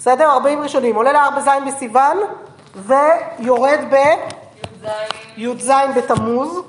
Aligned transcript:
בסדר? 0.00 0.30
40 0.30 0.62
ראשונים. 0.62 0.96
עולה 0.96 1.12
להר 1.12 1.28
בז' 1.30 1.48
בסיוון 1.66 2.18
ויורד 2.74 3.80
בי"ז 3.90 5.70
בתמוז, 5.96 6.60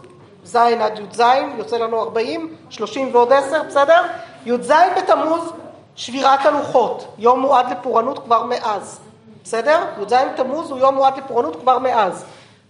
ז' 0.44 0.56
עד 0.56 1.00
י"ז, 1.00 1.22
יוצא 1.58 1.78
לנו 1.78 2.02
40, 2.02 2.56
30 2.70 3.10
ועוד 3.14 3.32
10, 3.32 3.64
בסדר? 3.64 4.02
י"ז 4.46 4.72
בתמוז, 4.98 5.54
שבירת 5.96 6.46
הלוחות, 6.46 7.08
יום 7.18 7.40
מועד 7.40 7.72
לפורענות 7.72 8.20
כבר 8.20 8.44
מאז, 8.44 9.00
בסדר? 9.44 9.80
י"ז 10.02 10.14
בתמוז 10.34 10.72
הוא 10.72 10.80
יום 10.80 10.96
מועד 10.96 11.18
לפורענות 11.18 11.56
כבר 11.56 11.80
מאז. 11.80 12.26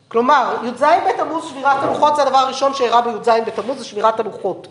כלומר, 0.07 0.55
י"ז 0.63 0.83
בתמוז 1.09 1.45
שבירת 1.49 1.83
הלוחות 1.83 2.15
זה 2.15 2.21
הדבר 2.21 2.37
הראשון 2.37 2.73
שאירע 2.73 3.01
בי"ז 3.01 3.29
בתמוז 3.45 3.77
זה 3.77 3.85
שבירת 3.85 4.19
הלוחות. 4.19 4.67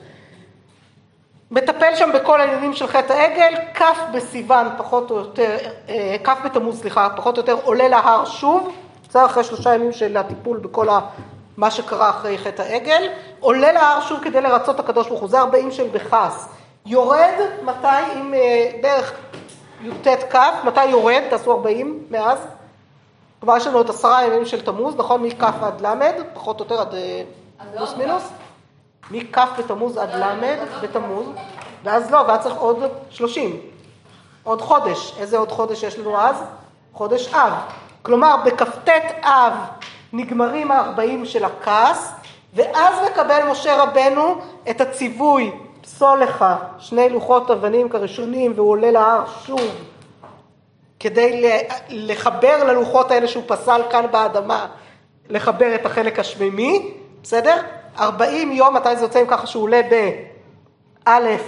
מטפל 1.51 1.97
שם 1.97 2.11
בכל 2.15 2.41
העניינים 2.41 2.73
של 2.73 2.87
חטא 2.87 3.13
העגל, 3.13 3.55
כ' 3.75 3.83
בסיוון 4.13 4.67
פחות 4.79 5.11
או 5.11 5.17
יותר, 5.17 5.57
אה, 5.89 6.17
כ' 6.25 6.45
בתמוז 6.45 6.81
סליחה, 6.81 7.09
פחות 7.17 7.37
או 7.37 7.43
יותר 7.43 7.57
עולה 7.65 7.89
להר 7.89 8.25
שוב, 8.25 8.73
בסדר 9.09 9.27
אחרי 9.27 9.45
שלושה 9.45 9.75
ימים 9.75 9.93
של 9.93 10.17
הטיפול 10.17 10.59
בכל 10.59 10.89
ה... 10.89 11.01
מה 11.57 11.71
שקרה 11.71 12.11
אחרי 12.11 12.39
חטא 12.39 12.63
העגל, 12.63 13.09
עולה 13.41 13.73
להר 13.73 14.01
שוב 14.01 14.21
כדי 14.23 14.41
לרצות 14.41 14.75
את 14.75 14.81
הקדוש 14.81 15.09
ברוך 15.09 15.21
הוא, 15.21 15.29
זה 15.29 15.41
40 15.41 15.71
של 15.71 15.89
בכעס. 15.89 16.49
יורד, 16.87 17.35
מתי, 17.63 17.87
עם 18.15 18.35
אה, 18.35 18.71
בערך 18.83 19.13
י"ט 19.83 20.09
כ', 20.31 20.37
מתי 20.65 20.85
יורד, 20.85 21.23
תעשו 21.31 21.53
40 21.53 22.05
מאז? 22.11 22.39
כלומר 23.41 23.57
יש 23.57 23.67
לנו 23.67 23.77
עוד 23.77 23.91
עשרה 23.91 24.27
ימים 24.27 24.45
של 24.45 24.61
תמוז, 24.61 24.97
נכון? 24.97 25.23
מכ' 25.23 25.43
עד 25.43 25.87
ל', 25.87 26.11
פחות 26.35 26.61
או 26.61 26.65
יותר 26.65 26.81
עד 26.81 26.95
אה, 26.95 27.23
פלוס 27.77 27.95
מינוס. 27.97 28.31
מכ' 29.11 29.39
בתמוז 29.59 29.97
עד 29.97 30.15
ל' 30.15 30.57
בתמוז, 30.83 31.27
ואז 31.85 32.11
לא, 32.11 32.25
ואז 32.29 32.41
צריך 32.43 32.57
עוד 32.57 32.79
30. 33.11 33.61
עוד 34.45 34.61
חודש. 34.61 35.15
איזה 35.19 35.39
עוד 35.39 35.51
חודש 35.53 35.83
יש 35.83 35.99
לנו 35.99 36.21
אז? 36.21 36.37
חודש 36.93 37.35
אב. 37.35 37.53
כלומר, 38.03 38.37
בכ"ט 38.45 38.89
אב 39.23 39.53
נגמרים 40.13 40.71
הארבעים 40.71 41.25
של 41.25 41.45
הכעס, 41.45 42.13
ואז 42.55 42.95
מקבל 43.11 43.51
משה 43.51 43.83
רבנו 43.83 44.41
את 44.71 44.81
הציווי, 44.81 45.53
פסול 45.81 46.19
לך 46.23 46.45
שני 46.79 47.09
לוחות 47.09 47.51
אבנים 47.51 47.89
כראשונים, 47.89 48.53
והוא 48.57 48.71
עולה 48.71 48.91
להר 48.91 49.25
שוב, 49.47 49.61
כדי 51.01 51.61
לחבר 51.89 52.65
ללוחות 52.65 53.11
האלה 53.11 53.29
שהוא 53.29 53.45
פסל 53.47 53.83
כאן 53.91 54.07
באדמה, 54.11 54.67
לחבר 55.29 55.75
את 55.75 55.87
החלק 55.87 56.19
השמימי, 56.19 56.95
בסדר? 57.23 57.57
ארבעים 58.01 58.53
יום, 58.53 58.77
מתי 58.77 58.97
זה 58.97 59.05
יוצא 59.05 59.19
עם 59.19 59.27
ככה 59.27 59.47
שהוא 59.47 59.63
עולה 59.63 59.81
באלף 61.07 61.43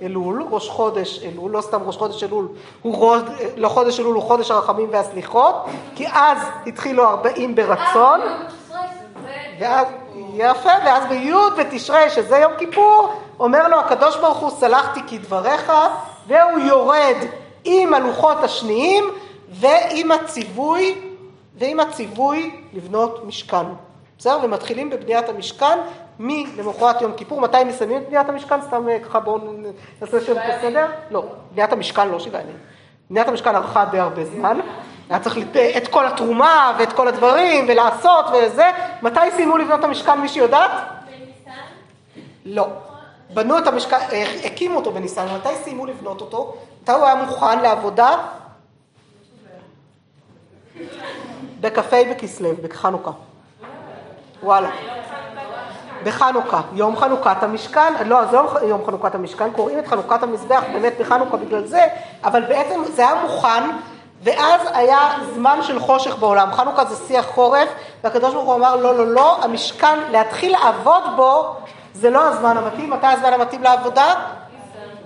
באלול, 0.00 0.46
ראש 0.50 0.68
חודש 0.68 1.22
אלול, 1.24 1.50
לא 1.50 1.60
סתם 1.60 1.82
ראש 1.82 1.96
חודש 1.96 2.24
אלול, 2.24 2.48
הוא 2.82 2.96
ראש, 2.98 3.22
לא 3.56 3.68
חודש 3.68 4.00
אלול, 4.00 4.14
הוא 4.14 4.22
חודש 4.22 4.50
הרחמים 4.50 4.88
והסליחות, 4.90 5.54
כי 5.94 6.06
אז 6.08 6.38
התחילו 6.66 7.08
ארבעים 7.08 7.54
ברצון, 7.54 8.20
ואז, 9.58 9.86
יפה, 10.34 10.70
ואז 10.84 11.04
בי' 11.08 11.32
בתשרי, 11.58 12.10
שזה 12.10 12.36
יום 12.36 12.52
כיפור, 12.58 13.12
אומר 13.40 13.68
לו 13.68 13.80
הקדוש 13.80 14.16
ברוך 14.16 14.38
הוא, 14.38 14.50
סלחתי 14.50 15.00
כדבריך, 15.08 15.72
והוא 16.26 16.58
יורד 16.58 17.16
עם 17.64 17.94
הלוחות 17.94 18.36
השניים 18.42 19.04
ועם 19.50 20.10
הציווי, 20.10 21.00
ועם 21.58 21.80
הציווי 21.80 22.64
לבנות 22.72 23.24
משכן. 23.26 23.66
בסדר? 24.20 24.38
ומתחילים 24.42 24.90
בבניית 24.90 25.28
המשכן 25.28 25.78
מלמחרת 26.18 27.02
יום 27.02 27.12
כיפור. 27.16 27.40
מתי 27.40 27.64
מסיימים 27.64 28.02
את 28.02 28.08
בניית 28.08 28.28
המשכן? 28.28 28.62
סתם 28.62 28.88
אה, 28.88 28.98
ככה 29.00 29.20
בואו 29.20 29.38
נעשה 30.00 30.20
שם 30.20 30.34
בסדר? 30.34 30.86
לא, 31.10 31.24
בניית 31.52 31.72
המשכן 31.72 32.08
לא 32.08 32.18
שבעה 32.18 32.42
ימים. 32.42 32.56
בניית 33.10 33.28
המשכן 33.28 33.56
ארכה 33.56 33.84
די 33.84 33.98
הרבה 33.98 34.24
זמן. 34.24 34.60
היה 35.10 35.20
צריך 35.20 35.38
את 35.76 35.88
כל 35.88 36.06
התרומה 36.06 36.76
ואת 36.78 36.92
כל 36.92 37.08
הדברים 37.08 37.64
ולעשות 37.68 38.24
וזה. 38.26 38.70
מתי 39.02 39.20
סיימו 39.36 39.56
לבנות 39.56 39.78
את 39.78 39.84
המשכן, 39.84 40.20
מישהי 40.20 40.40
יודעת? 40.40 40.70
בניסן? 41.06 41.60
לא. 42.44 42.68
בנו 43.34 43.58
את 43.58 43.66
המשכן, 43.66 43.96
אה, 44.12 44.34
הקימו 44.44 44.76
אותו 44.76 44.92
בניסן, 44.92 45.26
מתי 45.36 45.54
סיימו 45.64 45.86
לבנות 45.86 46.20
אותו? 46.20 46.54
מתי 46.82 46.92
הוא 46.92 47.04
היה 47.04 47.14
מוכן 47.14 47.60
לעבודה? 47.60 48.10
בכ"ה 51.60 51.96
בכסלו, 52.10 52.50
בחנוכה. 52.62 53.10
וואלה. 54.42 54.68
בחנוכה, 56.04 56.60
יום 56.72 56.96
חנוכת 56.96 57.42
המשכן, 57.42 57.92
לא, 58.06 58.24
זה 58.26 58.36
לא 58.36 58.50
יום 58.62 58.86
חנוכת 58.86 59.14
המשכן, 59.14 59.50
קוראים 59.50 59.78
את 59.78 59.86
חנוכת 59.86 60.22
המזבח 60.22 60.62
באמת 60.72 60.92
בחנוכה 61.00 61.36
בגלל 61.36 61.66
זה, 61.66 61.86
אבל 62.24 62.42
בעצם 62.42 62.80
זה 62.94 63.08
היה 63.08 63.22
מוכן, 63.22 63.70
ואז 64.22 64.60
היה 64.74 65.10
זמן 65.34 65.58
של 65.62 65.80
חושך 65.80 66.18
בעולם. 66.18 66.52
חנוכה 66.52 66.84
זה 66.84 67.06
שיא 67.06 67.18
החורף, 67.18 67.68
והקדוש 68.04 68.34
ברוך 68.34 68.46
הוא 68.46 68.54
אמר, 68.54 68.76
לא, 68.76 68.94
לא, 68.94 69.06
לא, 69.06 69.44
המשכן, 69.44 69.98
להתחיל 70.10 70.52
לעבוד 70.52 71.02
בו, 71.16 71.54
זה 71.94 72.10
לא 72.10 72.28
הזמן 72.28 72.56
המתאים. 72.56 72.90
מתי 72.90 73.06
הזמן 73.06 73.32
המתאים 73.32 73.62
לעבודה? 73.62 74.14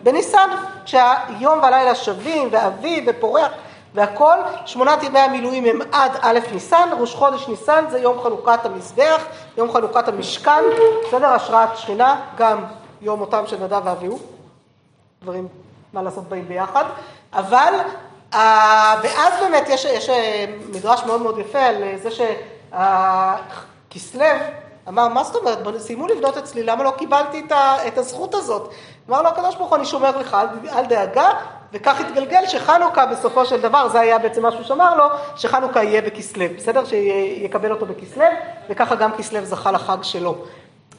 בניסן, 0.02 0.48
כשהיום 0.84 1.58
והלילה 1.62 1.94
שווים, 1.94 2.48
ואביב, 2.52 3.04
ופורח. 3.06 3.50
והכל, 3.94 4.36
שמונת 4.66 5.02
ימי 5.02 5.18
המילואים 5.18 5.64
הם 5.64 5.78
עד 5.92 6.12
א' 6.20 6.38
ניסן, 6.52 6.88
ראש 7.00 7.14
חודש 7.14 7.48
ניסן 7.48 7.84
זה 7.90 7.98
יום 7.98 8.22
חנוכת 8.22 8.60
המזבח, 8.64 9.24
יום 9.56 9.72
חנוכת 9.72 10.08
המשכן, 10.08 10.62
בסדר? 11.06 11.26
השראת 11.26 11.76
שכינה, 11.76 12.20
גם 12.36 12.64
יום 13.02 13.18
מותם 13.18 13.46
של 13.46 13.64
נדב 13.64 13.82
ואביהו, 13.84 14.18
דברים, 15.22 15.48
מה 15.92 16.02
לעשות, 16.02 16.28
באים 16.28 16.48
ביחד, 16.48 16.84
אבל 17.32 17.74
ואז 19.02 19.40
באמת 19.40 19.68
יש, 19.68 19.84
יש 19.84 20.08
אה, 20.08 20.44
מדרש 20.72 21.04
מאוד 21.04 21.22
מאוד 21.22 21.38
יפה 21.38 21.62
על 21.62 21.82
זה 22.02 22.08
שכסלו 23.90 24.24
אמר, 24.88 25.08
מה 25.08 25.24
זאת 25.24 25.36
אומרת, 25.36 25.78
סיימו 25.78 26.06
לבנות 26.06 26.36
אצלי, 26.36 26.62
למה 26.62 26.84
לא 26.84 26.90
קיבלתי 26.90 27.46
את, 27.86 27.98
הזכות 27.98 28.34
הזאת? 28.34 28.72
אמר 29.08 29.22
לו 29.22 29.28
הקדוש 29.28 29.54
ברוך 29.54 29.68
הוא, 29.68 29.76
אני 29.76 29.84
שומר 29.86 30.16
לך, 30.16 30.36
אל 30.72 30.84
דאגה, 30.84 31.30
וכך 31.74 32.00
התגלגל 32.00 32.46
שחנוכה 32.46 33.06
בסופו 33.06 33.46
של 33.46 33.60
דבר, 33.60 33.88
זה 33.88 34.00
היה 34.00 34.18
בעצם 34.18 34.46
משהו 34.46 34.64
שאמר 34.64 34.96
לו, 34.96 35.04
שחנוכה 35.36 35.82
יהיה 35.82 36.02
בכסלו, 36.02 36.44
בסדר? 36.56 36.84
שיקבל 36.84 37.70
אותו 37.70 37.86
בכסלו, 37.86 38.24
וככה 38.70 38.94
גם 38.94 39.12
כסלו 39.12 39.44
זכה 39.44 39.72
לחג 39.72 39.96
שלו, 40.02 40.34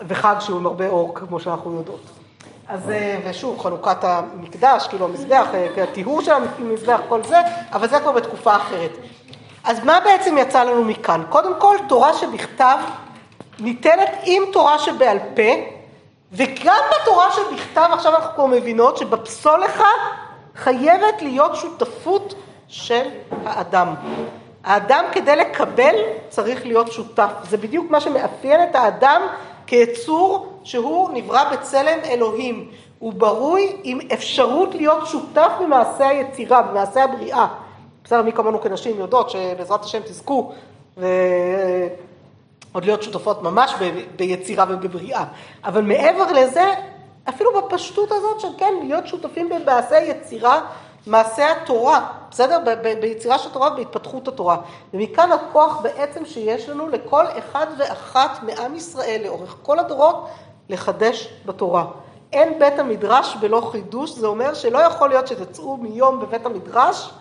וחג 0.08 0.36
שהוא 0.40 0.58
עם 0.60 0.66
הרבה 0.66 0.88
אור, 0.88 1.16
כמו 1.16 1.40
שאנחנו 1.40 1.76
יודעות. 1.76 2.02
אז 2.68 2.90
אה, 2.90 3.20
ושוב, 3.26 3.60
חנוכת 3.60 4.04
המקדש, 4.04 4.88
כאילו 4.88 5.06
המזבח, 5.06 5.48
אה, 5.54 5.84
הטיהור 5.84 6.22
של 6.22 6.32
המזבח, 6.32 7.00
כל 7.10 7.24
זה, 7.24 7.38
אבל 7.74 7.88
זה 7.88 8.00
כבר 8.00 8.12
בתקופה 8.12 8.56
אחרת. 8.56 8.92
אז 9.64 9.84
מה 9.84 10.00
בעצם 10.04 10.38
יצא 10.38 10.64
לנו 10.64 10.84
מכאן? 10.84 11.24
קודם 11.30 11.60
כל, 11.60 11.76
תורה 11.88 12.14
שבכתב 12.14 12.78
ניתנת 13.60 14.10
עם 14.24 14.44
תורה 14.54 14.80
שבעל 14.80 15.18
פה, 15.36 15.52
וגם 16.32 16.82
בתורה 16.92 17.28
שבכתב 17.32 17.90
עכשיו 17.92 18.16
אנחנו 18.16 18.36
כבר 18.36 18.46
מבינות 18.46 18.98
שבפסול 18.98 19.60
לך 19.60 19.84
חייבת 20.56 21.22
להיות 21.22 21.56
שותפות 21.56 22.36
של 22.68 23.04
האדם. 23.46 23.94
האדם 24.64 25.06
כדי 25.12 25.36
לקבל 25.36 25.96
צריך 26.30 26.66
להיות 26.66 26.92
שותף. 26.92 27.32
זה 27.50 27.58
בדיוק 27.58 27.92
מה 27.92 28.02
שמאפיין 28.02 28.64
את 28.70 28.76
האדם 28.76 29.22
כיצור 29.68 30.60
שהוא 30.64 31.10
נברא 31.14 31.52
בצלם 31.52 32.00
אלוהים. 32.06 32.70
הוא 33.00 33.14
ברוי 33.14 33.78
עם 33.84 34.00
אפשרות 34.14 34.76
להיות 34.76 35.08
שותף 35.08 35.52
במעשה 35.62 36.08
היצירה, 36.08 36.62
במעשה 36.62 37.04
הבריאה. 37.04 37.48
בסדר, 38.04 38.22
מי 38.22 38.32
כמונו 38.32 38.62
כנשים 38.62 39.00
יודעות 39.00 39.30
שבעזרת 39.30 39.84
השם 39.84 40.00
תזכו 40.00 40.52
ועוד 40.98 42.86
להיות 42.86 43.04
שותפות 43.04 43.42
ממש 43.44 43.74
ביצירה 44.16 44.66
ובבריאה. 44.70 45.24
אבל 45.66 45.82
מעבר 45.82 46.32
לזה, 46.32 46.74
אפילו 47.30 47.52
בפשטות 47.62 48.12
הזאת 48.12 48.40
של 48.40 48.48
כן, 48.58 48.74
להיות 48.84 49.08
שותפים 49.08 49.50
במעשה 49.50 49.98
יצירה, 49.98 50.62
מעשה 51.08 51.52
התורה, 51.52 52.10
בסדר? 52.32 52.60
ב- 52.66 53.00
ביצירה 53.02 53.38
של 53.38 53.50
התורה 53.50 53.74
ובהתפתחות 53.74 54.28
התורה. 54.28 54.58
ומכאן 54.94 55.32
הכוח 55.32 55.82
בעצם 55.82 56.26
שיש 56.26 56.70
לנו 56.70 56.90
לכל 56.90 57.26
אחד 57.40 57.68
ואחת 57.78 58.44
מעם 58.44 58.76
ישראל 58.76 59.22
לאורך 59.24 59.56
כל 59.64 59.80
הדורות 59.80 60.28
לחדש 60.70 61.30
בתורה. 61.46 61.86
אין 62.34 62.60
בית 62.60 62.80
המדרש 62.80 63.36
בלא 63.36 63.70
חידוש, 63.72 64.12
זה 64.12 64.28
אומר 64.28 64.54
שלא 64.54 64.78
יכול 64.78 65.10
להיות 65.10 65.28
שתצאו 65.28 65.78
מיום 65.78 66.20
בבית 66.20 66.46
המדרש 66.46 67.12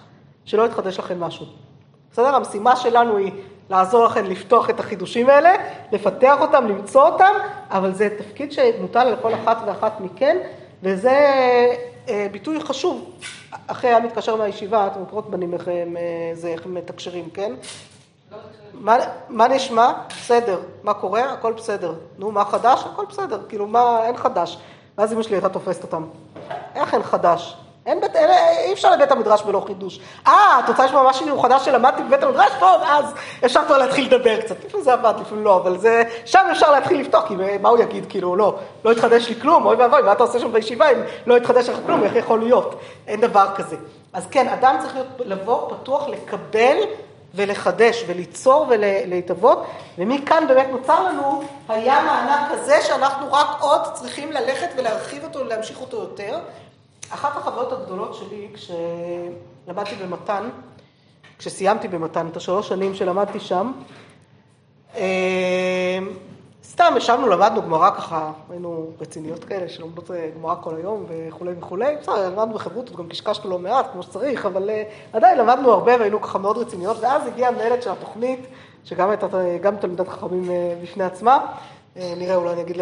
שלא 0.45 0.63
יתחדש 0.67 0.99
לכם 0.99 1.21
משהו. 1.21 1.47
בסדר? 2.13 2.35
המשימה 2.35 2.77
שלנו 2.77 3.17
היא 3.17 3.33
לעזור 3.71 4.05
לכם 4.05 4.25
לפתוח 4.25 4.71
את 4.71 4.81
החידושים 4.81 5.29
האלה, 5.29 5.55
לפתח 5.93 6.37
אותם, 6.41 6.67
למצוא 6.69 7.09
אותם, 7.09 7.33
אבל 7.71 7.95
זה 7.95 8.09
תפקיד 8.19 8.53
שמוטל 8.53 9.07
על 9.07 9.17
כל 9.23 9.35
אחת 9.35 9.59
ואחת 9.67 10.01
מכן, 10.01 10.37
וזה 10.83 11.35
אה, 12.09 12.27
ביטוי 12.33 12.61
חשוב. 12.61 13.11
אחרי 13.67 13.91
היה 13.91 14.01
מתקשר 14.01 14.37
מהישיבה, 14.37 14.87
אתם 14.87 15.03
מכירות 15.03 15.31
בנים 15.31 15.55
איך 15.55 15.69
הם, 15.69 15.97
אה, 15.97 16.03
זה, 16.35 16.49
איך 16.49 16.67
הם 16.67 16.75
מתקשרים, 16.75 17.31
כן? 17.31 17.53
מה, 18.73 18.97
מה 19.29 19.49
נשמע? 19.49 19.93
בסדר. 20.09 20.61
מה 20.83 20.95
קורה? 20.95 21.33
הכל 21.33 21.53
בסדר. 21.53 21.95
נו, 22.19 22.31
מה 22.31 22.45
חדש? 22.45 22.85
הכל 22.93 23.05
בסדר. 23.09 23.41
כאילו, 23.49 23.67
מה, 23.67 24.01
אין 24.07 24.17
חדש. 24.17 24.59
ואז 24.99 25.13
אמא 25.13 25.23
שלי 25.23 25.37
הייתה 25.37 25.49
תופסת 25.49 25.83
אותם. 25.83 26.05
איך 26.75 26.95
אין 26.95 27.03
חדש? 27.03 27.57
אין 27.87 28.01
בית, 28.01 28.17
אין, 28.17 28.31
אי 28.67 28.73
אפשר 28.73 28.91
לבית 28.91 29.13
המדרש 29.13 29.43
בלא 29.43 29.63
חידוש. 29.67 30.01
אה, 30.27 30.61
את 30.65 30.69
רוצה 30.69 30.85
לשמוע 30.85 31.11
משהו 31.11 31.41
חדש 31.41 31.65
שלמדתי 31.65 32.03
בבית 32.03 32.23
המדרש? 32.23 32.53
טוב, 32.61 32.83
אז 32.87 33.05
אפשר 33.45 33.61
כבר 33.67 33.79
להתחיל 33.79 34.07
לדבר 34.07 34.41
קצת. 34.41 34.65
לפעמים 34.65 34.85
זה 34.85 34.93
עבד, 34.93 35.15
לפעמים 35.21 35.45
לא, 35.45 35.57
אבל 35.57 35.79
זה, 35.79 36.03
שם 36.25 36.47
אפשר 36.53 36.71
להתחיל 36.71 37.01
לפתוח, 37.01 37.29
כי 37.29 37.35
מה 37.61 37.69
הוא 37.69 37.79
יגיד, 37.79 38.07
כאילו, 38.09 38.37
לא, 38.37 38.59
לא 38.85 38.93
התחדש 38.93 39.29
לי 39.29 39.41
כלום, 39.41 39.67
אוי 39.67 39.77
ואבוי, 39.77 40.03
מה 40.03 40.13
אתה 40.13 40.23
עושה 40.23 40.39
שם 40.39 40.53
בישיבה 40.53 40.91
אם 40.91 40.99
לא 41.27 41.37
התחדש 41.37 41.69
לך 41.69 41.79
כלום, 41.87 42.03
איך 42.03 42.17
יכול 42.17 42.39
להיות? 42.41 42.81
אין 43.07 43.21
דבר 43.21 43.47
כזה. 43.57 43.77
אז 44.13 44.27
כן, 44.31 44.49
אדם 44.49 44.77
צריך 44.81 44.95
להיות, 44.95 45.09
לבוא 45.19 45.71
פתוח 45.71 46.09
לקבל 46.09 46.77
ולחדש 47.35 48.05
וליצור 48.07 48.67
ולהתהוות, 48.69 49.65
ומכאן 49.99 50.45
באמת 50.49 50.67
נוצר 50.71 51.05
לנו 51.09 51.43
הים 51.69 52.09
הענק 52.09 52.51
הזה 52.51 52.83
שאנחנו 52.83 53.33
רק 53.33 53.47
עוד 53.61 53.81
צריכים 53.93 54.33
ללכת 54.33 54.69
ולהרחיב 54.77 55.25
אותו 55.25 55.39
ולהמשיך 55.39 55.81
אותו 55.81 55.97
יותר. 55.97 56.39
אחת 57.11 57.37
החוויות 57.37 57.73
הגדולות 57.73 58.15
שלי 58.15 58.49
כשלמדתי 58.55 59.95
במתן, 59.95 60.49
כשסיימתי 61.39 61.89
במתן 61.89 62.27
את 62.27 62.37
השלוש 62.37 62.69
שנים 62.69 62.95
שלמדתי 62.95 63.41
שם, 63.41 63.73
אה, 64.97 65.99
סתם 66.65 66.95
ישבנו, 66.97 67.29
למדנו 67.29 67.63
גמרא 67.63 67.91
ככה, 67.91 68.33
היינו 68.51 68.91
רציניות 69.01 69.45
כאלה 69.45 69.69
שלומדות 69.69 70.11
אה, 70.11 70.31
גמרא 70.39 70.55
כל 70.61 70.77
היום 70.77 71.07
וכולי 71.09 71.53
וכולי, 71.59 71.97
בסדר, 72.01 72.31
למדנו 72.31 72.55
בחברותות, 72.55 72.97
גם 72.97 73.09
קשקשנו 73.09 73.51
לא 73.51 73.59
מעט 73.59 73.87
כמו 73.93 74.03
שצריך, 74.03 74.47
אבל 74.47 74.71
אה, 74.71 74.83
עדיין 75.13 75.39
למדנו 75.39 75.73
הרבה 75.73 75.97
והיינו 75.99 76.23
ככה 76.23 76.39
מאוד 76.39 76.59
רציניות, 76.59 76.97
ואז 77.01 77.27
הגיעה 77.27 77.49
המנהלת 77.49 77.83
של 77.83 77.91
התוכנית, 77.91 78.41
שגם 78.85 79.11
הייתה 79.11 79.27
גם 79.61 79.77
תלמידת 79.77 80.09
חכמים 80.09 80.51
בפני 80.83 81.05
עצמה, 81.05 81.47
נראה, 81.97 82.37
אולי 82.37 82.53
אני 82.53 82.63
אגיד 82.63 82.77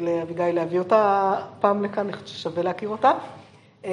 לאביגיל 0.00 0.54
להביא 0.54 0.78
אותה 0.78 1.34
פעם 1.60 1.84
לכאן, 1.84 2.04
אני 2.04 2.12
חושבת 2.12 2.28
ששווה 2.28 2.62
להכיר 2.62 2.88
אותה. 2.88 3.10
אמ, 3.84 3.90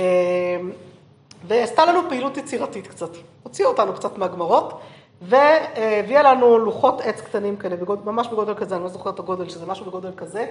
ועשתה 1.48 1.86
לנו 1.86 2.00
פעילות 2.10 2.38
יצירתית 2.38 2.88
קצת, 2.88 3.10
הוציאה 3.44 3.68
אותנו 3.68 3.94
קצת 3.94 4.18
מהגמרות, 4.18 4.80
והביאה 5.22 6.24
לנו 6.24 6.58
לוחות 6.58 7.02
עץ 7.02 7.22
קטנים 7.22 7.58
כאלה, 7.58 7.76
ממש 8.06 8.28
בגודל 8.28 8.54
כזה, 8.56 8.76
אני 8.76 8.84
לא 8.84 8.90
זוכרת 8.90 9.14
את 9.14 9.20
הגודל, 9.20 9.50
שזה 9.50 9.66
משהו 9.66 9.86
בגודל 9.86 10.12
כזה, 10.18 10.46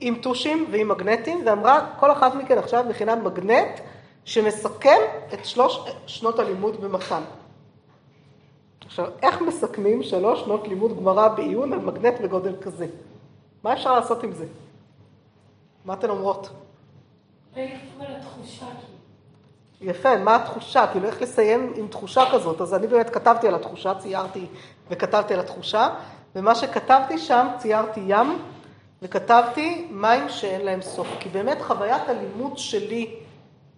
עם 0.00 0.14
טושים 0.14 0.66
ועם 0.70 0.88
מגנטים, 0.88 1.42
ואמרה, 1.46 1.86
כל 2.00 2.12
אחת 2.12 2.34
מכן 2.34 2.58
עכשיו 2.58 2.84
מכינה 2.88 3.16
מגנט 3.16 3.80
שמסכם 4.24 4.98
את 5.34 5.44
שלוש 5.44 5.80
שנות 6.06 6.38
הלימוד 6.38 6.80
במתן. 6.80 7.22
עכשיו, 8.86 9.06
איך 9.22 9.40
מסכמים 9.42 10.02
שלוש 10.02 10.40
שנות 10.40 10.68
לימוד 10.68 10.96
גמרא 10.96 11.28
בעיון 11.28 11.72
על 11.72 11.78
מגנט 11.78 12.20
בגודל 12.20 12.56
כזה? 12.60 12.86
מה 13.62 13.72
אפשר 13.72 13.94
לעשות 13.94 14.22
עם 14.22 14.32
זה? 14.32 14.46
מה 15.84 15.94
אתן 15.94 16.10
אומרות? 16.10 16.50
יפה, 19.80 20.16
מה 20.16 20.36
התחושה? 20.36 20.86
כאילו, 20.86 21.06
איך 21.06 21.22
לסיים 21.22 21.72
עם 21.76 21.88
תחושה 21.88 22.22
כזאת? 22.32 22.60
אז 22.60 22.74
אני 22.74 22.86
באמת 22.86 23.10
כתבתי 23.10 23.48
על 23.48 23.54
התחושה, 23.54 23.94
ציירתי 23.94 24.46
וכתבתי 24.90 25.34
על 25.34 25.40
התחושה, 25.40 25.88
ומה 26.36 26.54
שכתבתי 26.54 27.18
שם, 27.18 27.46
ציירתי 27.58 28.00
ים, 28.06 28.38
וכתבתי 29.02 29.88
מים 29.90 30.28
שאין 30.28 30.64
להם 30.64 30.82
סוף. 30.82 31.08
כי 31.20 31.28
באמת 31.28 31.62
חוויית 31.62 32.08
הלימוד 32.08 32.58
שלי 32.58 33.14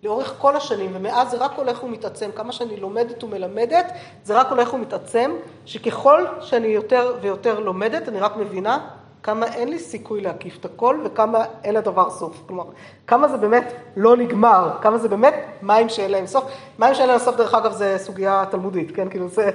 לאורך 0.02 0.34
כל 0.38 0.56
השנים, 0.56 0.90
ומאז 0.94 1.30
זה 1.30 1.36
רק 1.36 1.52
הולך 1.56 1.84
ומתעצם, 1.84 2.30
כמה 2.34 2.52
שאני 2.52 2.76
לומדת 2.76 3.24
ומלמדת, 3.24 3.92
זה 4.24 4.40
רק 4.40 4.46
הולך 4.50 4.74
ומתעצם, 4.74 5.30
שככל 5.66 6.24
שאני 6.40 6.66
יותר 6.66 7.16
ויותר 7.20 7.60
לומדת, 7.60 8.08
אני 8.08 8.20
רק 8.20 8.36
מבינה 8.36 8.88
כמה 9.22 9.46
אין 9.46 9.68
לי 9.68 9.78
סיכוי 9.78 10.20
להקיף 10.20 10.56
את 10.60 10.64
הכל 10.64 11.00
וכמה 11.04 11.44
אין 11.64 11.74
לדבר 11.74 12.10
סוף. 12.10 12.42
כלומר, 12.46 12.64
כמה 13.06 13.28
זה 13.28 13.36
באמת 13.36 13.72
לא 13.96 14.16
נגמר, 14.16 14.70
כמה 14.80 14.98
זה 14.98 15.08
באמת 15.08 15.34
מים 15.62 15.88
שאין 15.88 16.10
להם 16.10 16.26
סוף. 16.26 16.44
מים 16.78 16.94
שאין 16.94 17.08
להם 17.08 17.18
סוף, 17.18 17.36
דרך 17.36 17.54
אגב, 17.54 17.72
זה 17.72 17.98
סוגיה 17.98 18.44
תלמודית, 18.50 18.96
כן? 18.96 19.08
כאילו, 19.08 19.28
זה 19.28 19.50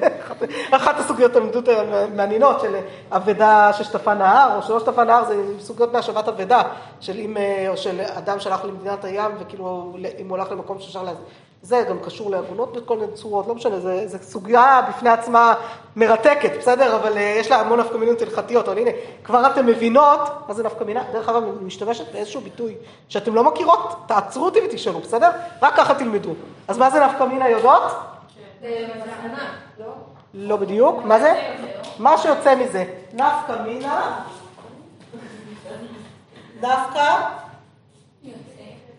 אחת 0.72 1.00
הסוגיות 1.00 1.32
התלמודיות 1.32 1.68
המעניינות 1.68 2.60
של 2.60 2.76
אבדה 3.12 3.74
ששטפה 3.74 4.14
נהר, 4.14 4.58
או 4.58 4.62
שלא 4.62 4.80
שטפה 4.80 5.04
נהר, 5.04 5.26
זה 5.26 5.44
סוגיות 5.60 5.94
מהשבת 5.94 6.28
אבדה, 6.28 6.62
של 7.00 7.20
אם, 7.20 7.38
או 7.68 7.78
של 7.78 8.02
אדם 8.02 8.40
שהלך 8.40 8.66
למדינת 8.66 9.06
הים, 9.06 9.32
וכאילו, 9.40 9.94
אם 10.20 10.30
הוא 10.30 10.38
הלך 10.38 10.52
למקום 10.52 10.80
שאפשר. 10.80 11.04
זה 11.64 11.84
גם 11.90 12.00
קשור 12.00 12.32
לעגונות 12.32 12.78
בכל 12.78 12.98
מיני 12.98 13.12
צורות, 13.14 13.48
לא 13.48 13.56
משנה, 13.56 13.80
זו 14.06 14.18
סוגיה 14.22 14.82
בפני 14.90 15.10
עצמה 15.10 15.54
מרתקת, 15.96 16.52
בסדר? 16.58 16.96
אבל 16.96 17.14
uh, 17.14 17.20
יש 17.20 17.52
לה 17.52 17.60
המון 17.60 17.80
נפקמינות 17.80 18.22
הלכתיות, 18.22 18.68
אבל 18.68 18.78
הנה, 18.78 18.92
כבר 19.24 19.48
אתן 19.48 19.66
מבינות 19.66 20.20
מה 20.48 20.54
זה 20.54 20.64
נפקמינה, 20.64 21.04
דרך 21.12 21.30
אגב, 21.30 21.44
אני 21.44 21.66
משתמשת 21.66 22.12
באיזשהו 22.14 22.42
ביטוי 22.42 22.76
שאתם 23.10 23.36
לא 23.36 23.44
מכירות, 23.44 23.96
תעצרו 24.08 24.46
אותי 24.46 24.60
ותשאלו, 24.66 25.00
בסדר? 25.00 25.30
רק 25.62 25.76
ככה 25.76 25.96
תלמדו. 25.96 26.34
אז 26.68 26.78
מה 26.78 26.90
זה 26.90 27.06
נפקמינה 27.06 27.50
יודעות? 27.50 27.82
לא 30.34 30.58
בדיוק, 30.58 31.04
מה 31.04 31.20
זה? 31.20 31.54
מה 32.00 32.18
שיוצא 32.18 32.56
מזה, 32.56 32.86
נפקמינה, 33.14 34.20
נפקה 36.62 37.30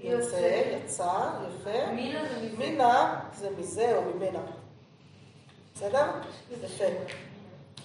יוצא, 0.04 0.62
יצא, 0.76 1.10
יפה. 1.48 1.92
מינה 1.94 2.20
זה 2.20 2.46
מזה. 2.46 2.56
מינה 2.58 3.20
זה 3.38 3.48
מזה 3.58 3.96
או 3.96 4.02
ממנה. 4.14 4.38
בסדר? 5.74 6.04
יפה. 6.64 6.84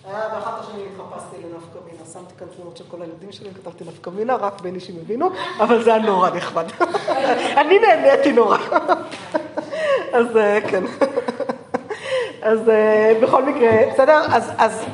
היה 0.06 0.30
באחת 0.30 0.60
השנים 0.60 0.86
התחפשתי 0.86 1.36
לנפקא 1.44 1.80
מינה, 1.86 2.06
שמתי 2.13 2.33
כאן 2.39 2.48
תמונות 2.56 2.77
של 2.77 2.83
כל 2.88 3.01
הילדים 3.01 3.31
שלי, 3.31 3.50
כתבתי 3.54 3.83
נפקא 3.83 4.10
מינה, 4.10 4.36
רק 4.36 4.62
בין 4.62 4.75
אישים 4.75 4.95
הבינו, 5.01 5.30
אבל 5.60 5.83
זה 5.83 5.94
היה 5.94 6.04
נורא 6.04 6.30
נחמד. 6.30 6.66
אני 7.62 7.80
נהניתי 7.80 8.31
נורא. 8.31 8.57
אז 10.13 10.38
אה, 10.38 10.60
כן. 10.62 10.83
אז 12.42 12.69
אה, 12.69 13.13
בכל 13.21 13.45
מקרה, 13.45 13.71
בסדר? 13.94 14.21
אז 14.57 14.86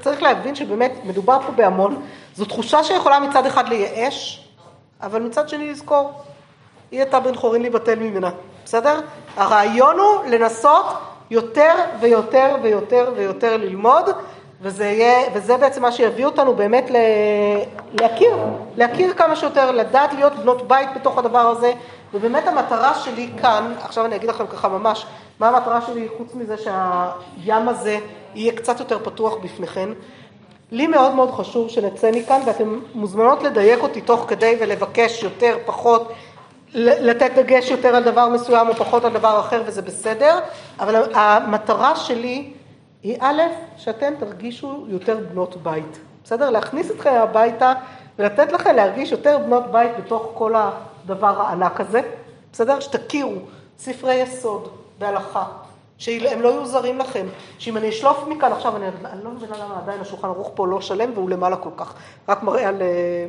צריך 0.00 0.22
להבין 0.22 0.54
שבאמת 0.54 0.92
מדובר 1.04 1.38
פה 1.46 1.52
בהמון. 1.52 2.02
זו 2.36 2.44
תחושה 2.44 2.84
שיכולה 2.84 3.20
מצד 3.20 3.46
אחד 3.46 3.68
לייאש, 3.68 4.47
אבל 5.02 5.22
מצד 5.22 5.48
שני 5.48 5.70
לזכור, 5.70 6.12
היא 6.90 7.00
הייתה 7.00 7.20
בן 7.20 7.34
חורין 7.34 7.62
להיבטל 7.62 7.98
ממנה, 7.98 8.30
בסדר? 8.64 9.00
הרעיון 9.36 9.98
הוא 9.98 10.24
לנסות 10.30 10.86
יותר 11.30 11.74
ויותר 12.00 12.56
ויותר 12.62 13.12
ויותר 13.16 13.56
ללמוד, 13.56 14.10
וזה, 14.62 14.84
יהיה, 14.84 15.28
וזה 15.34 15.56
בעצם 15.56 15.82
מה 15.82 15.92
שיביא 15.92 16.26
אותנו 16.26 16.54
באמת 16.54 16.90
ל, 16.90 16.96
להכיר, 18.00 18.36
להכיר 18.76 19.14
כמה 19.14 19.36
שיותר, 19.36 19.70
לדעת 19.70 20.12
להיות 20.12 20.32
בנות 20.32 20.68
בית 20.68 20.88
בתוך 20.94 21.18
הדבר 21.18 21.38
הזה, 21.38 21.72
ובאמת 22.14 22.46
המטרה 22.46 22.94
שלי 22.94 23.30
כאן, 23.40 23.74
עכשיו 23.82 24.04
אני 24.04 24.16
אגיד 24.16 24.28
לכם 24.28 24.46
ככה 24.46 24.68
ממש, 24.68 25.06
מה 25.40 25.48
המטרה 25.48 25.80
שלי 25.80 26.08
חוץ 26.16 26.34
מזה 26.34 26.54
שהים 26.58 27.68
הזה 27.68 27.98
יהיה 28.34 28.52
קצת 28.52 28.80
יותר 28.80 28.98
פתוח 28.98 29.34
בפניכם, 29.42 29.92
לי 30.70 30.86
מאוד 30.86 31.14
מאוד 31.14 31.30
חשוב 31.30 31.68
שנצא 31.68 32.10
מכאן, 32.14 32.40
ואתן 32.46 32.78
מוזמנות 32.94 33.42
לדייק 33.42 33.82
אותי 33.82 34.00
תוך 34.00 34.24
כדי 34.28 34.56
ולבקש 34.60 35.22
יותר, 35.22 35.58
פחות, 35.66 36.12
לתת 36.74 37.30
דגש 37.34 37.70
יותר 37.70 37.96
על 37.96 38.02
דבר 38.02 38.28
מסוים 38.28 38.68
או 38.68 38.74
פחות 38.74 39.04
על 39.04 39.12
דבר 39.12 39.40
אחר 39.40 39.62
וזה 39.66 39.82
בסדר, 39.82 40.38
אבל 40.80 41.14
המטרה 41.14 41.96
שלי 41.96 42.52
היא 43.02 43.16
א', 43.20 43.42
שאתן 43.76 44.14
תרגישו 44.18 44.84
יותר 44.88 45.18
בנות 45.32 45.56
בית, 45.62 45.98
בסדר? 46.24 46.50
להכניס 46.50 46.90
אתכם 46.90 47.14
הביתה 47.14 47.72
ולתת 48.18 48.52
לכם 48.52 48.76
להרגיש 48.76 49.12
יותר 49.12 49.38
בנות 49.38 49.72
בית 49.72 49.90
בתוך 49.98 50.30
כל 50.34 50.54
הדבר 50.56 51.42
הענק 51.42 51.80
הזה, 51.80 52.00
בסדר? 52.52 52.80
שתכירו 52.80 53.34
ספרי 53.78 54.14
יסוד 54.14 54.68
בהלכה, 54.98 55.44
שהם 55.98 56.42
לא 56.42 56.48
יהיו 56.48 56.66
זרים 56.66 56.98
לכם, 56.98 57.26
שאם 57.58 57.76
אני 57.76 57.88
אשלוף 57.88 58.24
מכאן 58.28 58.52
עכשיו, 58.52 58.76
אני, 58.76 58.86
אני 59.04 59.24
לא 59.24 59.30
מבינה 59.30 59.56
למה 59.56 59.78
עדיין 59.78 60.00
השולחן 60.00 60.28
ערוך 60.28 60.50
פה 60.54 60.66
לא 60.66 60.80
שלם 60.80 61.10
והוא 61.14 61.30
למעלה 61.30 61.56
כל 61.56 61.70
כך, 61.76 61.94
רק 62.28 62.42
מראה 62.42 62.68
על 62.68 62.82
אה, 62.82 63.26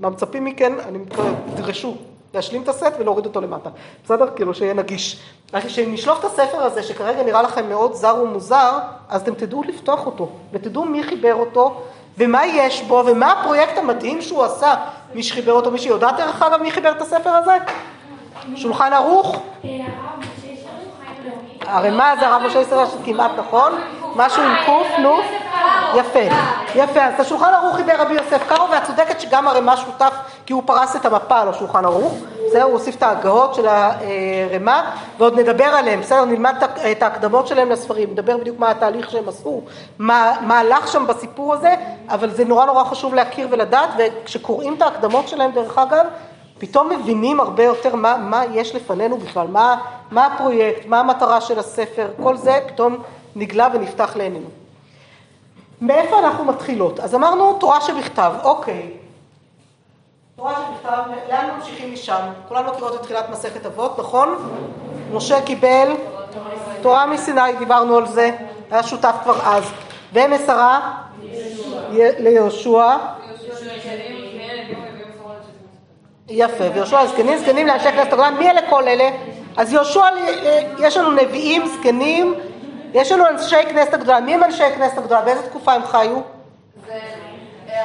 מה 0.00 0.10
מצפים 0.10 0.44
מכן, 0.44 0.72
אני 0.80 0.98
מתכוונת, 0.98 1.36
תדרשו 1.54 1.96
להשלים 2.34 2.62
את 2.62 2.68
הסט 2.68 2.92
ולהוריד 2.98 3.26
אותו 3.26 3.40
למטה, 3.40 3.70
בסדר? 4.04 4.26
כאילו 4.36 4.54
שיהיה 4.54 4.74
נגיש. 4.74 5.22
כשאם 5.52 5.92
נשלוף 5.92 6.20
את 6.20 6.24
הספר 6.24 6.62
הזה, 6.62 6.82
שכרגע 6.82 7.22
נראה 7.22 7.42
לכם 7.42 7.68
מאוד 7.68 7.94
זר 7.94 8.16
ומוזר, 8.22 8.78
אז 9.08 9.22
אתם 9.22 9.34
תדעו 9.34 9.62
לפתוח 9.62 10.06
אותו, 10.06 10.28
ותדעו 10.52 10.84
מי 10.84 11.02
חיבר 11.02 11.34
אותו, 11.34 11.82
ומה 12.18 12.46
יש 12.46 12.82
בו, 12.82 13.02
ומה 13.06 13.32
הפרויקט 13.32 13.78
המדהים 13.78 14.22
שהוא 14.22 14.44
עשה, 14.44 14.74
מי 15.14 15.22
שחיבר 15.22 15.52
אותו, 15.52 15.70
מי 15.70 15.78
שיודעת 15.78 16.16
דרך 16.16 16.42
אגב 16.42 16.62
מי 16.62 16.70
חיבר 16.70 16.90
את 16.90 17.02
הספר 17.02 17.30
הזה? 17.30 17.52
שולחן 18.56 18.92
ערוך? 18.92 19.42
זה 22.20 22.26
הרב 22.28 22.42
משה 22.46 22.60
ישראל 22.60 22.86
שכמעט 22.86 23.30
נכון, 23.38 23.72
משהו 24.16 24.42
עם 24.42 24.54
קוף, 24.66 24.86
נו, 24.98 25.16
יפה, 25.94 26.34
יפה, 26.74 27.00
אז 27.04 27.14
את 27.14 27.20
השולחן 27.20 27.54
ערוך 27.54 27.76
חיבר 27.76 27.94
רבי 27.98 28.14
יוסף 28.14 28.48
קארו, 28.48 28.70
ואת 28.70 28.84
צודקת 28.84 29.20
שגם 29.20 29.48
ערימה 29.48 29.76
שותף 29.76 30.14
כי 30.46 30.52
הוא 30.52 30.62
פרס 30.66 30.96
את 30.96 31.06
המפה 31.06 31.40
על 31.40 31.48
השולחן 31.48 31.84
ערוך, 31.84 32.14
בסדר, 32.46 32.62
הוא 32.62 32.72
הוסיף 32.72 32.96
את 32.96 33.02
ההגהות 33.02 33.54
של 33.54 33.66
הערימה, 33.66 34.90
ועוד 35.18 35.38
נדבר 35.38 35.64
עליהם, 35.64 36.00
בסדר, 36.00 36.24
נלמד 36.24 36.54
את 36.92 37.02
ההקדמות 37.02 37.46
שלהם 37.46 37.70
לספרים, 37.70 38.10
נדבר 38.10 38.36
בדיוק 38.36 38.58
מה 38.58 38.70
התהליך 38.70 39.10
שהם 39.10 39.28
עשו, 39.28 39.60
מה, 39.98 40.32
מה 40.40 40.58
הלך 40.58 40.88
שם 40.88 41.06
בסיפור 41.06 41.54
הזה, 41.54 41.74
אבל 42.08 42.30
זה 42.30 42.44
נורא 42.44 42.64
נורא 42.64 42.84
חשוב 42.84 43.14
להכיר 43.14 43.48
ולדעת, 43.50 43.90
וכשקוראים 43.98 44.74
את 44.74 44.82
ההקדמות 44.82 45.28
שלהם 45.28 45.50
דרך 45.50 45.78
אגב, 45.78 46.06
פתאום 46.62 46.88
מבינים 46.88 47.40
הרבה 47.40 47.64
יותר 47.64 47.96
מה, 47.96 48.16
מה 48.16 48.42
יש 48.52 48.74
לפנינו 48.74 49.16
בכלל, 49.18 49.46
מה, 49.46 49.76
מה 50.10 50.26
הפרויקט, 50.26 50.86
מה 50.86 51.00
המטרה 51.00 51.40
של 51.40 51.58
הספר, 51.58 52.08
כל 52.22 52.36
זה 52.36 52.58
פתאום 52.68 53.02
נגלה 53.36 53.68
ונפתח 53.74 54.16
לעינינו. 54.16 54.46
מאיפה 55.80 56.18
אנחנו 56.18 56.44
מתחילות? 56.44 57.00
אז 57.00 57.14
אמרנו 57.14 57.58
תורה 57.60 57.80
שבכתב, 57.80 58.32
אוקיי. 58.42 58.90
תורה 60.36 60.54
שבכתב, 60.54 61.02
לאן 61.28 61.50
ממשיכים 61.56 61.92
משם? 61.92 62.22
כולנו 62.48 62.72
מכירות 62.72 62.94
את 62.94 63.02
תחילת 63.02 63.30
מסכת 63.30 63.66
אבות, 63.66 63.98
נכון? 63.98 64.52
משה 65.12 65.42
קיבל 65.42 65.92
תורה 66.82 67.06
מסיני, 67.06 67.56
דיברנו 67.58 67.96
על 67.96 68.06
זה, 68.06 68.30
היה 68.70 68.82
שותף 68.82 69.14
כבר 69.22 69.40
אז. 69.42 69.64
ומסרה 70.12 70.92
ליהושע. 72.18 72.96
יפה, 76.34 76.64
ויהושע 76.74 77.06
זקנים, 77.06 77.38
זקנים 77.38 77.66
לאנשי 77.66 77.92
כנסת 77.92 78.12
הגדולה, 78.12 78.30
מי 78.30 78.50
אלה 78.50 78.60
כל 78.70 78.88
אלה? 78.88 79.10
אז 79.56 79.72
יהושע, 79.72 80.04
יש 80.78 80.96
לנו 80.96 81.10
נביאים, 81.10 81.66
זקנים, 81.66 82.34
יש 82.94 83.12
לנו 83.12 83.28
אנשי 83.28 83.62
כנסת 83.70 83.94
הגדולה, 83.94 84.20
מי 84.20 84.34
הם 84.34 84.44
אנשי 84.44 84.64
כנסת 84.76 84.98
הגדולה? 84.98 85.20
באיזה 85.20 85.42
תקופה 85.48 85.72
הם 85.72 85.84
חיו? 85.84 86.18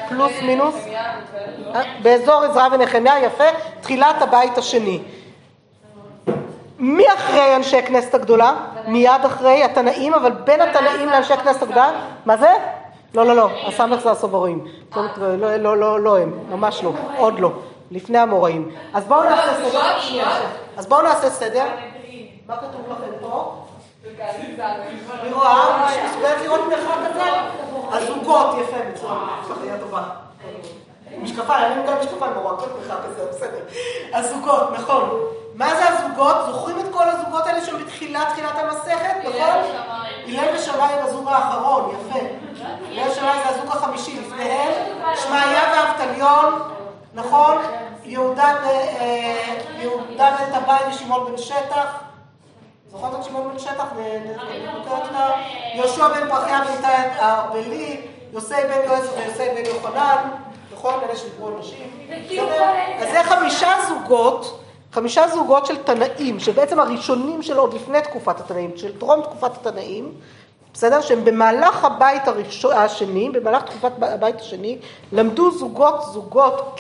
פלוס 0.09 0.31
מינוס? 0.41 0.75
אה, 1.75 1.81
באזור 2.01 2.43
עזרא 2.43 2.67
ונחמיה, 2.71 3.19
יפה, 3.19 3.43
תחילת 3.81 4.21
הבית 4.21 4.57
השני. 4.57 4.99
מי 6.79 7.03
אחרי 7.15 7.55
אנשי 7.55 7.81
כנסת 7.81 8.15
הגדולה? 8.15 8.53
מיד 8.87 9.25
אחרי 9.25 9.63
התנאים, 9.63 10.13
אבל 10.13 10.31
בין 10.31 10.61
התנאים 10.61 11.09
לאנשי 11.09 11.37
כנסת 11.37 11.61
הגדולה, 11.61 11.91
מה 12.25 12.37
זה? 12.37 12.49
לא, 13.13 13.25
לא, 13.25 13.35
לא, 13.35 13.49
הסמך 13.67 13.99
זה 13.99 14.11
הסוברים. 14.11 14.65
לא, 14.95 15.57
לא, 15.57 15.77
לא, 15.77 15.99
לא 15.99 16.17
הם, 16.17 16.31
ממש 16.49 16.83
לא, 16.83 16.91
עוד 17.17 17.39
לא, 17.39 17.51
לפני 17.91 18.17
המוראים. 18.17 18.75
אז 18.93 19.05
בואו 19.05 19.23
נעשה 19.23 19.69
סדר. 19.69 19.81
אז 20.77 20.85
בואו 20.87 21.01
נעשה 21.01 21.29
סדר. 21.29 21.65
מה 22.47 22.57
כתוב 22.57 22.81
לכם 22.91 23.11
פה? 23.21 23.63
אני 25.21 25.33
רואה, 25.33 25.89
מסוגלת 26.05 26.41
לראות 26.43 26.61
מרחק 26.67 26.97
כזה? 27.09 27.23
הזוגות, 27.91 28.55
יפה, 28.61 29.05
חיה 29.61 29.77
טובה. 29.79 30.03
משקפיים, 31.21 31.71
אני 31.71 31.87
גם 31.87 31.93
משקפיים 31.99 32.33
נורא, 32.33 32.57
כל 32.57 32.65
מרחק 32.79 32.97
כזה, 33.05 33.25
בסדר. 33.31 33.59
הזוגות, 34.13 34.71
נכון. 34.71 35.09
מה 35.55 35.75
זה 35.75 35.89
הזוגות? 35.89 36.35
זוכרים 36.45 36.79
את 36.79 36.85
כל 36.91 37.03
הזוגות 37.09 37.47
האלה 37.47 37.65
שהם 37.65 37.83
בתחילת 37.83 38.27
תחילת 38.29 38.55
המסכת, 38.55 39.15
נכון? 39.19 39.63
הלל 40.27 40.55
ושמאי 40.55 40.93
הם 40.93 41.05
הזוג 41.07 41.27
האחרון, 41.27 41.91
יפה. 41.95 42.19
הלל 42.91 43.09
ושמאי 43.11 43.37
זה 43.43 43.49
הזוג 43.49 43.71
החמישי, 43.71 44.19
לפניהם 44.19 44.73
שמעיה 45.15 45.61
ואבטליון, 45.73 46.53
נכון? 47.17 47.57
יהודה 48.03 48.55
בן 50.17 50.59
טבעי 50.59 50.89
ושמעון 50.89 51.31
בן 51.31 51.37
שטח. 51.37 52.03
זוכרות 52.91 53.19
את 53.19 53.23
שמעון 53.23 53.51
בן 53.51 53.59
שטח? 53.59 53.85
יהושע 55.75 56.07
בן 56.07 56.29
פרחיה 56.29 56.61
ואיתי 56.67 56.87
הארבלי, 57.19 58.01
יוסי 58.33 58.53
בן 58.53 58.85
יועז 58.85 59.09
ויוסי 59.17 59.49
בן 59.55 59.65
יוחנן, 59.65 60.29
נכון? 60.73 60.93
אלה 61.03 61.15
שדיברו 61.15 61.47
על 61.47 61.53
נשים. 61.59 62.07
אז 62.99 63.11
זה 63.11 63.23
חמישה 63.23 63.69
זוגות. 63.87 64.59
חמישה 64.91 65.27
זוגות 65.27 65.65
של 65.65 65.83
תנאים, 65.83 66.39
שבעצם 66.39 66.79
הראשונים 66.79 67.43
שלו 67.43 67.61
עוד 67.61 67.73
לפני 67.73 68.01
תקופת 68.01 68.39
התנאים, 68.39 68.71
של 68.77 68.99
טרום 68.99 69.21
תקופת 69.21 69.51
התנאים, 69.55 70.11
בסדר? 70.77 71.01
שהם 71.01 71.25
במהלך 71.25 71.85
הבית 71.85 72.27
הראשון, 72.27 72.73
השני, 72.73 73.29
במהלך 73.29 73.63
תקופת 73.63 73.91
הבית 74.01 74.41
השני, 74.41 74.77
למדו 75.11 75.51
זוגות 75.51 76.03
זוגות 76.13 76.79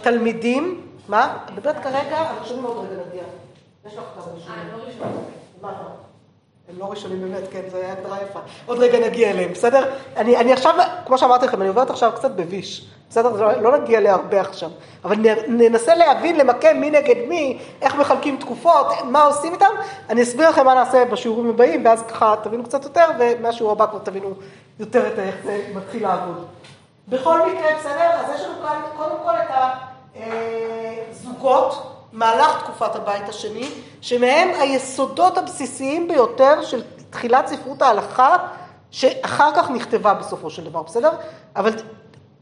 כתלמידים, 0.00 0.86
מה? 1.08 1.36
את 1.44 1.50
מדברת 1.50 1.82
כרגע, 1.82 2.16
הראשונים 2.16 2.64
עוד 2.64 2.86
רגע 2.86 3.02
נגיע. 3.08 3.22
יש 3.86 3.94
לך 3.94 4.02
כמה 4.14 4.24
ראשונים. 4.34 4.58
אה, 4.58 4.76
לא 4.78 4.84
ראשונים. 4.86 5.24
הם 6.68 6.78
לא 6.78 6.90
ראשונים 6.90 7.20
באמת, 7.20 7.42
כן, 7.50 7.60
זו 7.70 7.76
הגדרה 7.76 8.18
יפה. 8.22 8.40
עוד 8.66 8.78
רגע 8.78 8.98
נגיע 9.06 9.30
אליהם, 9.30 9.52
בסדר? 9.52 9.94
אני, 10.16 10.36
אני 10.36 10.52
עכשיו, 10.52 10.74
כמו 11.06 11.18
שאמרתי 11.18 11.46
לכם, 11.46 11.60
אני 11.60 11.68
עוברת 11.68 11.90
עכשיו 11.90 12.12
קצת 12.16 12.30
בביש, 12.30 12.86
בסדר? 13.10 13.60
לא, 13.60 13.78
נגיע 13.78 14.00
להרבה 14.00 14.40
עכשיו, 14.40 14.70
אבל 15.04 15.16
ננסה 15.48 15.94
להבין, 15.94 16.36
למקם 16.36 16.80
מי 16.80 16.90
נגד 16.90 17.28
מי, 17.28 17.58
איך 17.82 17.94
מחלקים 17.94 18.36
תקופות, 18.36 18.86
מה 19.04 19.22
עושים 19.22 19.52
איתם. 19.52 19.74
אני 20.10 20.22
אסביר 20.22 20.48
לכם 20.48 20.64
מה 20.64 20.74
נעשה 20.74 21.04
בשיעורים 21.04 21.50
הבאים, 21.50 21.84
ואז 21.84 22.02
ככה 22.02 22.34
תבינו 22.42 22.64
קצת 22.64 22.84
יותר, 22.84 23.04
ומהשיעור 23.18 23.72
הבא 23.72 23.86
כבר 23.86 23.98
תבינו 23.98 24.34
יותר 24.80 25.06
את 25.06 25.18
איך 25.18 25.34
זה 25.44 25.66
מתחיל 25.74 26.02
לעבוד. 26.02 26.46
בכל 27.08 27.38
מקרה, 27.46 27.76
בסדר? 27.78 28.10
אז 28.10 28.34
יש 28.34 28.40
לנו 28.40 28.54
כאן 28.62 28.80
קודם 28.96 29.16
כל 29.24 29.34
את 29.34 29.50
הזוגות. 31.12 31.72
אה, 31.72 31.96
מהלך 32.16 32.62
תקופת 32.62 32.96
הבית 32.96 33.28
השני, 33.28 33.70
שמהם 34.00 34.48
היסודות 34.60 35.38
הבסיסיים 35.38 36.08
ביותר 36.08 36.62
של 36.62 36.82
תחילת 37.10 37.46
ספרות 37.46 37.82
ההלכה, 37.82 38.36
שאחר 38.90 39.50
כך 39.56 39.70
נכתבה 39.70 40.14
בסופו 40.14 40.50
של 40.50 40.64
דבר, 40.64 40.82
בסדר? 40.82 41.10
אבל 41.56 41.72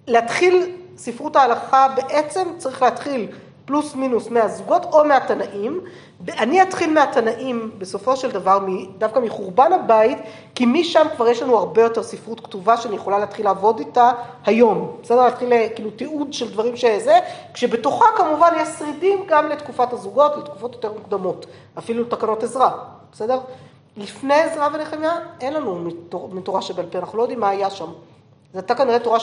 להתחיל 0.07 0.77
ספרות 0.97 1.37
ההלכה 1.37 1.89
בעצם 1.97 2.49
צריך 2.59 2.83
להתחיל 2.83 3.29
פלוס 3.65 3.95
מינוס 3.95 4.31
מהזוגות 4.31 4.85
או 4.85 5.05
מהתנאים. 5.05 5.81
אני 6.29 6.63
אתחיל 6.63 6.93
מהתנאים 6.93 7.71
בסופו 7.79 8.17
של 8.17 8.31
דבר, 8.31 8.59
דווקא 8.99 9.19
מחורבן 9.19 9.73
הבית, 9.73 10.19
כי 10.55 10.67
משם 10.67 11.07
כבר 11.17 11.29
יש 11.29 11.43
לנו 11.43 11.59
הרבה 11.59 11.83
יותר 11.83 12.03
ספרות 12.03 12.41
כתובה 12.41 12.77
שאני 12.77 12.97
יכולה 12.97 13.19
להתחיל 13.19 13.45
לעבוד 13.45 13.79
איתה 13.79 14.11
היום. 14.47 14.97
בסדר? 15.03 15.25
להתחיל 15.25 15.53
כאילו 15.75 15.91
תיעוד 15.91 16.33
של 16.33 16.53
דברים 16.53 16.77
שזה, 16.77 17.19
כשבתוכה 17.55 18.07
כמובן 18.17 18.53
יש 18.57 18.69
שרידים 18.69 19.19
גם 19.29 19.49
לתקופת 19.49 19.93
הזוגות, 19.93 20.37
לתקופות 20.37 20.75
יותר 20.75 20.93
מוקדמות, 20.93 21.47
אפילו 21.79 22.05
תקנות 22.05 22.43
עזרה, 22.43 22.71
בסדר? 23.13 23.39
לפני 23.97 24.35
עזרה 24.35 24.69
ונחמיה 24.73 25.13
אין 25.41 25.53
לנו 25.53 25.89
מתורה 26.33 26.63
שבעל 26.63 26.87
פה, 26.87 26.99
אנחנו 26.99 27.19
לא 27.19 27.23
יודעים 27.23 27.41
מה 27.41 27.49
היה 27.49 27.71
שם. 27.71 27.89
זו 28.53 28.59
הייתה 28.59 28.75
כנראה 28.75 28.99
תורה 28.99 29.21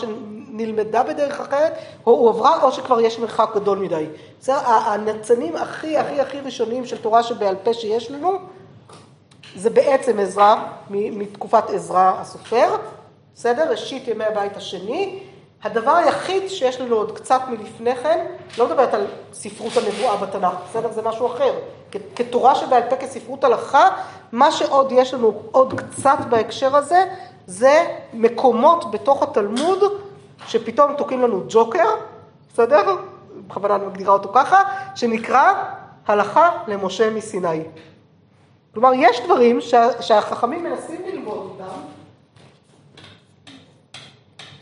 שנלמדה 0.51 1.03
בדרך 1.03 1.39
אחרת, 1.39 1.73
או 2.07 2.11
הועברה, 2.11 2.63
או 2.63 2.71
שכבר 2.71 3.01
יש 3.01 3.19
מרחק 3.19 3.49
גדול 3.55 3.77
מדי. 3.77 4.05
זה 4.41 4.55
הנצנים 4.57 5.55
הכי 5.55 5.97
הכי 5.97 6.21
הכי 6.21 6.39
ראשונים 6.39 6.85
של 6.85 6.97
תורה 6.97 7.23
שבעל 7.23 7.55
פה 7.63 7.73
שיש 7.73 8.11
לנו, 8.11 8.39
זה 9.55 9.69
בעצם 9.69 10.19
עזרה, 10.19 10.63
מתקופת 10.89 11.69
עזרה 11.69 12.21
הסופר, 12.21 12.75
בסדר? 13.35 13.71
ראשית 13.71 14.07
ימי 14.07 14.23
הבית 14.23 14.57
השני. 14.57 15.19
הדבר 15.63 15.91
היחיד 15.91 16.47
שיש 16.47 16.81
לנו 16.81 16.95
עוד 16.95 17.11
קצת 17.11 17.41
מלפני 17.49 17.95
כן, 17.95 18.25
לא 18.57 18.67
מדברת 18.67 18.93
על 18.93 19.05
ספרות 19.33 19.77
הנבואה 19.77 20.17
בתנ"ך, 20.17 20.53
בסדר? 20.69 20.91
זה 20.91 21.01
משהו 21.01 21.27
אחר. 21.27 21.53
כתורה 22.15 22.55
שבעל 22.55 22.81
פה 22.89 22.95
כספרות 22.95 23.43
הלכה, 23.43 23.89
מה 24.31 24.51
שעוד 24.51 24.91
יש 24.91 25.13
לנו 25.13 25.33
עוד 25.51 25.73
קצת 25.73 26.17
בהקשר 26.29 26.75
הזה, 26.75 27.05
זה 27.47 27.87
מקומות 28.13 28.91
בתוך 28.91 29.23
התלמוד 29.23 29.83
שפתאום 30.47 30.93
תוקעים 30.97 31.21
לנו 31.21 31.43
ג'וקר, 31.49 31.89
בסדר? 32.53 32.95
בכוונה 33.47 33.75
אני 33.75 33.85
מגדירה 33.85 34.13
אותו 34.13 34.29
ככה, 34.33 34.63
שנקרא 34.95 35.53
הלכה 36.07 36.49
למשה 36.67 37.09
מסיני. 37.09 37.63
כלומר, 38.73 38.91
יש 38.95 39.21
דברים 39.25 39.61
שה, 39.61 40.01
שהחכמים 40.01 40.63
מנסים 40.63 41.01
ללמוד 41.05 41.37
אותם, 41.37 41.73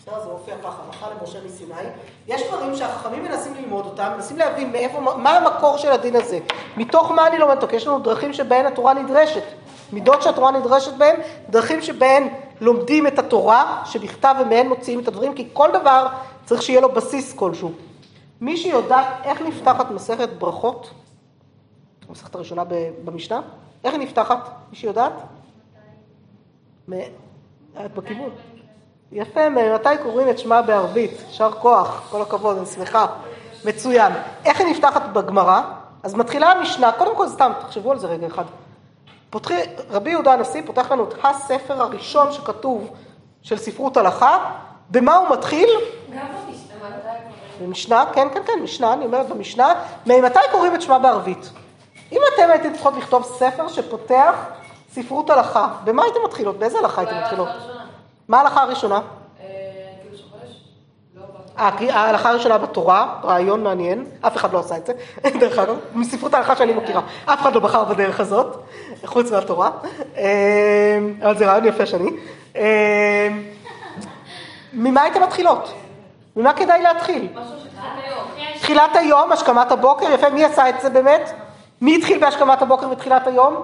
זה 0.05 0.29
מופיע 0.29 0.55
ככה, 0.63 0.81
הלכה 0.87 1.07
למשה 1.09 1.39
מסיני, 1.45 1.89
יש 2.27 2.47
דברים 2.47 2.75
שהחכמים 2.75 3.23
מנסים 3.23 3.55
ללמוד 3.55 3.85
אותם, 3.85 4.11
מנסים 4.15 4.37
להבין 4.37 4.71
מאיפה, 4.71 4.99
מה 4.99 5.37
המקור 5.37 5.77
של 5.77 5.91
הדין 5.91 6.15
הזה, 6.15 6.39
מתוך 6.77 7.11
מה 7.11 7.27
אני 7.27 7.37
לומד 7.37 7.55
אותו, 7.55 7.67
כי 7.67 7.75
יש 7.75 7.87
לנו 7.87 7.99
דרכים 7.99 8.33
שבהן 8.33 8.65
התורה 8.65 8.93
נדרשת, 8.93 9.43
מידות 9.93 10.21
שהתורה 10.21 10.51
נדרשת 10.51 10.93
בהן, 10.93 11.15
דרכים 11.49 11.81
שבהן 11.81 12.27
לומדים 12.61 13.07
את 13.07 13.19
התורה 13.19 13.81
שבכתב 13.85 14.35
ומהן 14.41 14.67
מוציאים 14.67 14.99
את 14.99 15.07
הדברים, 15.07 15.33
כי 15.33 15.47
כל 15.53 15.69
דבר 15.73 16.07
צריך 16.45 16.61
שיהיה 16.61 16.81
לו 16.81 16.91
בסיס 16.91 17.33
כלשהו. 17.33 17.71
מי 18.41 18.57
שיודעת 18.57 19.07
איך 19.23 19.41
נפתחת 19.41 19.91
מסכת 19.91 20.29
ברכות, 20.29 20.89
המסכת 22.09 22.35
הראשונה 22.35 22.63
במשנה, 23.03 23.41
איך 23.83 23.93
היא 23.93 24.01
נפתחת? 24.01 24.49
מי 24.71 24.75
שיודעת? 24.75 25.13
את 27.85 27.93
בכיוון. 27.93 28.29
יפה, 29.11 29.49
מתי 29.49 29.89
קוראים 30.03 30.29
את 30.29 30.39
שמה 30.39 30.61
בערבית? 30.61 31.11
יישר 31.27 31.51
כוח, 31.51 32.07
כל 32.11 32.21
הכבוד, 32.21 32.57
אני 32.57 32.65
שמחה. 32.65 33.05
מצוין. 33.65 34.13
איך 34.45 34.59
היא 34.59 34.67
נפתחת 34.67 35.01
בגמרא? 35.13 35.61
אז 36.03 36.15
מתחילה 36.15 36.51
המשנה, 36.51 36.91
קודם 36.91 37.15
כל 37.15 37.27
סתם, 37.27 37.51
תחשבו 37.59 37.91
על 37.91 37.99
זה 37.99 38.07
רגע 38.07 38.27
אחד. 38.27 38.43
פותחי, 39.29 39.61
רבי 39.89 40.09
יהודה 40.09 40.33
הנשיא 40.33 40.61
פותח 40.65 40.91
לנו 40.91 41.03
את 41.03 41.13
הספר 41.23 41.81
הראשון 41.81 42.31
שכתוב 42.31 42.93
של 43.41 43.57
ספרות 43.57 43.97
הלכה, 43.97 44.51
במה 44.89 45.15
הוא 45.15 45.29
מתחיל? 45.29 45.69
גם 46.15 46.25
במשנה. 46.47 46.89
במשנה, 47.61 48.05
כן, 48.13 48.27
כן, 48.33 48.41
כן, 48.45 48.59
משנה, 48.63 48.93
אני 48.93 49.05
אומרת 49.05 49.29
במשנה, 49.29 49.73
ממתי 50.05 50.39
קוראים 50.51 50.75
את 50.75 50.81
שמה 50.81 50.99
בערבית? 50.99 51.49
אם 52.11 52.21
אתם 52.33 52.51
הייתם 52.51 52.73
צריכות 52.73 52.93
לכתוב 52.97 53.23
ספר 53.23 53.67
שפותח 53.67 54.35
ספרות 54.91 55.29
הלכה, 55.29 55.67
במה 55.83 56.03
הייתם 56.03 56.19
מתחילות? 56.25 56.59
באיזה 56.59 56.79
הלכה 56.79 57.01
הייתם 57.01 57.17
מתחילות? 57.23 57.49
מה 58.27 58.37
ההלכה 58.37 58.61
הראשונה? 58.61 59.01
ההלכה 61.59 62.29
הראשונה 62.29 62.57
בתורה, 62.57 63.15
רעיון 63.23 63.63
מעניין, 63.63 64.05
אף 64.21 64.35
אחד 64.35 64.53
לא 64.53 64.59
עשה 64.59 64.77
את 64.77 64.85
זה, 64.85 64.93
דרך 65.39 65.59
אגב, 65.59 65.75
מספרות 65.93 66.33
ההלכה 66.33 66.55
שאני 66.55 66.73
מכירה, 66.73 67.01
אף 67.25 67.41
אחד 67.41 67.55
לא 67.55 67.59
בחר 67.59 67.83
בדרך 67.83 68.19
הזאת, 68.19 68.63
חוץ 69.05 69.31
מהתורה, 69.31 69.69
אה, 70.17 70.99
אבל 71.21 71.37
זה 71.37 71.47
רעיון 71.47 71.65
יפה 71.65 71.85
שאני. 71.85 72.09
אה, 72.55 73.27
ממה 74.73 75.01
הייתם 75.01 75.23
מתחילות? 75.23 75.73
ממה 76.35 76.53
כדאי 76.53 76.81
להתחיל? 76.81 77.27
תחילת 78.59 78.95
היום, 78.95 79.31
השכמת 79.31 79.71
הבוקר, 79.71 80.11
יפה, 80.11 80.29
מי 80.29 80.45
עשה 80.45 80.69
את 80.69 80.75
זה 80.81 80.89
באמת? 80.89 81.31
מי 81.81 81.95
התחיל 81.95 82.19
בהשכמת 82.19 82.61
הבוקר 82.61 82.87
בתחילת 82.87 83.27
היום? 83.27 83.63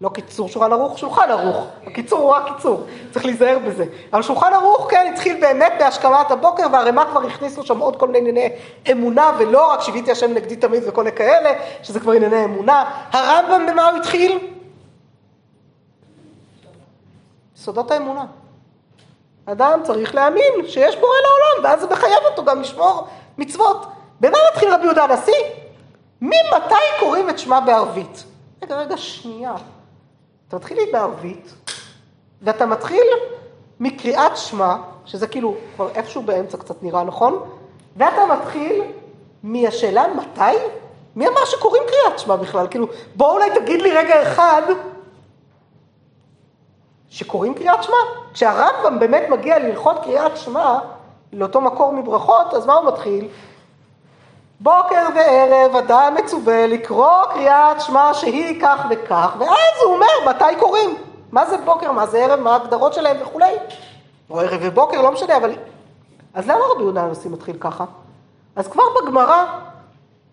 לא 0.00 0.08
קיצור 0.08 0.48
שולחן 0.48 0.72
ערוך, 0.72 0.98
שולחן 0.98 1.30
ערוך. 1.30 1.66
הקיצור 1.86 2.18
הוא 2.18 2.30
רק 2.30 2.56
קיצור, 2.56 2.86
צריך 3.12 3.24
להיזהר 3.24 3.58
בזה. 3.58 3.84
אבל 4.12 4.22
שולחן 4.22 4.52
ערוך, 4.52 4.90
כן, 4.90 5.10
התחיל 5.12 5.40
באמת 5.40 5.72
בהשכמת 5.78 6.30
הבוקר, 6.30 6.62
והרמ"א 6.72 7.04
כבר 7.10 7.26
הכניסו 7.26 7.62
שם 7.62 7.78
עוד 7.78 7.96
כל 7.96 8.06
מיני 8.08 8.18
ענייני 8.18 8.56
אמונה, 8.92 9.32
ולא 9.38 9.72
רק 9.72 9.80
שיוויתי 9.80 10.10
השם 10.10 10.34
נגדי 10.34 10.56
תמיד 10.56 10.82
וכל 10.86 11.04
מיני 11.04 11.16
כאלה, 11.16 11.50
שזה 11.82 12.00
כבר 12.00 12.12
ענייני 12.12 12.44
אמונה. 12.44 12.84
הרמב"ם 13.12 13.66
במה 13.66 13.88
הוא 13.90 13.98
התחיל? 13.98 14.38
יסודות 17.56 17.90
האמונה. 17.90 18.24
אדם 19.46 19.80
צריך 19.82 20.14
להאמין 20.14 20.52
שיש 20.66 20.96
בורא 20.96 21.14
לעולם, 21.22 21.64
ואז 21.64 21.80
זה 21.80 21.86
מחייב 21.86 22.24
אותו 22.30 22.44
גם 22.44 22.60
לשמור 22.60 23.06
מצוות. 23.38 23.86
במה 24.20 24.38
מתחיל 24.52 24.74
רבי 24.74 24.84
יהודה 24.84 25.04
הנשיא? 25.04 25.44
ממתי 26.20 26.74
קוראים 27.00 27.30
את 27.30 27.38
שמע 27.38 27.60
בערבית? 27.60 28.24
רגע, 28.62 28.76
רגע, 28.76 28.96
שנייה. 28.96 29.54
אתה 30.48 30.56
מתחיל 30.56 30.78
בערבית, 30.92 31.54
ואתה 32.42 32.66
מתחיל 32.66 33.06
מקריאת 33.80 34.36
שמע, 34.36 34.76
שזה 35.04 35.26
כאילו 35.26 35.54
כבר 35.76 35.88
איפשהו 35.94 36.22
באמצע 36.22 36.58
קצת 36.58 36.82
נראה 36.82 37.04
נכון, 37.04 37.38
ואתה 37.96 38.20
מתחיל 38.26 38.82
מהשאלה 39.42 40.04
מתי? 40.14 40.56
מי 41.16 41.28
אמר 41.28 41.44
שקוראים 41.44 41.82
קריאת 41.86 42.18
שמע 42.18 42.36
בכלל? 42.36 42.66
כאילו, 42.70 42.86
בוא 43.14 43.32
אולי 43.32 43.50
תגיד 43.60 43.82
לי 43.82 43.92
רגע 43.92 44.22
אחד 44.22 44.62
שקוראים 47.08 47.54
קריאת 47.54 47.82
שמע. 47.82 47.96
כשהרמב"ם 48.32 48.98
באמת 48.98 49.22
מגיע 49.30 49.58
ללכות 49.58 49.96
קריאת 50.04 50.36
שמע, 50.36 50.78
לאותו 51.32 51.60
מקור 51.60 51.92
מברכות, 51.92 52.54
אז 52.54 52.66
מה 52.66 52.74
הוא 52.74 52.86
מתחיל? 52.88 53.28
בוקר 54.60 55.06
וערב 55.14 55.76
אדם 55.76 56.14
מצווה 56.18 56.66
לקרוא 56.66 57.24
קריאת 57.32 57.80
שמע 57.80 58.14
שהיא 58.14 58.60
כך 58.62 58.86
וכך, 58.90 59.34
ואז 59.38 59.82
הוא 59.84 59.94
אומר 59.94 60.30
מתי 60.30 60.60
קוראים. 60.60 60.94
מה 61.32 61.46
זה 61.46 61.56
בוקר, 61.56 61.92
מה 61.92 62.06
זה 62.06 62.18
ערב, 62.18 62.40
מה 62.40 62.52
ההגדרות 62.52 62.94
שלהם 62.94 63.16
וכולי. 63.22 63.52
או 64.30 64.40
ערב 64.40 64.60
ובוקר, 64.62 65.02
לא 65.02 65.12
משנה, 65.12 65.36
אבל... 65.36 65.52
אז 66.34 66.48
למה 66.48 66.60
רבי 66.70 66.82
יהודה 66.82 67.02
הנשיא 67.02 67.30
מתחיל 67.30 67.56
ככה? 67.60 67.84
אז 68.56 68.68
כבר 68.68 68.82
בגמרא, 69.02 69.44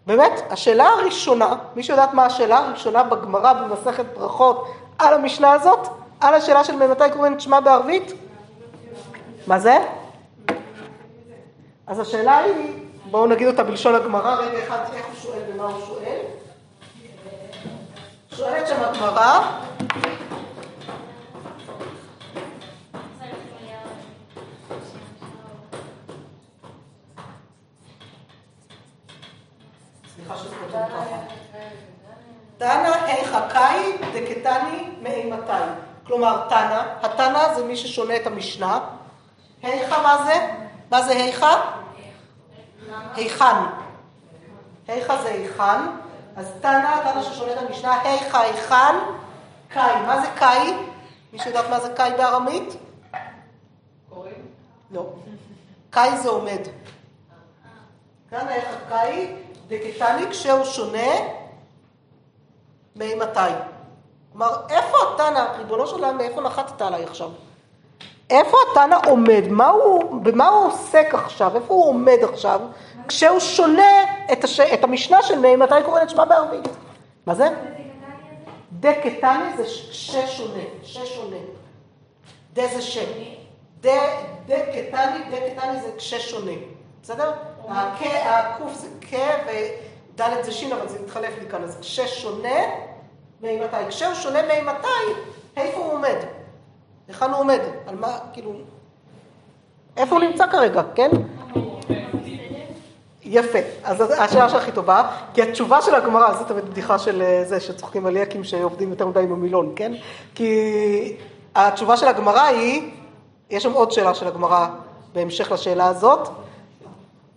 באמת, 0.07 0.41
השאלה 0.49 0.89
הראשונה, 0.89 1.55
מי 1.75 1.83
שיודעת 1.83 2.13
מה 2.13 2.25
השאלה 2.25 2.57
הראשונה 2.57 3.03
בגמרא 3.03 3.53
במסכת 3.53 4.05
ברכות 4.17 4.67
על 4.99 5.13
המשנה 5.13 5.51
הזאת? 5.51 5.87
על 6.21 6.33
השאלה 6.33 6.63
של 6.63 6.87
מתי 6.87 7.03
קוראים 7.13 7.33
את 7.33 7.41
שמע 7.41 7.59
בערבית? 7.59 8.13
מה 9.47 9.59
זה? 9.59 9.77
אז 11.87 11.99
השאלה 11.99 12.37
היא, 12.37 12.82
בואו 13.13 13.27
נגיד 13.27 13.47
אותה 13.47 13.63
בלשון 13.63 13.95
הגמרא, 13.95 14.35
רגע 14.35 14.63
אחד, 14.63 14.77
איך 14.93 15.05
הוא 15.05 15.15
שואל 15.21 15.41
ומה 15.53 15.63
הוא 15.63 15.85
שואל? 15.85 16.19
שואלת 18.35 18.67
שם 18.67 18.75
הגמרא, 18.83 19.41
תנא 32.57 32.95
היכא 33.05 33.49
קאי 33.49 33.97
דקתני 34.13 34.89
מאימתי. 35.01 35.51
כלומר, 36.07 36.49
תנא, 36.49 36.81
התנא 37.01 37.53
זה 37.55 37.63
מי 37.63 37.77
ששונה 37.77 38.15
את 38.15 38.27
המשנה. 38.27 38.79
היכא 39.63 40.01
מה 40.03 40.23
זה? 40.25 40.47
מה 40.91 41.01
זה 41.01 41.11
היכא? 41.11 41.82
היכן. 43.15 43.55
היכא 44.87 45.21
זה 45.21 45.29
היכן. 45.29 45.81
אז 46.35 46.51
תנא, 46.61 47.01
תנא 47.03 47.51
את 47.51 47.57
המשנה, 47.57 48.01
היכא 48.01 48.37
היכן, 48.37 48.95
קאי. 49.67 50.01
מה 50.07 50.21
זה 50.21 50.27
קאי? 50.35 50.73
מישהו 51.33 51.49
יודעת 51.49 51.69
מה 51.69 51.79
זה 51.79 51.93
קאי 51.95 52.11
בארמית? 52.17 52.73
קוראים? 54.09 54.45
לא. 54.91 55.05
קאי 55.89 56.17
זה 56.17 56.29
עומד. 56.29 56.61
כאן 58.29 58.47
היכא 58.47 58.75
קאי 58.89 59.35
דקתני 59.67 60.29
כשהוא 60.29 60.65
שונה 60.65 61.11
מאימתי. 62.95 63.39
כלומר, 64.31 64.55
איפה 64.69 64.97
התנא, 65.13 65.39
ריבונו 65.57 65.87
של 65.87 65.93
עולם, 65.93 66.17
מאיפה 66.17 66.41
נחתת 66.41 66.81
עליי 66.81 67.03
עכשיו? 67.03 67.29
איפה 68.33 68.57
התנא 68.71 68.97
עומד? 69.05 69.43
מה 69.49 69.69
הוא, 69.69 70.21
במה 70.21 70.47
הוא 70.47 70.67
עוסק 70.67 71.13
עכשיו? 71.13 71.55
איפה 71.55 71.73
הוא 71.73 71.89
עומד 71.89 72.17
עכשיו? 72.23 72.59
כשהוא 73.07 73.39
שונה 73.39 74.03
את, 74.31 74.43
הש... 74.43 74.59
את 74.59 74.83
המשנה 74.83 75.21
של 75.21 75.39
מאימתי 75.39 75.75
קוראים 75.85 76.03
את 76.03 76.09
שמה 76.09 76.25
בערבית. 76.25 76.67
מה 77.25 77.35
זה? 77.35 77.49
דקתני 78.71 79.57
זה 79.57 79.65
ששונה, 79.67 80.63
ששונה. 80.83 81.35
דה 82.53 82.67
זה 82.67 82.81
שם. 82.81 83.11
דקתני, 83.81 85.19
דקתני 85.31 85.81
זה 85.81 85.89
כששונה. 85.97 86.51
בסדר? 87.03 87.31
הקוף 87.69 88.73
זה 88.73 88.87
כ 89.01 89.13
ודלת 89.45 90.45
זה 90.45 90.51
שין, 90.51 90.71
אבל 90.71 90.87
זה 90.87 90.99
מתחלף 91.03 91.33
לי 91.41 91.49
כאן. 91.49 91.63
אז 91.63 91.77
כששונה 91.81 92.59
מאימתי. 93.41 93.75
כשהוא 93.89 94.13
שונה 94.13 94.41
מאימתי, 94.47 94.87
איפה 95.57 95.77
הוא 95.77 95.93
עומד? 95.93 96.17
היכן 97.07 97.31
הוא 97.31 97.39
עומד? 97.39 97.59
על 97.87 97.95
מה, 97.95 98.17
כאילו... 98.33 98.51
איפה 99.97 100.15
הוא 100.15 100.23
נמצא 100.23 100.47
כרגע, 100.51 100.81
כן? 100.95 101.09
יפה, 103.25 103.59
אז 103.83 104.01
השאלה 104.01 104.49
שלך 104.49 104.65
היא 104.65 104.73
טובה, 104.73 105.09
כי 105.33 105.41
התשובה 105.41 105.81
של 105.81 105.95
הגמרא, 105.95 106.33
זו 106.33 106.43
תמיד 106.43 106.65
בדיחה 106.65 106.99
של 106.99 107.21
אה, 107.21 107.43
זה 107.45 107.59
שצוחקים 107.59 108.05
על 108.05 108.17
יקים 108.17 108.43
שעובדים 108.43 108.89
יותר 108.89 109.07
מדי 109.07 109.19
עם 109.19 109.31
המילון, 109.31 109.73
כן? 109.75 109.91
כי 110.35 111.15
התשובה 111.55 111.97
של 111.97 112.07
הגמרא 112.07 112.41
היא, 112.41 112.91
יש 113.49 113.63
שם 113.63 113.71
עוד 113.71 113.91
שאלה 113.91 114.13
של 114.13 114.27
הגמרא 114.27 114.67
בהמשך 115.13 115.51
לשאלה 115.51 115.87
הזאת, 115.87 116.27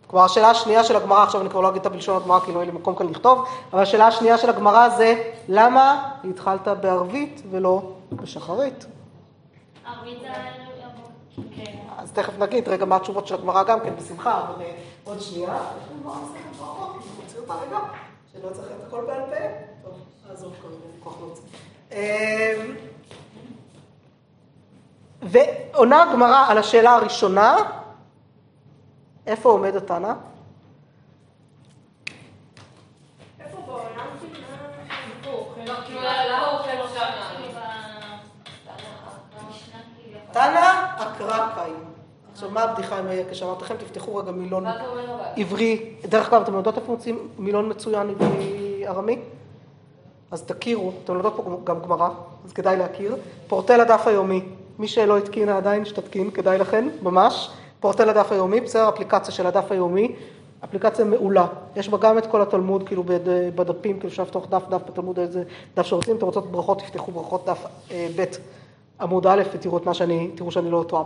כלומר 0.07 0.25
השאלה 0.25 0.51
השנייה 0.51 0.85
של 0.85 0.97
הגמרא, 0.97 1.23
עכשיו 1.23 1.41
אני 1.41 1.51
כבר 1.51 1.61
לא 1.61 1.69
אגיד 1.69 1.81
את 1.81 1.87
הבלשון 1.87 2.17
הגמרא 2.17 2.41
כי 2.41 2.53
לא 2.53 2.59
יהיה 2.59 2.67
לי 2.67 2.79
מקום 2.79 2.95
כאן 2.95 3.09
לכתוב, 3.09 3.45
אבל 3.73 3.83
השאלה 3.83 4.07
השנייה 4.07 4.39
של 4.39 4.51
הגמרא 4.51 4.89
זה 4.89 5.23
למה 5.49 6.11
התחלת 6.31 6.69
בערבית 6.69 7.43
ולא 7.51 7.83
בשחרית? 8.13 8.87
זה... 10.21 10.29
כן. 11.57 11.79
אז 11.99 12.13
תכף 12.13 12.39
נגיד 12.39 12.69
רגע 12.69 12.85
מה 12.85 12.97
התשובות 12.97 13.27
של 13.27 13.35
הגמרא 13.35 13.63
גם 13.63 13.81
כן, 13.81 13.97
בשמחה, 13.97 14.41
אבל 14.41 14.63
אה, 14.63 14.77
עוד 15.05 15.21
שנייה. 15.21 15.59
שלא 18.33 18.51
צריך 18.53 18.67
את 18.67 18.87
הכל 18.87 19.05
בעל 19.07 19.21
פה. 19.21 19.35
טוב, 19.83 19.95
נעזוב 20.29 20.53
כרגע, 20.63 20.77
כוח 21.05 21.15
לא 21.21 21.35
אמ, 21.93 22.77
ועונה 25.23 26.03
הגמרא 26.03 26.47
על 26.49 26.59
השאלה 26.59 26.95
הראשונה, 26.95 27.57
איפה 29.27 29.49
עומד 29.49 29.77
התנא? 29.77 30.13
קיים. 41.55 41.75
עכשיו, 42.33 42.51
מה 42.51 42.63
הבדיחה 42.63 42.99
עם 42.99 43.07
היקש? 43.07 43.43
אמרתי 43.43 43.65
לכם, 43.65 43.75
תפתחו 43.77 44.17
רגע 44.17 44.31
מילון 44.31 44.65
עברי. 45.37 45.95
דרך 46.09 46.29
אגב, 46.33 46.43
אתם 46.43 46.55
יודעות 46.55 46.79
איפה 46.79 46.93
מוצאים 46.93 47.29
מילון 47.39 47.69
מצוין 47.69 48.11
עברי 48.11 48.85
ארמי? 48.87 49.19
אז 50.31 50.43
תכירו, 50.43 50.93
אתם 51.05 51.15
יודעות 51.15 51.35
פה 51.37 51.61
גם 51.65 51.81
גמרא, 51.81 52.09
אז 52.45 52.53
כדאי 52.53 52.77
להכיר. 52.77 53.17
פורטל 53.49 53.81
הדף 53.81 54.07
היומי, 54.07 54.43
מי 54.79 54.89
שלא 54.89 55.19
התקינה 55.19 55.57
עדיין, 55.57 55.85
שתתקין, 55.85 56.31
כדאי 56.31 56.59
לכן, 56.59 56.89
ממש. 57.03 57.51
פורטל 57.81 58.09
הדף 58.09 58.33
היומי, 58.33 58.61
בסדר, 58.61 58.89
אפליקציה 58.89 59.35
של 59.35 59.47
הדף 59.47 59.73
היומי, 59.73 60.17
אפליקציה 60.65 61.05
מעולה. 61.05 61.47
יש 61.77 61.89
בה 61.89 61.99
גם 61.99 62.19
את 62.19 62.27
כל 62.27 62.43
התלמוד, 62.43 62.87
כאילו 62.87 63.05
בדפים, 63.55 63.99
כאילו 63.99 64.09
אפשר 64.09 64.23
לפתוח 64.23 64.47
דף, 64.49 64.63
דף 64.69 64.81
בתלמוד, 64.89 65.19
איזה 65.19 65.43
דף 65.77 65.87
שרוצים, 65.87 66.17
אתם 66.17 66.27
רוצות 66.27 66.51
ברכות, 66.51 66.79
תפתחו 66.79 67.13
ברכות 67.13 67.45
דף 67.47 67.67
אה, 67.91 68.09
ב' 68.17 68.25
עמוד 69.01 69.27
א' 69.27 69.43
ותראו 69.53 69.79
את 69.79 69.87
מה 69.87 69.95
שאני, 69.95 70.29
תראו 70.35 70.51
שאני 70.51 70.71
לא 70.71 70.85
טועה 70.89 71.05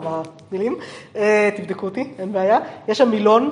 במילים, 0.50 0.78
אה, 1.16 1.50
תבדקו 1.56 1.86
אותי, 1.86 2.12
אין 2.18 2.32
בעיה. 2.32 2.58
יש 2.88 2.98
שם 2.98 3.10
מילון 3.10 3.50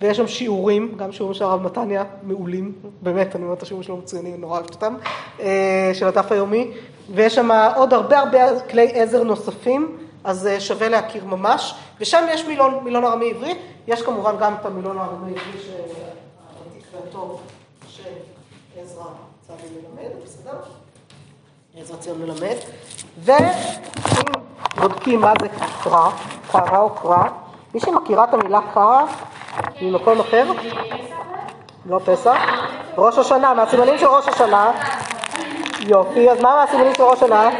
ויש 0.00 0.16
שם 0.16 0.28
שיעורים, 0.28 0.94
גם 0.96 1.12
שיעורים 1.12 1.34
של 1.34 1.44
הרב 1.44 1.62
מתניה, 1.62 2.04
מעולים, 2.22 2.72
באמת, 3.02 3.36
אני 3.36 3.44
אומרת 3.44 3.58
את 3.58 3.62
השיעורים 3.62 3.82
שלו 3.82 3.96
מצוינים, 3.96 4.40
נורא 4.40 4.58
אוהבת 4.58 4.74
אותם, 4.74 4.94
אה, 5.40 5.90
של 5.94 6.06
הדף 6.06 6.32
היומי, 6.32 6.70
ויש 7.14 7.34
שם 7.34 7.50
עוד 7.76 7.92
הרבה 7.92 8.18
הרבה 8.18 8.60
כלי 8.60 8.86
עזר 8.92 9.22
נוספים. 9.22 9.96
אז 10.24 10.46
אה, 10.46 10.60
שווה 10.60 10.88
להכיר 10.88 11.24
ממש, 11.24 11.74
ושם 12.00 12.24
יש 12.30 12.44
מילון, 12.44 12.84
מילון 12.84 13.04
ארמי 13.04 13.30
עברי, 13.30 13.54
יש 13.86 14.02
כמובן 14.02 14.34
גם 14.40 14.54
את 14.60 14.66
המילון 14.66 14.98
הארמי 14.98 15.30
עברי 15.30 15.62
שהעתיק 15.62 16.86
והטוב 16.92 17.40
שעזרא 17.88 19.04
צבי 19.46 19.66
מלמד, 19.74 20.10
בסדר? 20.24 20.58
עזרא 21.76 21.96
ציון 21.96 22.18
מלמד, 22.18 22.56
ואם 23.24 23.46
בודקים 24.76 25.20
מה 25.20 25.32
זה 25.42 25.48
קרא, 25.82 26.10
קרא 26.52 26.78
או 26.78 26.90
קרא, 26.90 27.24
מישהי 27.74 27.92
מכירה 27.92 28.24
את 28.24 28.34
המילה 28.34 28.60
קרא 28.74 29.02
ממקום 29.80 30.20
אחר? 30.20 30.52
לא 31.86 32.00
פסח? 32.04 32.36
ראש 32.98 33.18
השנה, 33.18 33.54
מהסימנים 33.54 33.98
של 33.98 34.06
ראש 34.06 34.28
השנה. 34.28 34.72
יופי, 35.80 36.30
אז 36.30 36.40
מה 36.40 36.54
מהסימנים 36.56 36.94
של 36.94 37.02
ראש 37.02 37.22
השנה? 37.22 37.50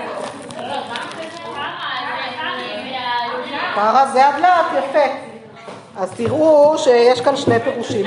קרא 3.74 4.06
זה 4.06 4.28
הדלת, 4.28 4.66
יפה. 4.78 5.12
אז 5.96 6.12
תראו 6.16 6.78
שיש 6.78 7.20
כאן 7.20 7.36
שני 7.36 7.60
פירושים. 7.60 8.06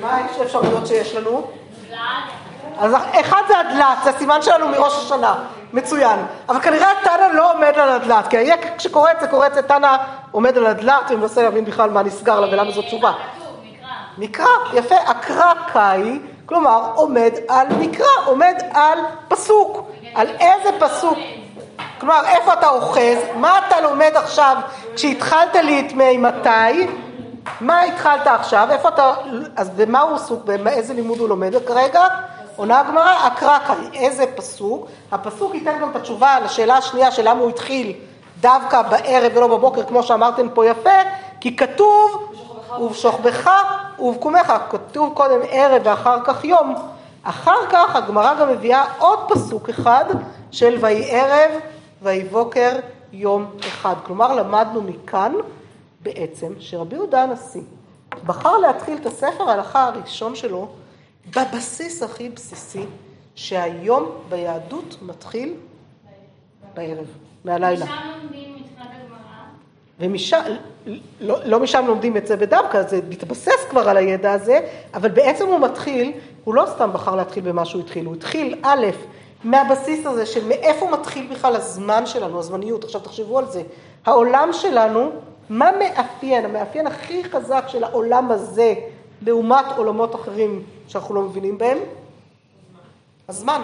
מה 0.00 0.16
האפשרויות 0.16 0.86
שיש 0.86 1.14
לנו? 1.14 1.61
אז 2.78 2.94
אחד 3.20 3.42
זה 3.48 3.58
הדלת, 3.58 3.98
זה 4.04 4.10
הסימן 4.10 4.42
שלנו 4.42 4.68
מראש 4.68 5.04
השנה, 5.04 5.34
מצוין. 5.72 6.18
אבל 6.48 6.60
כנראה 6.60 6.88
תנא 7.04 7.26
לא 7.32 7.52
עומד 7.52 7.78
על 7.78 7.88
הדלת, 7.88 8.28
כי 8.28 8.36
כשקורץ 8.78 9.16
זה 9.20 9.26
קורץ, 9.28 9.52
תנא 9.58 9.96
עומד 10.30 10.56
על 10.56 10.66
הדלת 10.66 11.10
ומנסה 11.10 11.42
להבין 11.42 11.64
בכלל 11.64 11.90
מה 11.90 12.02
נסגר 12.02 12.40
לה 12.40 12.46
ולמה 12.46 12.70
זאת 12.70 12.84
תשובה. 12.84 13.12
מקרא, 14.18 14.46
יפה, 14.72 14.94
הקרא 15.06 15.52
קאי, 15.72 16.18
כלומר 16.46 16.92
עומד 16.94 17.32
על 17.48 17.66
מקרא, 17.78 18.06
עומד 18.24 18.54
על 18.74 18.98
פסוק. 19.28 19.90
על 20.14 20.28
איזה 20.40 20.70
פסוק? 20.78 21.18
כלומר, 22.00 22.20
איפה 22.26 22.52
אתה 22.52 22.68
אוחז? 22.68 23.16
מה 23.36 23.58
אתה 23.58 23.80
לומד 23.80 24.12
עכשיו 24.14 24.56
כשהתחלת 24.94 25.54
להתמי 25.54 26.16
מתי? 26.16 26.86
מה 27.60 27.82
התחלת 27.82 28.26
עכשיו? 28.26 28.68
איפה 28.70 28.88
אתה... 28.88 29.14
אז 29.56 29.70
במה 29.70 30.00
הוא 30.00 30.14
עסוק? 30.14 30.44
באיזה 30.44 30.94
לימוד 30.94 31.18
הוא 31.18 31.28
לומד 31.28 31.54
כרגע? 31.66 32.06
עונה 32.56 32.80
הגמרא, 32.80 33.26
אקרא 33.26 33.58
כאן. 33.66 33.76
איזה 33.94 34.24
פסוק? 34.36 34.86
הפסוק 35.12 35.54
ייתן 35.54 35.78
גם 35.80 35.90
את 35.90 35.96
התשובה 35.96 36.40
לשאלה 36.40 36.76
השנייה 36.76 37.10
של 37.10 37.28
למה 37.28 37.40
הוא 37.40 37.50
התחיל 37.50 37.92
דווקא 38.40 38.82
בערב 38.82 39.32
ולא 39.34 39.46
בבוקר, 39.46 39.82
כמו 39.82 40.02
שאמרתם 40.02 40.48
פה 40.54 40.66
יפה, 40.66 40.90
כי 41.40 41.56
כתוב 41.56 42.32
ובשוכבך 42.80 43.50
ובקומך, 43.98 44.52
כתוב 44.70 45.14
קודם 45.14 45.40
ערב 45.50 45.82
ואחר 45.84 46.24
כך 46.24 46.44
יום. 46.44 46.74
אחר 47.22 47.66
כך 47.70 47.96
הגמרא 47.96 48.34
גם 48.34 48.48
מביאה 48.48 48.84
עוד 48.98 49.18
פסוק 49.28 49.68
אחד 49.68 50.04
של 50.50 50.78
ויהי 50.80 51.10
ערב 51.10 51.50
ויהי 52.02 52.24
בוקר 52.24 52.70
יום 53.12 53.46
אחד. 53.60 53.94
כלומר 54.06 54.34
למדנו 54.34 54.82
מכאן 54.82 55.32
בעצם 56.02 56.52
שרבי 56.58 56.96
יהודה 56.96 57.22
הנשיא 57.22 57.62
בחר 58.26 58.58
להתחיל 58.58 58.98
את 59.00 59.06
הספר 59.06 59.50
ההלכה 59.50 59.84
הראשון 59.84 60.34
שלו 60.34 60.68
בבסיס 61.36 62.02
הכי 62.02 62.28
בסיסי 62.28 62.84
שהיום 63.34 64.10
ביהדות 64.28 64.96
מתחיל 65.02 65.54
בערב, 66.74 67.06
מהלילה. 67.44 67.84
משם 67.84 67.94
לומדים 68.22 68.54
מתחילת 68.54 68.88
הגמרא? 69.04 69.18
ומשם, 70.00 70.40
לא, 71.20 71.38
לא 71.44 71.60
משם 71.60 71.84
לומדים 71.86 72.16
את 72.16 72.26
זה 72.26 72.36
בדווקא, 72.36 72.82
זה 72.82 73.00
מתבסס 73.08 73.66
כבר 73.70 73.88
על 73.88 73.96
הידע 73.96 74.32
הזה, 74.32 74.60
אבל 74.94 75.08
בעצם 75.08 75.46
הוא 75.46 75.60
מתחיל, 75.60 76.12
הוא 76.44 76.54
לא 76.54 76.64
סתם 76.74 76.92
בחר 76.92 77.16
להתחיל 77.16 77.44
במה 77.44 77.64
שהוא 77.64 77.82
התחיל, 77.82 78.06
הוא 78.06 78.14
התחיל 78.14 78.58
א', 78.62 78.86
מהבסיס 79.44 80.06
הזה 80.06 80.26
של 80.26 80.48
מאיפה 80.48 80.90
מתחיל 80.90 81.26
בכלל 81.32 81.56
הזמן 81.56 82.06
שלנו, 82.06 82.38
הזמניות, 82.38 82.84
עכשיו 82.84 83.00
תחשבו 83.00 83.38
על 83.38 83.46
זה, 83.46 83.62
העולם 84.06 84.48
שלנו, 84.52 85.10
מה 85.52 85.70
מאפיין, 85.78 86.44
המאפיין 86.44 86.86
הכי 86.86 87.24
חזק 87.24 87.64
של 87.68 87.84
העולם 87.84 88.30
הזה 88.30 88.74
לעומת 89.22 89.64
עולמות 89.76 90.14
אחרים 90.14 90.62
שאנחנו 90.88 91.14
לא 91.14 91.22
מבינים 91.22 91.58
בהם? 91.58 91.78
הזמן. 93.28 93.62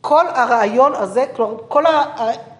כל 0.00 0.24
הרעיון 0.28 0.94
הזה, 0.94 1.24
כלומר, 1.36 1.56
כל 1.68 1.84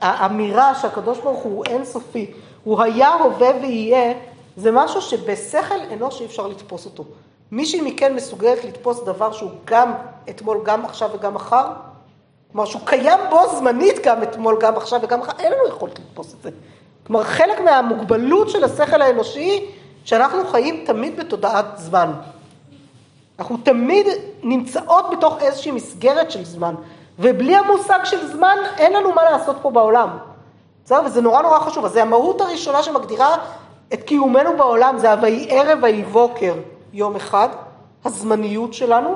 האמירה 0.00 0.74
שהקדוש 0.74 1.18
ברוך 1.18 1.42
הוא 1.42 1.64
אינסופי, 1.64 2.32
הוא 2.64 2.82
היה, 2.82 3.08
הווה 3.08 3.50
ויהיה, 3.62 4.12
זה 4.56 4.70
משהו 4.70 5.00
שבשכל 5.00 5.80
אנוש 5.92 6.20
אי 6.20 6.26
אפשר 6.26 6.46
לתפוס 6.46 6.84
אותו. 6.84 7.04
מישהי 7.52 7.80
מכן 7.80 8.14
מסוגלת 8.14 8.64
לתפוס 8.64 9.02
דבר 9.02 9.32
שהוא 9.32 9.50
גם 9.64 9.92
אתמול, 10.30 10.60
גם 10.64 10.84
עכשיו 10.84 11.10
וגם 11.14 11.34
מחר? 11.34 11.66
כלומר, 12.52 12.64
שהוא 12.64 12.82
קיים 12.84 13.20
בו 13.30 13.56
זמנית 13.56 13.96
גם 14.04 14.22
אתמול, 14.22 14.56
גם 14.60 14.76
עכשיו 14.76 15.00
וגם 15.02 15.20
מחר, 15.20 15.32
אין 15.38 15.52
לנו 15.52 15.68
יכולת 15.68 15.98
לתפוס 15.98 16.34
את 16.34 16.42
זה. 16.42 16.50
כלומר, 17.10 17.24
חלק 17.24 17.60
מהמוגבלות 17.60 18.50
של 18.50 18.64
השכל 18.64 19.02
האנושי, 19.02 19.64
שאנחנו 20.04 20.46
חיים 20.46 20.84
תמיד 20.86 21.20
בתודעת 21.20 21.66
זמן. 21.76 22.12
אנחנו 23.38 23.56
תמיד 23.56 24.06
נמצאות 24.42 25.04
בתוך 25.12 25.38
איזושהי 25.40 25.70
מסגרת 25.72 26.30
של 26.30 26.44
זמן, 26.44 26.74
ובלי 27.18 27.56
המושג 27.56 27.98
של 28.04 28.26
זמן, 28.26 28.56
אין 28.78 28.92
לנו 28.92 29.12
מה 29.12 29.24
לעשות 29.24 29.56
פה 29.62 29.70
בעולם. 29.70 30.08
בסדר? 30.84 31.00
וזה 31.06 31.20
נורא 31.20 31.42
נורא 31.42 31.58
חשוב. 31.58 31.84
אז 31.84 31.92
זה 31.92 32.02
המהות 32.02 32.40
הראשונה 32.40 32.82
שמגדירה 32.82 33.36
את 33.92 34.02
קיומנו 34.02 34.56
בעולם, 34.56 34.98
זה 34.98 35.12
ה"ויהי 35.12 35.46
ערב 35.50 35.78
ויהי 35.82 36.02
בוקר" 36.02 36.54
יום 36.92 37.16
אחד, 37.16 37.48
הזמניות 38.04 38.74
שלנו, 38.74 39.14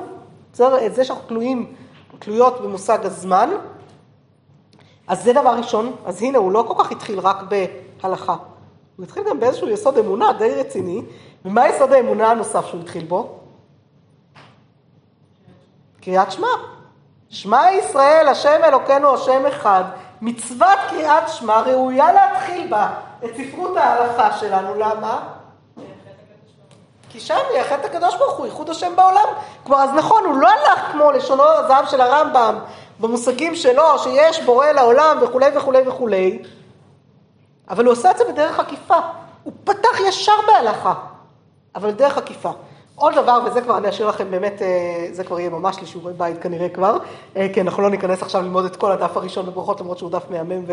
בסדר? 0.53 0.85
את 0.85 0.95
זה 0.95 1.03
שאנחנו 1.03 1.23
תלויים, 1.27 1.73
תלויות 2.19 2.61
במושג 2.61 3.05
הזמן. 3.05 3.49
אז 5.07 5.23
זה 5.23 5.33
דבר 5.33 5.49
ראשון, 5.57 5.95
אז 6.05 6.21
הנה, 6.21 6.37
הוא 6.37 6.51
לא 6.51 6.65
כל 6.67 6.83
כך 6.83 6.91
התחיל 6.91 7.19
רק 7.19 7.37
בהלכה. 8.01 8.35
הוא 8.95 9.03
התחיל 9.03 9.23
גם 9.29 9.39
באיזשהו 9.39 9.69
יסוד 9.69 9.97
אמונה 9.97 10.33
די 10.33 10.55
רציני, 10.55 11.01
ומה 11.45 11.67
יסוד 11.67 11.93
האמונה 11.93 12.31
הנוסף 12.31 12.65
שהוא 12.65 12.81
התחיל 12.81 13.05
בו? 13.05 13.39
קריאת 16.01 16.31
שמע. 16.31 16.47
שמע 17.29 17.71
ישראל, 17.71 18.27
השם 18.27 18.59
אלוקינו, 18.63 19.13
השם 19.13 19.45
אחד. 19.45 19.83
מצוות 20.21 20.79
קריאת 20.89 21.29
שמע 21.29 21.61
ראויה 21.61 22.13
להתחיל 22.13 22.67
בה 22.67 22.89
את 23.25 23.29
ספרות 23.37 23.77
ההלכה 23.77 24.37
שלנו, 24.37 24.75
למה? 24.75 25.19
כי 27.09 27.19
שם 27.19 27.39
יחד 27.59 27.79
את 27.79 27.85
הקדוש 27.85 28.15
ברוך 28.15 28.37
הוא, 28.37 28.45
ייחוד 28.45 28.69
השם 28.69 28.95
בעולם. 28.95 29.27
כלומר, 29.63 29.83
אז 29.83 29.89
נכון, 29.93 30.25
הוא 30.25 30.37
לא 30.37 30.49
הלך 30.49 30.91
כמו 30.91 31.11
לשונו 31.11 31.43
הזהב 31.43 31.85
של 31.85 32.01
הרמב"ם, 32.01 32.59
במושגים 32.99 33.55
שלו, 33.55 33.99
שיש 33.99 34.41
בורא 34.43 34.67
לעולם 34.67 35.17
וכולי 35.21 35.45
וכולי 35.57 35.87
וכולי, 35.87 36.39
אבל 37.69 37.85
הוא 37.85 37.91
עושה 37.91 38.11
את 38.11 38.17
זה 38.17 38.23
בדרך 38.31 38.59
עקיפה. 38.59 38.97
הוא 39.43 39.53
פתח 39.63 39.99
ישר 40.07 40.31
בהלכה, 40.47 40.93
אבל 41.75 41.91
בדרך 41.91 42.17
עקיפה. 42.17 42.51
עוד 42.95 43.13
דבר, 43.13 43.39
וזה 43.45 43.61
כבר 43.61 43.77
אני 43.77 43.89
אשאיר 43.89 44.07
לכם 44.07 44.31
באמת, 44.31 44.61
אה, 44.61 45.07
זה 45.11 45.23
כבר 45.23 45.39
יהיה 45.39 45.49
ממש 45.49 45.77
לשיעורי 45.81 46.13
בית 46.13 46.41
כנראה 46.41 46.69
כבר, 46.69 46.97
אה, 47.37 47.47
כי 47.53 47.61
אנחנו 47.61 47.83
לא 47.83 47.89
ניכנס 47.89 48.21
עכשיו 48.21 48.41
ללמוד 48.41 48.65
את 48.65 48.75
כל 48.75 48.91
הדף 48.91 49.17
הראשון 49.17 49.45
בברכות, 49.45 49.81
למרות 49.81 49.97
שהוא 49.97 50.11
דף 50.11 50.23
מהמם 50.29 50.63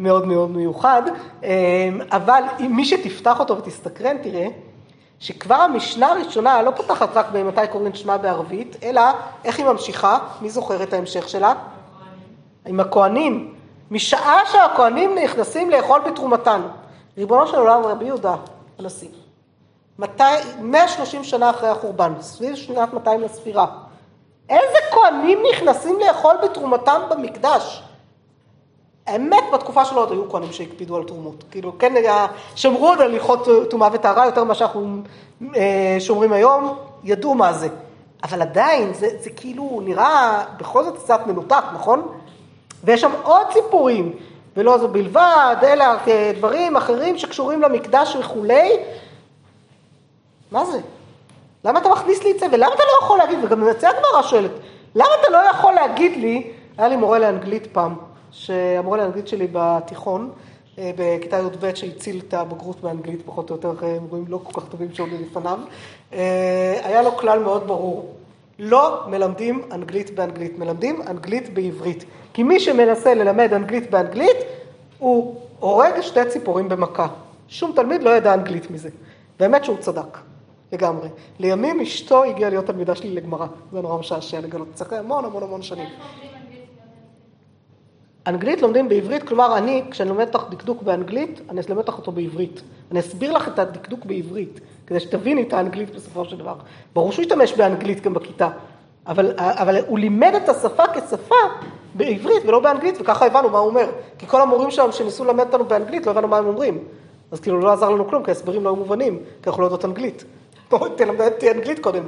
ומאוד 0.00 0.26
מאוד 0.26 0.50
מיוחד, 0.50 1.02
אה, 1.44 1.88
אבל 2.12 2.42
מי 2.60 2.84
שתפתח 2.84 3.40
אותו 3.40 3.58
ותסתקרן, 3.58 4.16
תראה, 4.22 4.46
שכבר 5.20 5.54
המשנה 5.54 6.12
הראשונה 6.12 6.62
לא 6.62 6.70
פותחת 6.70 7.16
רק 7.16 7.26
במתי 7.32 7.60
קוראים 7.72 7.94
שמע 7.94 8.16
בערבית, 8.16 8.76
אלא 8.82 9.02
איך 9.44 9.58
היא 9.58 9.66
ממשיכה, 9.66 10.18
מי 10.40 10.50
זוכר 10.50 10.82
את 10.82 10.92
ההמשך 10.92 11.28
שלה? 11.28 11.52
עם 12.66 12.80
הכוהנים. 12.80 13.54
משעה 13.90 14.40
שהכוהנים 14.52 15.18
נכנסים 15.18 15.70
לאכול 15.70 16.00
בתרומתן. 16.00 16.60
ריבונו 17.18 17.46
של 17.46 17.56
עולם 17.56 17.82
רבי 17.82 18.04
יהודה, 18.04 18.34
הנשיא. 18.78 19.08
130 20.60 21.24
שנה 21.24 21.50
אחרי 21.50 21.68
החורבן, 21.68 22.12
סביב 22.20 22.56
שנת 22.56 22.92
200 22.92 23.20
לספירה. 23.20 23.66
איזה 24.48 24.78
כהנים 24.90 25.38
נכנסים 25.52 25.98
לאכול 26.06 26.36
בתרומתם 26.42 27.00
במקדש? 27.10 27.82
האמת, 29.08 29.44
בתקופה 29.52 29.84
שלו 29.84 30.00
עוד 30.00 30.12
היו 30.12 30.30
כהנים 30.30 30.52
שהקפידו 30.52 30.96
על 30.96 31.04
תרומות. 31.04 31.44
כאילו, 31.50 31.78
כן, 31.78 31.94
שמרו 32.54 32.88
עוד 32.88 33.00
על 33.00 33.14
הלכות 33.14 33.48
טומאה 33.70 33.88
וטהרה 33.92 34.26
יותר 34.26 34.44
ממה 34.44 34.54
שאנחנו 34.54 34.96
אה, 35.56 35.96
שומרים 36.00 36.32
היום, 36.32 36.76
ידעו 37.04 37.34
מה 37.34 37.52
זה. 37.52 37.68
אבל 38.22 38.42
עדיין, 38.42 38.94
זה, 38.94 39.08
זה 39.20 39.30
כאילו 39.30 39.80
נראה 39.84 40.44
בכל 40.58 40.84
זאת 40.84 40.98
קצת 40.98 41.20
מנותק, 41.26 41.62
נכון? 41.74 42.08
ויש 42.84 43.00
שם 43.00 43.10
עוד 43.22 43.46
סיפורים, 43.52 44.12
ולא 44.56 44.78
זו 44.78 44.88
בלבד, 44.88 45.56
אלא 45.62 45.84
דברים 46.38 46.76
אחרים 46.76 47.18
שקשורים 47.18 47.62
למקדש 47.62 48.16
וכולי, 48.16 48.76
מה 50.52 50.64
זה? 50.64 50.78
למה 51.64 51.78
אתה 51.78 51.88
מכניס 51.88 52.22
לי 52.22 52.32
את 52.32 52.38
זה? 52.38 52.46
ולמה 52.52 52.74
אתה 52.74 52.82
לא 52.82 53.04
יכול 53.04 53.18
להגיד, 53.18 53.38
וגם 53.42 53.64
זה 53.80 53.88
הגמרא 53.88 54.22
שואלת, 54.22 54.50
למה 54.94 55.08
אתה 55.20 55.32
לא 55.32 55.38
יכול 55.50 55.72
להגיד 55.72 56.16
לי, 56.16 56.50
היה 56.78 56.88
לי 56.88 56.96
מורה 56.96 57.18
לאנגלית 57.18 57.66
פעם, 57.72 57.94
שהמורה 58.30 58.98
לאנגלית 58.98 59.28
שלי 59.28 59.48
בתיכון, 59.52 60.30
אה, 60.78 60.90
בכיתה 60.96 61.38
י"ב 61.38 61.74
שהציל 61.74 62.20
את 62.28 62.34
הבגרות 62.34 62.80
באנגלית, 62.80 63.22
פחות 63.26 63.50
או 63.50 63.54
יותר 63.54 63.72
מורים 64.00 64.24
לא 64.28 64.40
כל 64.42 64.60
כך 64.60 64.68
טובים 64.68 64.94
שעולים 64.94 65.22
לפניו, 65.22 65.58
אה, 66.12 66.80
היה 66.82 67.02
לו 67.02 67.16
כלל 67.16 67.38
מאוד 67.38 67.66
ברור. 67.66 68.14
לא 68.58 69.02
מלמדים 69.08 69.62
אנגלית 69.72 70.14
באנגלית, 70.14 70.58
מלמדים 70.58 71.02
אנגלית 71.06 71.54
בעברית. 71.54 72.04
כי 72.32 72.42
מי 72.42 72.60
שמנסה 72.60 73.14
ללמד 73.14 73.52
אנגלית 73.52 73.90
באנגלית, 73.90 74.36
הוא 74.98 75.36
הורג 75.58 76.00
שתי 76.00 76.24
ציפורים 76.28 76.68
במכה. 76.68 77.06
שום 77.48 77.72
תלמיד 77.72 78.02
לא 78.02 78.10
ידע 78.10 78.34
אנגלית 78.34 78.70
מזה. 78.70 78.88
באמת 79.40 79.64
שהוא 79.64 79.76
צדק, 79.80 80.18
לגמרי. 80.72 81.08
לימים 81.38 81.80
אשתו 81.80 82.24
הגיעה 82.24 82.50
להיות 82.50 82.66
תלמידה 82.66 82.94
שלי 82.94 83.10
לגמרא. 83.10 83.46
זה 83.72 83.80
נורא 83.80 83.98
משעשע 83.98 84.40
לגלות. 84.40 84.68
צריך 84.74 84.92
המון 84.92 85.24
המון 85.24 85.42
המון 85.42 85.62
שנים. 85.62 85.88
אנגלית 88.28 88.62
לומדים 88.62 88.88
בעברית, 88.88 89.22
כלומר 89.28 89.58
אני, 89.58 89.82
כשאני 89.90 90.08
לומד 90.08 90.34
אותך 90.34 90.44
דקדוק 90.50 90.82
באנגלית, 90.82 91.40
אני 91.50 91.60
אלמד 91.68 91.78
אותך 91.78 91.98
אותו 91.98 92.12
בעברית. 92.12 92.62
אני 92.90 93.00
אסביר 93.00 93.32
לך 93.32 93.48
את 93.48 93.58
הדקדוק 93.58 94.04
בעברית, 94.04 94.60
כדי 94.86 95.00
שתביני 95.00 95.42
את 95.42 95.52
האנגלית 95.52 95.94
בסופו 95.94 96.24
של 96.24 96.36
דבר. 96.36 96.54
ברור 96.94 97.12
שהוא 97.12 97.22
ישתמש 97.22 97.52
באנגלית 97.52 98.00
גם 98.00 98.14
בכיתה, 98.14 98.48
אבל, 99.06 99.32
אבל 99.36 99.78
הוא 99.86 99.98
לימד 99.98 100.32
את 100.34 100.48
השפה 100.48 100.82
כשפה 100.94 101.34
בעברית 101.94 102.42
ולא 102.46 102.60
באנגלית, 102.60 103.00
וככה 103.00 103.26
הבנו 103.26 103.50
מה 103.50 103.58
הוא 103.58 103.68
אומר. 103.68 103.86
כי 104.18 104.26
כל 104.26 104.40
המורים 104.40 104.70
שלנו 104.70 104.92
שניסו 104.92 105.24
ללמד 105.24 105.46
אותנו 105.46 105.64
באנגלית, 105.64 106.06
לא 106.06 106.10
הבנו 106.10 106.28
מה 106.28 106.38
הם 106.38 106.46
אומרים. 106.46 106.78
אז 107.32 107.40
כאילו 107.40 107.60
לא 107.60 107.72
עזר 107.72 107.90
לנו 107.90 108.08
כלום, 108.08 108.24
כי 108.24 108.30
ההסברים 108.30 108.64
לא 108.64 108.68
היו 108.68 108.76
מובנים, 108.76 109.18
כי 109.42 109.50
אנחנו 109.50 109.62
לא 109.62 109.66
יודעות 109.66 109.84
אנגלית. 109.84 110.24
תלמד 110.96 111.20
אותי 111.20 111.50
אנגלית 111.50 111.78
קודם. 111.78 112.04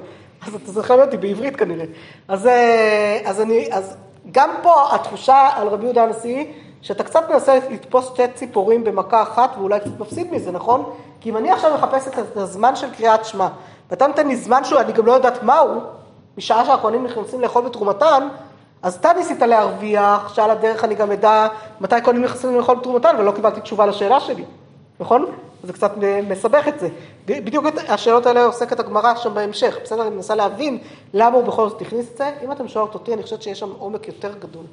אז 0.47 0.55
אתה 0.55 0.73
צריך 0.73 0.91
ללמד 0.91 1.05
אותי 1.05 1.17
בעברית 1.17 1.57
כנראה. 1.57 1.85
אז, 2.29 2.47
אה, 2.47 3.21
אז 3.25 3.41
אני, 3.41 3.69
אז 3.73 3.97
גם 4.33 4.51
פה 4.63 4.95
התחושה 4.95 5.49
על 5.55 5.69
רבי 5.69 5.85
יהודה 5.85 6.05
הנשיא, 6.05 6.45
שאתה 6.83 7.05
קצת 7.05 7.31
מנסה 7.31 7.59
לתפוס 7.71 8.07
שתי 8.07 8.29
ציפורים 8.35 8.85
במכה 8.85 9.23
אחת 9.23 9.51
ואולי 9.59 9.81
קצת 9.81 10.01
מפסיד 10.01 10.33
מזה, 10.33 10.53
נכון? 10.53 10.85
כי 11.21 11.31
אם 11.31 11.37
אני 11.37 11.51
עכשיו 11.51 11.75
מחפש 11.75 12.09
את 12.09 12.37
הזמן 12.37 12.77
של 12.77 12.91
קריאת 12.91 13.25
שמע, 13.25 13.49
ואתה 13.91 14.07
נותן 14.07 14.29
לי 14.29 14.37
זמן 14.37 14.65
שאני 14.65 14.93
גם 14.93 15.07
לא 15.07 15.13
יודעת 15.13 15.43
מהו, 15.43 15.81
משעה 16.39 16.65
שהכהנים 16.65 17.05
נכנסים 17.05 17.41
לאכול 17.41 17.65
בתרומתן, 17.65 18.29
אז 18.83 18.95
אתה 18.95 19.13
ניסית 19.13 19.43
להרוויח, 19.43 20.35
שעל 20.35 20.51
הדרך 20.51 20.85
אני 20.85 20.95
גם 20.95 21.11
אדע 21.11 21.49
מתי 21.81 21.97
הכהנים 21.97 22.23
נכנסים 22.23 22.57
לאכול 22.57 22.77
בתרומתן, 22.77 23.17
ולא 23.19 23.33
קיבלתי 23.33 23.61
תשובה 23.61 23.87
לשאלה 23.87 24.21
שלי, 24.21 24.45
נכון? 25.01 25.27
זה 25.63 25.73
קצת 25.73 25.93
מסבך 26.29 26.69
את 26.69 26.81
זה. 26.81 26.89
בדיוק 27.27 27.67
את 27.67 27.75
השאלות 27.89 28.27
האלה 28.27 28.45
עוסקת 28.45 28.81
הגמרא 28.81 29.15
שם 29.15 29.35
בהמשך, 29.35 29.79
בסדר? 29.83 30.03
אני 30.03 30.11
מנסה 30.11 30.35
להבין 30.35 30.79
למה 31.15 31.37
הוא 31.37 31.45
בכל 31.45 31.69
זאת 31.69 31.83
הכניס 31.83 32.13
את 32.13 32.17
זה. 32.17 32.31
אם 32.45 32.53
אתם 32.53 32.69
שואלות 32.69 32.95
אותי, 32.95 33.15
אני 33.15 33.23
חושבת 33.23 33.43
שיש 33.43 33.59
שם 33.59 33.71
עומק 33.79 34.09
יותר 34.09 34.35
גדול. 34.39 34.65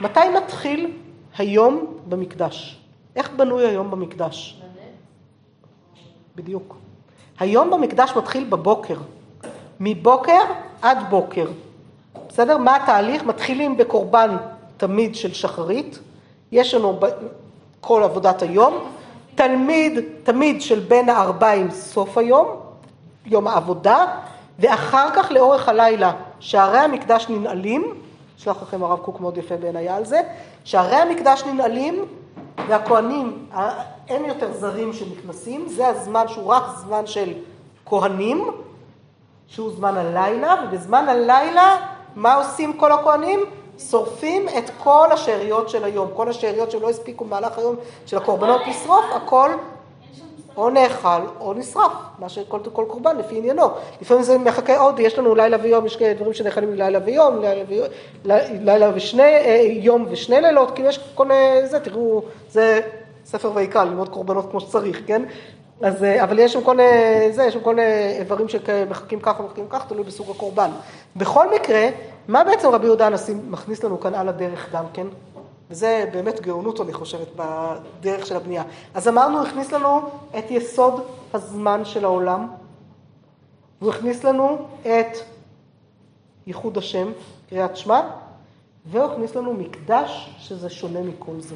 מתי 0.00 0.28
מתחיל 0.36 0.92
היום 1.38 1.86
במקדש? 2.08 2.80
איך 3.16 3.30
בנוי 3.30 3.66
היום 3.66 3.90
במקדש? 3.90 4.62
בדיוק. 6.36 6.76
היום 7.38 7.70
במקדש 7.70 8.12
מתחיל 8.16 8.44
בבוקר. 8.44 8.96
מבוקר 9.80 10.42
עד 10.82 10.98
בוקר. 11.10 11.46
בסדר? 12.28 12.58
מה 12.58 12.76
התהליך? 12.76 13.22
מתחילים 13.22 13.76
בקורבן 13.76 14.36
תמיד 14.76 15.14
של 15.14 15.32
שחרית. 15.32 15.98
יש 16.52 16.74
לנו 16.74 17.00
כל 17.80 18.02
עבודת 18.02 18.42
היום. 18.42 18.74
תלמיד, 19.34 20.00
תמיד 20.22 20.62
של 20.62 20.80
בין 20.80 21.08
הארבעים 21.08 21.70
סוף 21.70 22.18
היום, 22.18 22.46
יום 23.26 23.48
העבודה, 23.48 24.06
ואחר 24.58 25.10
כך 25.14 25.30
לאורך 25.30 25.68
הלילה, 25.68 26.12
שערי 26.40 26.78
המקדש 26.78 27.26
ננעלים, 27.28 27.94
שלח 28.36 28.62
לכם 28.62 28.84
הרב 28.84 28.98
קוק 28.98 29.20
מאוד 29.20 29.38
יפה 29.38 29.56
בעיניי 29.56 29.88
על 29.88 30.04
זה, 30.04 30.20
שערי 30.64 30.96
המקדש 30.96 31.42
ננעלים 31.44 32.04
והכוהנים, 32.68 33.46
אין 34.08 34.24
יותר 34.24 34.52
זרים 34.52 34.92
שנכנסים, 34.92 35.68
זה 35.68 35.88
הזמן 35.88 36.28
שהוא 36.28 36.46
רק 36.46 36.62
זמן 36.76 37.06
של 37.06 37.32
כהנים, 37.86 38.50
שהוא 39.46 39.72
זמן 39.76 39.96
הלילה, 39.96 40.54
ובזמן 40.64 41.08
הלילה 41.08 41.76
מה 42.16 42.34
עושים 42.34 42.72
כל 42.72 42.92
הכוהנים? 42.92 43.40
שורפים 43.78 44.46
את 44.58 44.70
כל 44.78 45.08
השאריות 45.12 45.68
של 45.68 45.84
היום, 45.84 46.08
כל 46.14 46.28
השאריות 46.28 46.70
שלא 46.70 46.90
הספיקו 46.90 47.24
במהלך 47.24 47.58
היום 47.58 47.76
של 48.06 48.16
הקורבנות 48.16 48.60
לשרוף, 48.66 49.04
הכל 49.14 49.50
או 50.56 50.70
נאכל 50.70 51.08
או 51.40 51.54
נשרף, 51.54 51.92
מה 52.18 52.28
שכל 52.28 52.60
כל 52.72 52.84
קורבן 52.88 53.16
לפי 53.16 53.38
עניינו. 53.38 53.70
לפעמים 54.00 54.22
זה 54.22 54.38
מחכה 54.38 54.78
עוד, 54.78 55.00
יש 55.00 55.18
לנו 55.18 55.34
לילה 55.34 55.56
ויום, 55.62 55.86
יש 55.86 56.02
דברים 56.02 56.34
שנאכלים 56.34 56.74
לילה 56.74 56.98
ויום, 57.04 57.40
לילה, 57.40 57.64
לילה 58.60 58.90
ושני, 58.94 59.22
אה, 59.22 59.60
יום 59.70 60.06
ושני 60.10 60.40
לילות, 60.40 60.70
כאילו 60.70 60.88
יש 60.88 61.00
כל 61.14 61.26
מיני, 61.26 61.66
זה, 61.66 61.80
תראו, 61.80 62.22
זה 62.50 62.80
ספר 63.24 63.50
ויקרא, 63.54 63.84
ללמוד 63.84 64.08
קורבנות 64.08 64.50
כמו 64.50 64.60
שצריך, 64.60 65.00
כן? 65.06 65.22
אז, 65.80 66.04
אה, 66.04 66.24
אבל 66.24 66.38
יש 66.38 66.52
שם 66.52 66.62
כל 66.62 66.78
זה, 67.30 67.44
יש 67.44 67.54
שם 67.54 67.60
כל 67.60 67.76
איברים 68.20 68.48
שמחכים 68.48 69.20
ככה 69.20 69.42
ומחכים 69.42 69.66
ככה, 69.68 69.88
תלוי 69.88 70.04
בסוג 70.04 70.30
הקורבן. 70.30 70.70
בכל 71.16 71.54
מקרה, 71.54 71.88
מה 72.28 72.44
בעצם 72.44 72.68
רבי 72.68 72.86
יהודה 72.86 73.06
הנשיא 73.06 73.34
מכניס 73.50 73.84
לנו 73.84 74.00
כאן 74.00 74.14
על 74.14 74.28
הדרך 74.28 74.72
גם 74.72 74.84
כן? 74.92 75.06
וזה 75.70 76.04
באמת 76.12 76.40
גאונות, 76.40 76.80
אני 76.80 76.92
חושבת, 76.92 77.28
בדרך 77.36 78.26
של 78.26 78.36
הבנייה. 78.36 78.62
אז 78.94 79.08
אמרנו, 79.08 79.38
הוא 79.38 79.46
הכניס 79.46 79.72
לנו 79.72 80.00
את 80.38 80.50
יסוד 80.50 81.02
הזמן 81.34 81.84
של 81.84 82.04
העולם, 82.04 82.48
הוא 83.78 83.90
הכניס 83.90 84.24
לנו 84.24 84.58
את 84.82 85.18
ייחוד 86.46 86.78
השם, 86.78 87.12
קריאת 87.50 87.76
שמע, 87.76 88.00
והוא 88.86 89.04
הכניס 89.04 89.34
לנו 89.34 89.54
מקדש 89.54 90.34
שזה 90.38 90.70
שונה 90.70 91.00
מכל 91.00 91.40
זה. 91.40 91.54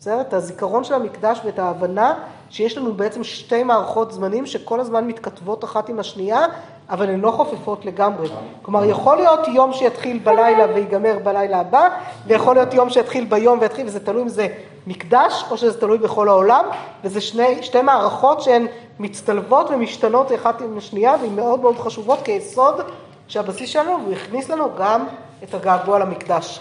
בסדר? 0.00 0.20
את 0.20 0.34
הזיכרון 0.34 0.84
של 0.84 0.94
המקדש 0.94 1.40
ואת 1.44 1.58
ההבנה 1.58 2.24
שיש 2.50 2.78
לנו 2.78 2.94
בעצם 2.94 3.24
שתי 3.24 3.62
מערכות 3.62 4.12
זמנים 4.12 4.46
שכל 4.46 4.80
הזמן 4.80 5.06
מתכתבות 5.06 5.64
אחת 5.64 5.88
עם 5.88 5.98
השנייה, 5.98 6.46
אבל 6.92 7.10
הן 7.10 7.20
לא 7.20 7.30
חופפות 7.30 7.84
לגמרי. 7.84 8.28
כלומר, 8.62 8.84
יכול 8.84 9.16
להיות 9.16 9.48
יום 9.48 9.72
שיתחיל 9.72 10.18
בלילה 10.18 10.64
ויגמר 10.74 11.18
בלילה 11.24 11.60
הבא, 11.60 11.88
ויכול 12.26 12.54
להיות 12.54 12.74
יום 12.74 12.90
שיתחיל 12.90 13.24
ביום 13.24 13.58
ויתחיל, 13.60 13.86
וזה 13.86 14.04
תלוי 14.04 14.22
אם 14.22 14.28
זה 14.28 14.48
מקדש 14.86 15.44
או 15.50 15.56
שזה 15.56 15.80
תלוי 15.80 15.98
בכל 15.98 16.28
העולם, 16.28 16.64
וזה 17.04 17.20
שני, 17.20 17.62
שתי 17.62 17.82
מערכות 17.82 18.40
שהן 18.40 18.66
מצטלבות 18.98 19.70
ומשתנות 19.70 20.32
אחת 20.32 20.60
עם 20.60 20.78
השנייה, 20.78 21.14
והן 21.20 21.36
מאוד 21.36 21.60
מאוד 21.60 21.78
חשובות 21.78 22.18
כיסוד 22.24 22.80
שהבסיס 23.28 23.70
שלנו, 23.70 23.98
והוא 24.02 24.12
הכניס 24.12 24.50
לנו 24.50 24.68
גם 24.78 25.04
את 25.42 25.54
הגעגוע 25.54 25.98
למקדש. 25.98 26.60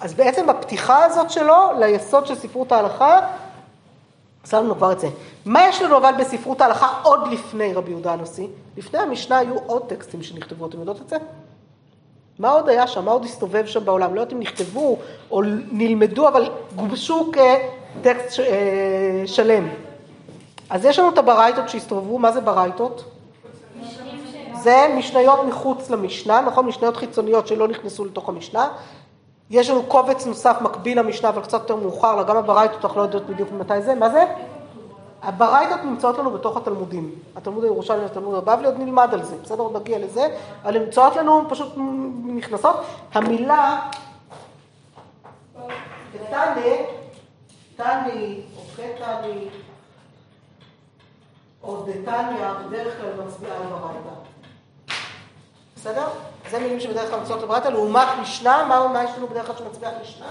אז 0.00 0.14
בעצם 0.14 0.50
הפתיחה 0.50 1.04
הזאת 1.04 1.30
שלו 1.30 1.56
ליסוד 1.78 2.26
של 2.26 2.34
ספרות 2.34 2.72
ההלכה, 2.72 3.20
שמנו 4.50 4.74
כבר 4.74 4.92
את 4.92 5.00
זה. 5.00 5.08
מה 5.44 5.68
יש 5.68 5.82
לנו 5.82 5.96
אבל 5.96 6.12
בספרות 6.18 6.60
ההלכה 6.60 7.00
עוד 7.02 7.28
לפני 7.32 7.74
רבי 7.74 7.90
יהודה 7.90 8.12
הנשיא? 8.12 8.46
לפני 8.76 8.98
המשנה 8.98 9.38
היו 9.38 9.54
עוד 9.66 9.82
טקסטים 9.86 10.22
שנכתבו, 10.22 10.66
אתם 10.66 10.80
יודעות 10.80 11.00
את 11.00 11.08
זה? 11.08 11.16
מה 12.38 12.50
עוד 12.50 12.68
היה 12.68 12.86
שם? 12.86 13.04
מה 13.04 13.10
עוד 13.10 13.24
הסתובב 13.24 13.66
שם 13.66 13.84
בעולם? 13.84 14.14
לא 14.14 14.20
יודעת 14.20 14.32
אם 14.32 14.40
נכתבו 14.40 14.98
או 15.30 15.42
נלמדו, 15.72 16.28
אבל 16.28 16.50
גובשו 16.76 17.32
כטקסט 17.32 18.40
אה, 18.40 19.22
שלם. 19.26 19.68
אז 20.70 20.84
יש 20.84 20.98
לנו 20.98 21.08
את 21.08 21.18
הברייתות 21.18 21.68
שהסתובבו, 21.68 22.18
מה 22.18 22.32
זה 22.32 22.40
ברייתות? 22.40 23.04
זה 24.62 24.94
משניות 24.98 25.44
מחוץ 25.48 25.90
למשנה, 25.90 26.40
נכון? 26.40 26.66
משניות 26.66 26.96
חיצוניות 26.96 27.46
שלא 27.46 27.68
נכנסו 27.68 28.04
לתוך 28.04 28.28
המשנה. 28.28 28.68
יש 29.50 29.70
לנו 29.70 29.82
קובץ 29.82 30.26
נוסף 30.26 30.56
מקביל 30.60 30.98
למשנה, 30.98 31.28
אבל 31.28 31.42
קצת 31.42 31.60
יותר 31.60 31.76
מאוחר, 31.76 32.22
גם 32.22 32.36
הברייתות, 32.36 32.84
אנחנו 32.84 32.98
לא 33.00 33.02
יודעות 33.02 33.26
בדיוק 33.26 33.48
מתי 33.52 33.82
זה, 33.82 33.94
מה 33.94 34.10
זה? 34.10 34.24
הברייתות 35.22 35.84
נמצאות 35.84 36.18
לנו 36.18 36.30
בתוך 36.30 36.56
התלמודים. 36.56 37.14
התלמוד 37.36 37.64
הירושלמי 37.64 38.02
והתלמוד 38.02 38.34
הבבלי, 38.34 38.66
עוד 38.66 38.78
נלמד 38.78 39.08
על 39.14 39.22
זה, 39.22 39.36
בסדר? 39.42 39.62
עוד 39.62 39.76
נגיע 39.76 39.98
לזה, 39.98 40.36
אבל 40.62 40.76
הן 40.76 40.82
נמצאות 40.82 41.16
לנו, 41.16 41.44
פשוט 41.48 41.72
נכנסות. 42.26 42.76
המילה, 43.14 43.80
תני, 46.12 46.76
תני, 47.76 48.40
או 48.56 48.62
קטני, 48.76 49.48
או 51.62 51.82
דתניא, 51.82 52.52
בדרך 52.66 53.00
כלל 53.00 53.26
מצביעה 53.26 53.56
על 53.56 53.62
ברייתא. 53.62 54.10
בסדר? 55.76 56.08
זה 56.50 56.58
מילים 56.58 56.80
שבדרך 56.80 57.10
כלל 57.10 57.20
מצויות 57.20 57.42
לברייתא, 57.42 57.68
לעומת 57.68 58.08
משנה, 58.20 58.64
מה, 58.68 58.88
מה 58.88 59.04
יש 59.04 59.10
לנו 59.16 59.26
בדרך 59.26 59.46
כלל 59.46 59.56
שמצביע 59.56 59.90
משנה? 60.02 60.26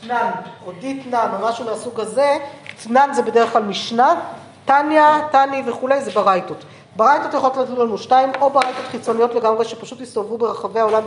תנן, 0.00 0.30
או 0.66 0.72
דיתנן, 0.72 1.28
או 1.32 1.48
משהו 1.48 1.64
מהסוג 1.64 2.00
הזה, 2.00 2.38
תנן 2.82 3.10
זה 3.12 3.22
בדרך 3.22 3.52
כלל 3.52 3.62
משנה, 3.62 4.20
טניא, 4.64 5.02
טני 5.32 5.62
וכולי, 5.66 6.00
זה 6.00 6.10
ברייתות. 6.10 6.64
ברייתות 6.96 7.34
יכולות 7.34 7.56
לתת 7.56 7.78
לנו 7.78 7.98
שתיים, 7.98 8.32
או 8.40 8.50
ברייתות 8.50 8.84
חיצוניות 8.90 9.34
לגמרי, 9.34 9.64
שפשוט 9.64 10.00
הסתובבו 10.00 10.38
ברחבי 10.38 10.80
העולם 10.80 11.02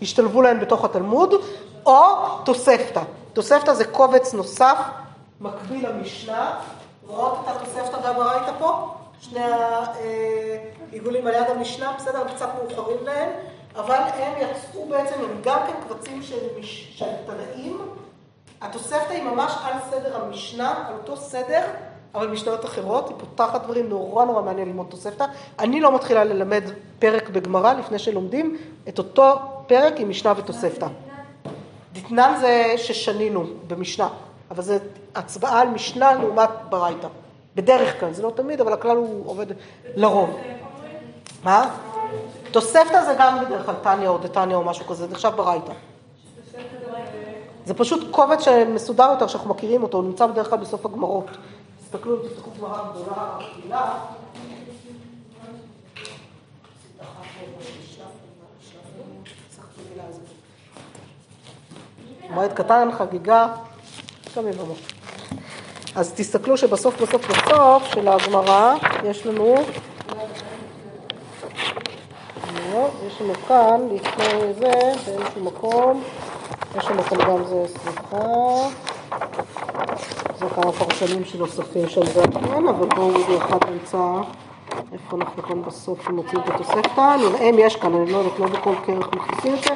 והשתלבו 0.00 0.42
להן 0.42 0.60
בתוך 0.60 0.84
התלמוד, 0.84 1.34
או 1.86 2.02
תוספתא. 2.44 3.02
תוספתא 3.32 3.74
זה 3.74 3.84
קובץ 3.84 4.34
נוסף, 4.34 4.76
מקביל 5.40 5.88
למשנה. 5.88 6.50
רואות 7.06 7.38
את 7.44 7.56
התוספתא 7.56 7.96
והברייתא 7.96 8.52
פה? 8.58 8.94
שני 9.20 9.40
העיגולים 10.90 11.26
על 11.26 11.34
יד 11.34 11.50
המשנה, 11.50 11.92
בסדר? 11.96 12.20
הם 12.20 12.28
קצת 12.28 12.48
מאוחרים 12.54 12.98
להם, 13.04 13.30
אבל 13.76 13.94
הם 13.94 14.32
יצאו 14.40 14.86
בעצם, 14.88 15.14
הם 15.20 15.40
גם 15.42 15.58
כן 15.66 15.88
קבצים 15.88 16.22
של 16.22 17.06
תנאים. 17.26 17.78
התוספתא 18.60 19.12
היא 19.12 19.22
ממש 19.22 19.52
על 19.64 19.72
סדר 19.90 20.24
המשנה, 20.24 20.88
על 20.88 20.94
אותו 20.94 21.16
סדר 21.16 21.62
אבל 22.16 22.28
משניות 22.28 22.64
אחרות, 22.64 23.08
היא 23.08 23.16
פותחת 23.18 23.64
דברים 23.64 23.88
נורא 23.88 24.24
נורא 24.24 24.42
מעניין 24.42 24.68
ללמוד 24.68 24.86
תוספתא. 24.90 25.24
אני 25.58 25.80
לא 25.80 25.94
מתחילה 25.94 26.24
ללמד 26.24 26.64
פרק 26.98 27.28
בגמרא 27.28 27.72
לפני 27.72 27.98
שלומדים 27.98 28.56
את 28.88 28.98
אותו 28.98 29.38
פרק 29.66 29.94
עם 29.96 30.08
משנה 30.08 30.32
ותוספתא. 30.36 30.86
דתנן 31.92 32.34
זה 32.40 32.74
ששנינו 32.76 33.44
במשנה, 33.66 34.08
אבל 34.50 34.62
זה 34.62 34.78
הצבעה 35.14 35.60
על 35.60 35.68
משנה 35.68 36.14
לעומת 36.14 36.50
ברייתא. 36.68 37.08
בדרך 37.56 38.00
כלל, 38.00 38.12
זה 38.12 38.22
לא 38.22 38.32
תמיד, 38.34 38.60
אבל 38.60 38.72
הכלל 38.72 38.96
הוא 38.96 39.30
עובד 39.30 39.46
לרוב. 39.96 40.38
מה? 41.44 41.70
תוספתא 42.50 43.04
זה 43.04 43.14
גם 43.18 43.44
בדרך 43.44 43.66
כלל 43.66 43.74
טניה 43.82 44.08
או 44.08 44.18
דתניה 44.18 44.56
או 44.56 44.64
משהו 44.64 44.86
כזה, 44.86 45.06
זה 45.06 45.12
נחשב 45.12 45.32
ברייתא. 45.36 45.72
זה 47.64 47.74
פשוט 47.74 48.10
קובץ 48.10 48.44
שמסודר 48.44 49.08
יותר, 49.12 49.26
שאנחנו 49.26 49.50
מכירים 49.50 49.82
אותו, 49.82 49.98
הוא 49.98 50.04
נמצא 50.04 50.26
בדרך 50.26 50.50
כלל 50.50 50.58
בסוף 50.58 50.86
הגמרות. 50.86 51.24
תסתכלו, 51.84 52.16
תפתחו 52.16 52.50
גמרא 52.58 52.82
גדולה, 52.92 53.38
רגילה. 53.38 53.94
מועד 62.30 62.52
קטן, 62.52 62.88
חגיגה, 62.98 63.48
גם 64.36 64.48
יבמות. 64.48 64.95
אז 65.96 66.12
תסתכלו 66.16 66.56
שבסוף 66.56 67.02
בסוף 67.02 67.30
בסוף 67.30 67.84
של 67.94 68.08
הגמרא 68.08 68.74
יש 69.04 69.26
לנו, 69.26 69.54
לא, 72.72 72.88
יש 73.06 73.20
לנו 73.20 73.32
כאן, 73.48 73.80
לפני 73.92 74.52
זה, 74.58 74.72
באיזשהו 75.06 75.44
מקום, 75.44 76.02
יש 76.78 76.86
לנו 76.86 77.02
כאן 77.02 77.18
גם 77.18 77.44
זה, 77.44 77.64
סליחה, 77.66 78.16
זה 80.38 80.46
כמה 80.54 80.72
פרשנים 80.72 81.24
שנוספים 81.24 81.88
שם 81.88 82.06
זה 82.06 82.22
כן, 82.32 82.68
אבל 82.68 82.86
בואו 82.96 83.10
נראה 83.10 83.36
אחד 83.36 83.70
נמצא, 83.70 83.98
איפה 84.92 85.16
אנחנו 85.16 85.42
כאן 85.42 85.62
בסוף 85.62 86.08
מוצאים 86.08 86.40
את 86.40 86.48
התוספתא, 86.48 87.16
נראה 87.16 87.50
אם 87.50 87.56
יש 87.58 87.76
כאן, 87.76 87.94
אני 87.94 88.12
לא 88.12 88.18
יודעת, 88.18 88.38
לא 88.38 88.46
בכל 88.46 88.74
כרך 88.86 89.08
מכניסים 89.12 89.54
את 89.54 89.62
זה, 89.62 89.70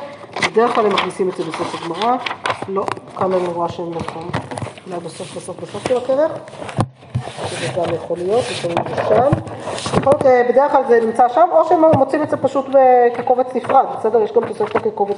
בדרך 0.50 0.74
כלל 0.74 0.87
הם 0.87 0.92
מכניסים 0.92 1.28
את 1.28 1.37
זה 1.37 1.44
בסוף 1.44 1.74
הגמרא, 1.74 2.16
לא, 2.68 2.85
כאן 3.16 3.33
אני 3.33 3.46
רואה 3.46 3.68
שהם 3.68 4.00
כאן, 4.00 4.50
אולי 4.90 5.00
בסוף 5.05 5.37
בסוף 5.37 5.57
בסוף 5.61 5.88
של 5.88 5.96
הכרך, 5.96 6.33
שזה 7.46 7.66
גם 7.76 7.94
יכול 7.94 8.18
להיות, 8.18 8.44
לפעמים 8.50 8.76
זה 8.88 9.03
שם, 9.09 9.31
בכל 10.00 10.11
מקרה, 10.11 10.42
בדרך 10.48 10.72
כלל 10.72 10.83
זה 10.88 11.00
נמצא 11.00 11.29
שם, 11.29 11.48
או 11.53 11.68
שהם 11.68 11.85
מוצאים 11.96 12.22
את 12.22 12.31
זה 12.31 12.37
פשוט 12.37 12.66
כקובץ 13.14 13.46
נפרד, 13.55 13.87
בסדר? 13.98 14.22
יש 14.22 14.33
גם 14.33 14.46
תוספתא 14.48 14.79
כקובץ 14.79 15.16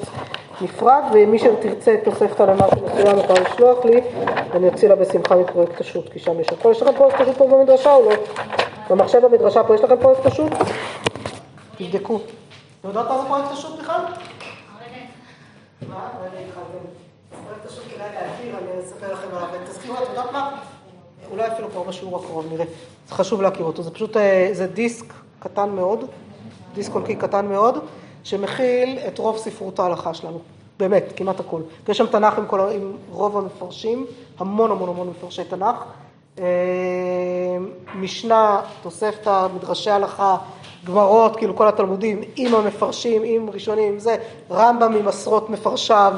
נפרד, 0.61 1.03
ומי 1.13 1.39
שתרצה 1.39 1.97
תוספתא 2.05 2.43
למשהו 2.43 2.87
מסוים 2.87 3.19
יכולה 3.19 3.41
לשלוח 3.41 3.85
לי, 3.85 4.01
אני 4.55 4.69
אוציא 4.69 4.89
לה 4.89 4.97
בשמחה 4.97 5.37
מפרויקט 5.37 5.81
השו"ת, 5.81 6.09
כי 6.13 6.19
שם 6.19 6.41
יש 6.41 6.49
הכל. 6.49 6.71
יש 6.71 6.83
לכם 6.83 6.93
פרויקט 6.97 7.21
השו"ת 7.21 7.37
פה 7.37 7.47
במדרשה 7.47 7.95
או 7.95 8.11
לא? 8.11 8.17
במחשב 8.91 9.27
במדרשה 9.27 9.65
פה 9.65 9.75
יש 9.75 9.81
לכם 9.81 9.97
פרויקט 9.97 10.27
השו"ת? 10.27 10.53
תבדקו. 11.79 12.19
לא 12.85 12.89
יודעת 12.89 13.09
מה 13.09 13.19
זה 13.19 13.29
פרויקט 13.29 13.53
השו"ת 13.53 13.81
בכלל? 13.81 14.01
מה? 15.89 16.09
פרויקט 17.31 17.67
השו"ת 17.67 17.85
כדאי 17.95 18.09
אספר 19.03 19.15
לכם 19.15 19.37
עליו. 19.37 19.49
תזכירו, 19.67 19.95
את 19.95 20.09
יודעת 20.09 20.33
מה? 20.33 20.57
אולי 21.31 21.47
אפילו 21.47 21.71
כבר 21.71 21.83
בשיעור 21.83 22.17
הקרוב, 22.17 22.47
נראה. 22.53 22.65
זה 23.09 23.15
חשוב 23.15 23.43
להכיר 23.43 23.67
אותו. 23.67 23.83
זה 23.83 23.91
פשוט, 23.91 24.17
אה, 24.17 24.49
זה 24.53 24.67
דיסק 24.67 25.05
קטן 25.39 25.71
מאוד, 25.71 26.05
דיסק 26.75 26.93
קולקי 26.93 27.17
קטן 27.17 27.47
מאוד, 27.47 27.79
שמכיל 28.25 28.99
את 29.09 29.19
רוב 29.19 29.39
ספרות 29.39 29.79
ההלכה 29.79 30.15
שלנו. 30.15 30.39
באמת, 30.79 31.13
כמעט 31.17 31.41
הכל. 31.41 31.61
יש 31.89 31.99
שם 31.99 32.07
תנ"ך 32.07 32.39
עם, 32.39 32.47
כל, 32.47 32.61
עם 32.61 32.93
רוב 33.11 33.37
המפרשים, 33.37 34.07
המון 34.39 34.71
המון 34.71 34.89
המון 34.89 35.09
מפרשי 35.09 35.45
תנ"ך. 35.45 35.85
אה, 36.39 36.45
משנה, 37.95 38.61
תוספתא, 38.83 39.47
מדרשי 39.55 39.91
הלכה, 39.91 40.37
גמרות, 40.85 41.37
כאילו 41.37 41.57
כל 41.57 41.69
התלמודים, 41.69 42.21
עם 42.37 42.55
המפרשים, 42.55 43.23
עם 43.25 43.51
ראשונים, 43.51 43.99
זה, 43.99 44.17
רמב"ם 44.51 44.95
עם 44.97 45.09
עשרות 45.09 45.51
מפרשיו, 45.51 46.15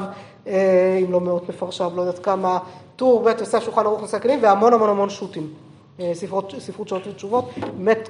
אם 0.47 1.11
לא 1.11 1.21
מאות 1.21 1.49
מפרשיו, 1.49 1.91
לא 1.95 2.01
יודעת 2.01 2.19
כמה, 2.19 2.57
טור 2.95 3.23
ב' 3.23 3.27
יוסף 3.39 3.63
שולחן 3.63 3.85
ערוך 3.85 4.01
נושא 4.01 4.17
הכלים, 4.17 4.39
והמון 4.41 4.73
המון 4.73 4.89
המון 4.89 5.09
שו"תים, 5.09 5.53
אה, 5.99 6.11
ספרות, 6.13 6.53
ספרות 6.59 6.87
שעות 6.87 7.07
ותשובות, 7.07 7.49
באמת 7.77 8.09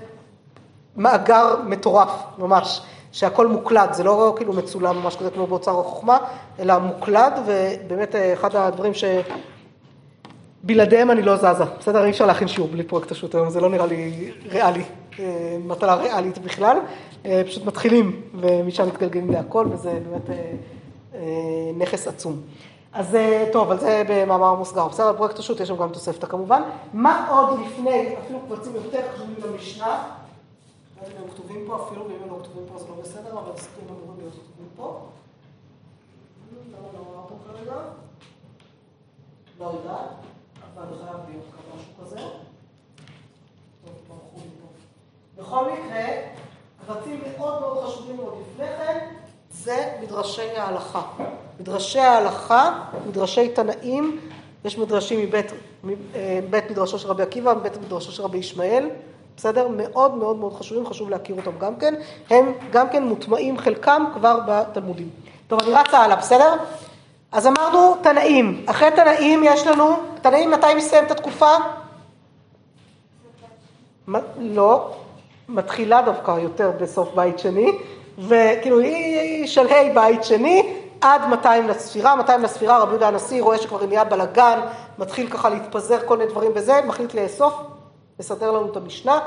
מאגר 0.96 1.56
מטורף 1.68 2.10
ממש, 2.38 2.82
שהכל 3.12 3.48
מוקלד, 3.48 3.94
זה 3.94 4.04
לא 4.04 4.34
כאילו 4.38 4.54
מצולם 4.54 4.98
ממש 4.98 5.16
כזה 5.16 5.32
כמו 5.32 5.48
באוצר 5.48 5.80
החוכמה, 5.80 6.18
אלא 6.60 6.80
מוקלד, 6.80 7.34
ובאמת 7.46 8.16
אה, 8.16 8.34
אחד 8.34 8.56
הדברים 8.56 8.92
שבלעדיהם 10.64 11.12
אני 11.12 11.22
לא 11.22 11.36
זזה, 11.36 11.64
בסדר? 11.80 12.06
אי 12.06 12.10
אפשר 12.10 12.26
להכין 12.26 12.48
שיעור 12.48 12.70
בלי 12.70 12.84
פרויקט 12.84 13.12
השו"ת 13.12 13.36
היום, 13.36 13.50
זה 13.50 13.62
לא 13.62 13.70
נראה 13.70 13.86
לי 13.86 14.32
ריאלי, 14.50 14.84
אה, 15.20 15.58
מטלה 15.66 15.96
ריאלית 15.96 16.38
בכלל, 16.38 16.78
פשוט 17.46 17.66
מתחילים 17.66 18.22
ומשם 18.40 18.88
מתגלגלים 18.88 19.32
להכל, 19.32 19.68
וזה 19.72 20.00
באמת 20.10 20.30
נכס 21.78 22.08
עצום. 22.08 22.42
אז 22.96 23.16
אה, 23.16 23.50
טוב, 23.54 23.72
על 23.72 23.80
זה 23.80 24.04
במאמר 24.10 24.54
מוסגר. 24.54 24.88
בסדר, 24.88 25.14
פרויקט 25.14 25.40
השו"ת 25.40 25.60
יש 25.60 25.68
שם 25.68 25.78
גם 25.78 25.90
תוספתא 25.90 26.28
כמובן. 26.28 26.62
מה 26.94 27.30
עוד 27.30 27.60
לפני, 27.60 28.16
אפילו 28.20 28.40
קבצים 28.40 28.76
יותר 28.76 29.02
חשובים 29.14 29.36
במשנה, 29.44 30.04
לא 31.02 31.08
הם 31.24 31.30
כתובים 31.30 31.64
פה 31.68 31.84
אפילו, 31.84 32.08
ואם 32.08 32.24
הם 32.24 32.30
לא 32.30 32.38
כתובים 32.44 32.64
פה 32.68 32.76
אז 32.76 32.90
לא 32.90 32.96
בסדר, 33.02 33.32
אבל 33.32 33.52
הסיכויים 33.56 33.90
אמורים 33.90 34.20
להיות 34.20 34.34
כתובים 34.34 34.70
פה. 34.76 35.00
לא 36.74 37.26
פה 37.30 37.36
כרגע? 37.48 37.76
לא 39.60 39.66
יודעת, 39.66 40.10
אבל 40.74 40.86
חייב 40.86 41.18
להיות 41.30 41.46
כאן 41.52 41.78
משהו 41.78 42.06
כזה. 42.06 42.20
בכל 45.38 45.72
מקרה, 45.72 46.06
קבצים 46.86 47.22
מאוד 47.38 47.62
מאוד 47.62 47.86
חשובים 47.86 48.18
עוד 48.18 48.34
לפני 48.42 48.68
כן, 48.68 49.16
זה 49.64 49.92
מדרשי 50.02 50.58
ההלכה. 50.58 51.02
מדרשי 51.60 52.00
ההלכה, 52.00 52.80
מדרשי 53.08 53.50
תנאים, 53.50 54.20
יש 54.66 54.78
מדרשים 54.78 55.20
מבית, 55.20 55.52
מבית 55.84 56.72
מדרשו 56.72 57.00
של 57.00 57.08
רבי 57.08 57.24
עקיבא, 57.24 57.54
מבית 57.54 57.78
מדרשו 57.78 58.12
של 58.12 58.24
רבי 58.24 58.38
ישמעאל, 58.38 58.90
בסדר? 59.38 59.68
מאוד 59.68 60.16
מאוד 60.16 60.36
מאוד 60.36 60.54
חשובים, 60.54 60.88
חשוב 60.88 61.10
להכיר 61.10 61.36
אותם 61.36 61.58
גם 61.60 61.76
כן. 61.76 61.96
הם 62.30 62.54
גם 62.72 62.90
כן 62.90 63.04
מוטמעים 63.04 63.58
חלקם 63.58 64.04
כבר 64.14 64.40
בתלמודים. 64.48 65.10
טוב, 65.48 65.60
אני 65.62 65.72
רצה 65.72 66.00
הלאה, 66.00 66.16
בסדר? 66.16 66.54
אז 67.32 67.48
אמרנו 67.48 67.96
תנאים. 68.04 68.66
אחרי 68.66 68.92
תנאים 68.92 69.44
יש 69.44 69.68
לנו, 69.68 70.00
תנאים 70.22 70.52
מתי 70.52 70.74
מסיים 70.78 71.06
את 71.06 71.12
התקופה? 71.12 71.52
לא, 74.38 74.92
מתחילה 75.50 76.02
דווקא 76.02 76.32
יותר 76.32 76.72
בסוף 76.82 77.14
בית 77.16 77.40
שני, 77.40 77.72
וכאילו 78.18 78.80
היא 78.80 79.48
שלהי 79.48 79.90
בית 79.90 80.24
שני, 80.24 80.74
עד 81.02 81.22
200 81.30 81.68
לספירה, 81.68 82.16
200 82.16 82.44
לספירה, 82.44 82.80
רבי 82.80 82.92
יהודה 82.92 83.08
הנשיא 83.08 83.42
רואה 83.42 83.58
שכבר 83.58 83.86
נהיה 83.86 84.04
בלאגן, 84.04 84.60
מתחיל 84.98 85.30
ככה 85.30 85.50
להתפזר 85.50 85.98
כל 86.06 86.18
מיני 86.18 86.32
דברים 86.32 86.52
וזה, 86.56 86.82
מחליט 86.88 87.14
לאסוף, 87.14 87.54
לסדר 88.20 88.52
לנו 88.52 88.72
את 88.72 88.78
המשנה, 88.78 89.20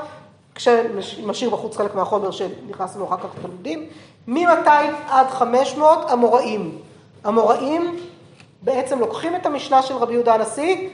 כשמשאיר 0.55 1.49
בחוץ 1.49 1.77
חלק 1.77 1.95
מהחומר 1.95 2.31
שנכנס 2.31 2.95
לנו 2.95 3.05
אחר 3.07 3.17
כך 3.17 3.29
לתלמידים. 3.37 3.85
מ-200 4.27 4.69
עד 5.09 5.27
500 5.27 6.11
המוראים. 6.11 6.77
המוראים 7.23 7.99
בעצם 8.61 8.99
לוקחים 8.99 9.35
את 9.35 9.45
המשנה 9.45 9.81
של 9.81 9.95
רבי 9.95 10.13
יהודה 10.13 10.33
הנשיא 10.33 10.89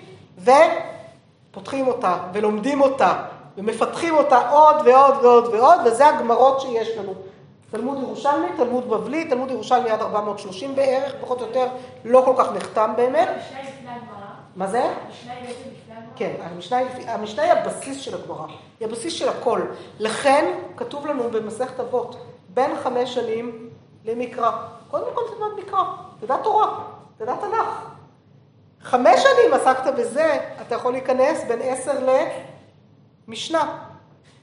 ופותחים 1.52 1.88
אותה 1.88 2.18
ולומדים 2.34 2.82
אותה 2.82 3.14
ומפתחים 3.58 4.16
אותה 4.16 4.50
עוד 4.50 4.76
ועוד 4.86 5.16
ועוד 5.22 5.46
ועוד, 5.46 5.80
וזה 5.86 6.08
הגמרות 6.08 6.62
שיש 6.62 6.98
לנו. 6.98 7.14
תלמוד 7.72 7.98
ירושלמי, 8.02 8.48
תלמוד 8.58 8.90
בבלי, 8.90 9.30
תלמוד 9.30 9.52
ירושלמי 9.52 9.90
עד 9.90 10.02
430 10.02 10.76
בערך, 10.76 11.14
פחות 11.22 11.42
או 11.42 11.48
יותר, 11.48 11.68
לא 12.06 12.22
כל 12.26 12.34
כך 12.38 12.52
נחתם 12.52 12.94
באמת. 12.98 13.28
מה 14.56 14.68
זה? 14.68 14.94
כן, 16.16 16.34
המשנה 17.08 17.44
היא 17.44 17.52
הבסיס 17.52 18.02
של 18.02 18.16
הגמרא, 18.16 18.46
היא 18.80 18.88
הבסיס 18.88 19.14
של 19.14 19.30
הכל. 19.30 19.62
לכן 20.00 20.46
כתוב 20.78 21.08
לנו 21.08 21.30
במסכת 21.32 21.80
אבות, 21.80 22.16
בין 22.50 22.72
חמש 22.84 23.14
שנים 23.14 23.70
למקרא. 24.06 24.52
קודם 24.92 25.06
כל 25.16 25.22
תלמד 25.28 25.66
מקרא, 25.66 25.84
תדע 26.20 26.38
תורה, 26.38 26.84
תדע 27.18 27.36
תנ"ך. 27.36 27.86
חמש 28.82 29.20
שנים 29.20 29.54
עסקת 29.54 29.94
בזה, 29.98 30.38
אתה 30.62 30.76
יכול 30.76 30.92
להיכנס 30.92 31.44
בין 31.48 31.60
עשר 31.62 31.94
למשנה. 33.28 33.85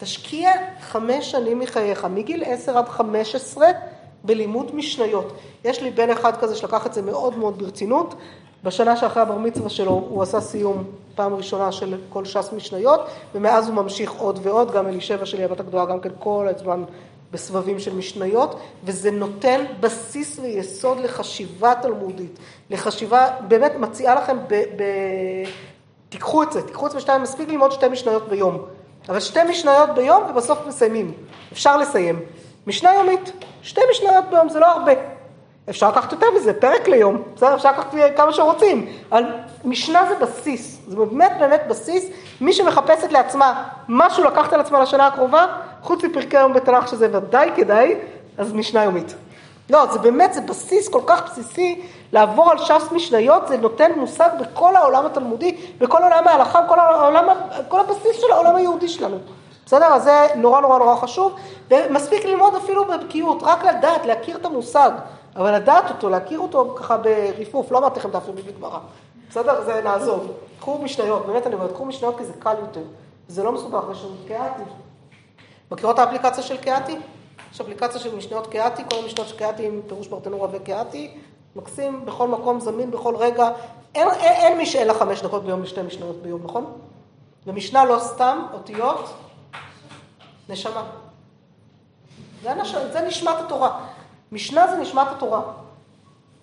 תשקיע 0.03 0.53
חמש 0.81 1.31
שנים 1.31 1.59
מחייך, 1.59 2.05
מגיל 2.05 2.45
עשר 2.47 2.79
עד 2.79 2.89
חמש 2.89 3.35
עשרה, 3.35 3.67
בלימוד 4.25 4.75
משניות. 4.75 5.33
יש 5.65 5.83
לי 5.83 5.91
בן 5.91 6.11
אחד 6.11 6.37
כזה 6.37 6.57
שלקח 6.57 6.87
את 6.87 6.95
זה 6.95 7.03
מאוד 7.03 7.39
מאוד 7.39 7.59
ברצינות. 7.59 8.15
בשנה 8.65 8.97
שאחרי 8.97 9.23
הבר 9.23 9.39
מצווה 9.39 9.71
שלו 9.71 9.91
הוא 9.91 10.23
עשה 10.23 10.41
סיום 10.41 10.85
פעם 11.15 11.35
ראשונה 11.35 11.73
של 11.73 11.99
כל 12.09 12.25
ש"ס 12.25 12.53
משניות, 12.57 13.01
ומאז 13.35 13.69
הוא 13.69 13.75
ממשיך 13.75 14.13
עוד 14.13 14.39
ועוד, 14.43 14.73
גם 14.73 14.87
אלישבע 14.87 15.27
שלי, 15.27 15.45
הבת 15.45 15.61
הגדולה, 15.61 15.85
גם 15.85 16.01
כן 16.01 16.11
כל 16.19 16.49
הזמן 16.57 16.85
בסבבים 17.33 17.79
של 17.79 17.95
משניות, 17.95 18.61
וזה 18.85 19.11
נותן 19.11 19.65
בסיס 19.81 20.39
ויסוד 20.39 20.99
לחשיבה 21.01 21.75
תלמודית, 21.83 22.39
לחשיבה, 22.71 23.29
באמת 23.49 23.73
מציעה 23.79 24.15
לכם 24.15 24.37
ב... 24.49 24.55
ב 24.55 24.83
תיקחו 26.09 26.43
את 26.43 26.53
זה, 26.53 26.63
תיקחו 26.63 26.87
את 26.87 26.91
זה 26.91 26.97
בשתיים, 26.97 27.23
מספיק 27.23 27.49
ללמוד 27.49 27.73
שתי 27.73 27.89
משניות 27.89 28.29
ביום. 28.29 28.82
אבל 29.09 29.21
שתי 29.21 29.41
משניות 29.49 29.91
ביום 29.95 30.23
ובסוף 30.31 30.59
מסיימים. 30.67 31.13
אפשר 31.53 31.77
לסיים. 31.77 32.21
משנה 32.67 32.95
יומית, 32.95 33.33
שתי 33.63 33.81
משניות 33.91 34.25
ביום, 34.31 34.49
זה 34.49 34.61
לא 34.61 34.67
הרבה. 34.67 34.93
אפשר 35.71 35.89
לקחת 35.89 36.13
יותר 36.13 36.27
מזה, 36.37 36.53
פרק 36.61 36.89
ליום, 36.89 37.23
בסדר? 37.37 37.55
אפשר 37.55 37.71
לקחת 37.73 37.95
כמה 38.17 38.33
שרוצים. 38.33 38.87
אבל 39.13 39.25
משנה 39.65 40.03
זה 40.09 40.15
בסיס, 40.25 40.79
זה 40.89 40.97
באמת 40.97 41.33
באמת 41.39 41.63
בסיס. 41.69 42.05
מי 42.41 42.53
שמחפשת 42.53 43.13
לעצמה 43.13 43.69
משהו 43.89 44.25
לקחת 44.25 44.53
על 44.53 44.61
עצמה 44.61 44.83
לשנה 44.83 45.07
הקרובה, 45.07 45.47
חוץ 45.83 46.05
מפרקי 46.05 46.37
היום 46.37 46.53
בתנ"ך 46.53 46.89
שזה 46.89 47.19
ודאי 47.19 47.51
כדאי, 47.57 47.95
אז 48.39 48.53
משנה 48.53 48.85
יומית. 48.85 49.15
לא, 49.71 49.87
זה 49.93 49.99
באמת, 49.99 50.35
זה 50.35 50.41
בסיס 50.41 50.89
כל 50.89 51.01
כך 51.07 51.31
בסיסי, 51.31 51.81
לעבור 52.13 52.51
על 52.51 52.59
ש"ס 52.59 52.93
משניות, 52.93 53.49
זה 53.49 53.57
נותן 53.57 53.93
מושג 53.97 54.29
בכל 54.41 54.77
העולם 54.77 55.07
התלמודי, 55.07 55.57
בכל 55.79 56.03
עולם 56.03 56.29
ההלכה, 56.29 56.63
בכל 56.63 56.79
העולם, 56.81 57.29
כל 57.69 57.81
הבסיס 57.81 58.21
של 58.21 58.33
העולם 58.33 58.57
היהודי 58.57 58.89
שלנו. 58.89 59.17
בסדר? 59.67 59.87
אז 59.87 60.03
זה 60.05 60.27
נורא 60.37 60.61
נורא 60.61 60.79
נורא 60.79 60.97
חשוב, 60.97 61.35
ומספיק 61.71 62.25
ללמוד 62.25 62.55
אפילו 62.55 62.85
בבקיאות, 62.85 63.43
רק 63.43 63.65
לדעת, 63.65 64.07
להכיר 64.07 64.37
את 64.37 64.45
המושג, 64.45 64.91
אבל 65.37 65.55
לדעת 65.55 65.91
אותו, 65.91 66.09
להכיר 66.09 66.39
אותו 66.39 66.75
ככה 66.79 66.97
בריפוף, 66.97 67.73
לא 67.73 67.79
אמרתי 67.79 68.01
לכם 68.01 68.11
דף 68.11 68.29
יומי 68.29 68.43
בגמרא. 68.43 68.79
בסדר? 69.31 69.65
זה 69.65 69.81
נעזוב. 69.85 70.33
קחו 70.61 70.79
משניות, 70.79 71.27
באמת 71.27 71.47
אני 71.47 71.55
אומרת, 71.55 71.73
קחו 71.73 71.85
משניות 71.85 72.19
כי 72.19 72.25
זה 72.25 72.33
קל 72.39 72.55
יותר. 72.61 72.83
זה 73.29 73.43
לא 73.43 73.53
מסובך, 73.53 73.85
יש 73.93 74.05
לנו 74.05 74.15
קהתי. 74.29 74.63
מכירות 75.71 75.99
האפליקציה 75.99 76.43
של 76.43 76.57
קהתי? 76.57 76.97
יש 77.53 77.61
אפליקציה 77.61 78.01
של 78.01 78.17
משניות 78.17 78.47
קהתי, 78.47 78.83
כל 78.91 78.97
המשניות 79.03 79.29
של 79.29 79.37
קהתי 79.37 79.67
עם 79.67 79.81
פירוש 79.89 80.09
ברטנורה 80.09 80.49
וקהתי. 80.53 81.11
מקסים, 81.57 82.05
בכל 82.07 82.29
מקום, 82.29 82.61
זמין 82.61 82.91
בכל 82.91 83.17
רגע. 83.17 83.51
אין, 83.95 84.09
אין, 84.09 84.33
אין 84.33 84.59
מי 84.59 84.67
שאין 84.67 84.89
לה 84.89 84.95
חמש 84.95 85.23
דקות 85.23 85.45
ביום 85.45 85.63
ושתי 85.63 85.83
משניות 85.83 86.17
ביום, 86.23 86.41
נכון? 86.45 86.73
ומשנה 87.47 87.85
לא 87.85 87.99
סתם, 87.99 88.43
אותיות, 88.53 89.15
נשמה. 90.49 90.83
זה, 92.43 92.55
נש... 92.55 92.75
זה 92.75 93.01
נשמת 93.01 93.35
התורה. 93.39 93.81
משנה 94.33 94.67
זה 94.71 94.77
נשמת 94.77 95.07
התורה. 95.11 95.41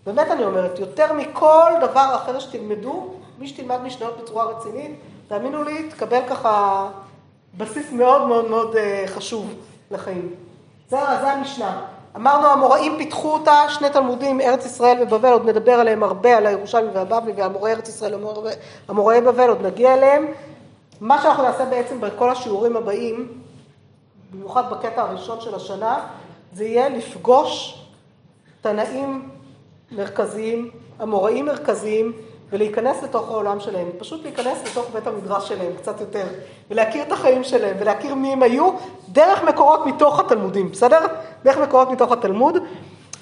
באמת 0.06 0.28
אני 0.32 0.44
אומרת, 0.44 0.80
יותר 0.80 1.14
מכל 1.14 1.72
דבר 1.82 2.16
אחר 2.16 2.40
שתלמדו, 2.40 3.14
מי 3.40 3.48
שתלמד 3.48 3.82
משניות 3.82 4.18
בצורה 4.22 4.46
רצינית, 4.46 5.00
תאמינו 5.28 5.64
לי, 5.64 5.90
תקבל 5.90 6.22
ככה 6.30 6.88
בסיס 7.58 7.92
מאוד 7.92 8.28
מאוד 8.28 8.50
מאוד 8.50 8.76
אה, 8.76 9.04
חשוב 9.08 9.54
לחיים. 9.92 10.36
זה, 10.90 10.98
זה 10.98 11.32
המשנה. 11.32 11.86
אמרנו, 12.16 12.48
המוראים 12.48 12.98
פיתחו 12.98 13.34
אותה, 13.34 13.56
שני 13.70 13.90
תלמודים, 13.90 14.42
ארץ 14.42 14.66
ישראל 14.66 14.98
ובבל, 15.04 15.32
עוד 15.32 15.50
נדבר 15.50 15.72
עליהם 15.72 16.04
הרבה, 16.04 16.38
על 16.38 16.46
הירושלמי 16.46 16.90
והבבלי 16.94 17.32
והמוראי 17.32 17.72
ארץ 17.72 17.90
ישראל, 17.90 18.14
המוראי 18.88 19.22
בבל, 19.22 19.50
עוד 19.50 19.66
נגיע 19.66 19.94
אליהם. 19.94 20.26
מה 21.02 21.22
שאנחנו 21.22 21.44
נעשה 21.44 21.66
בעצם 21.66 22.02
בכל 22.02 22.30
השיעורים 22.30 22.78
הבאים, 22.78 23.28
במיוחד 24.32 24.70
בקטע 24.72 25.02
הראשון 25.02 25.42
של 25.42 25.56
השנה, 25.56 26.00
זה 26.54 26.66
יהיה 26.66 26.90
לפגוש 26.90 27.84
תנאים 28.62 29.30
מרכזיים, 29.92 30.70
אמוראים 31.04 31.46
מרכזיים, 31.46 32.14
ולהיכנס 32.52 33.04
לתוך 33.04 33.30
העולם 33.30 33.60
שלהם, 33.60 33.88
פשוט 33.98 34.24
להיכנס 34.24 34.58
לתוך 34.72 34.86
בית 34.94 35.08
המדרש 35.08 35.48
שלהם 35.48 35.72
קצת 35.78 36.00
יותר, 36.02 36.26
ולהכיר 36.70 37.04
את 37.04 37.12
החיים 37.12 37.44
שלהם, 37.44 37.76
ולהכיר 37.80 38.16
מי 38.16 38.34
הם 38.34 38.44
היו, 38.44 38.72
דרך 39.10 39.44
מקורות 39.44 39.86
מתוך 39.86 40.20
התלמודים, 40.20 40.72
בסדר? 40.72 41.00
דרך 41.44 41.58
מקורות 41.58 41.90
מתוך 41.90 42.12
התלמוד. 42.12 42.58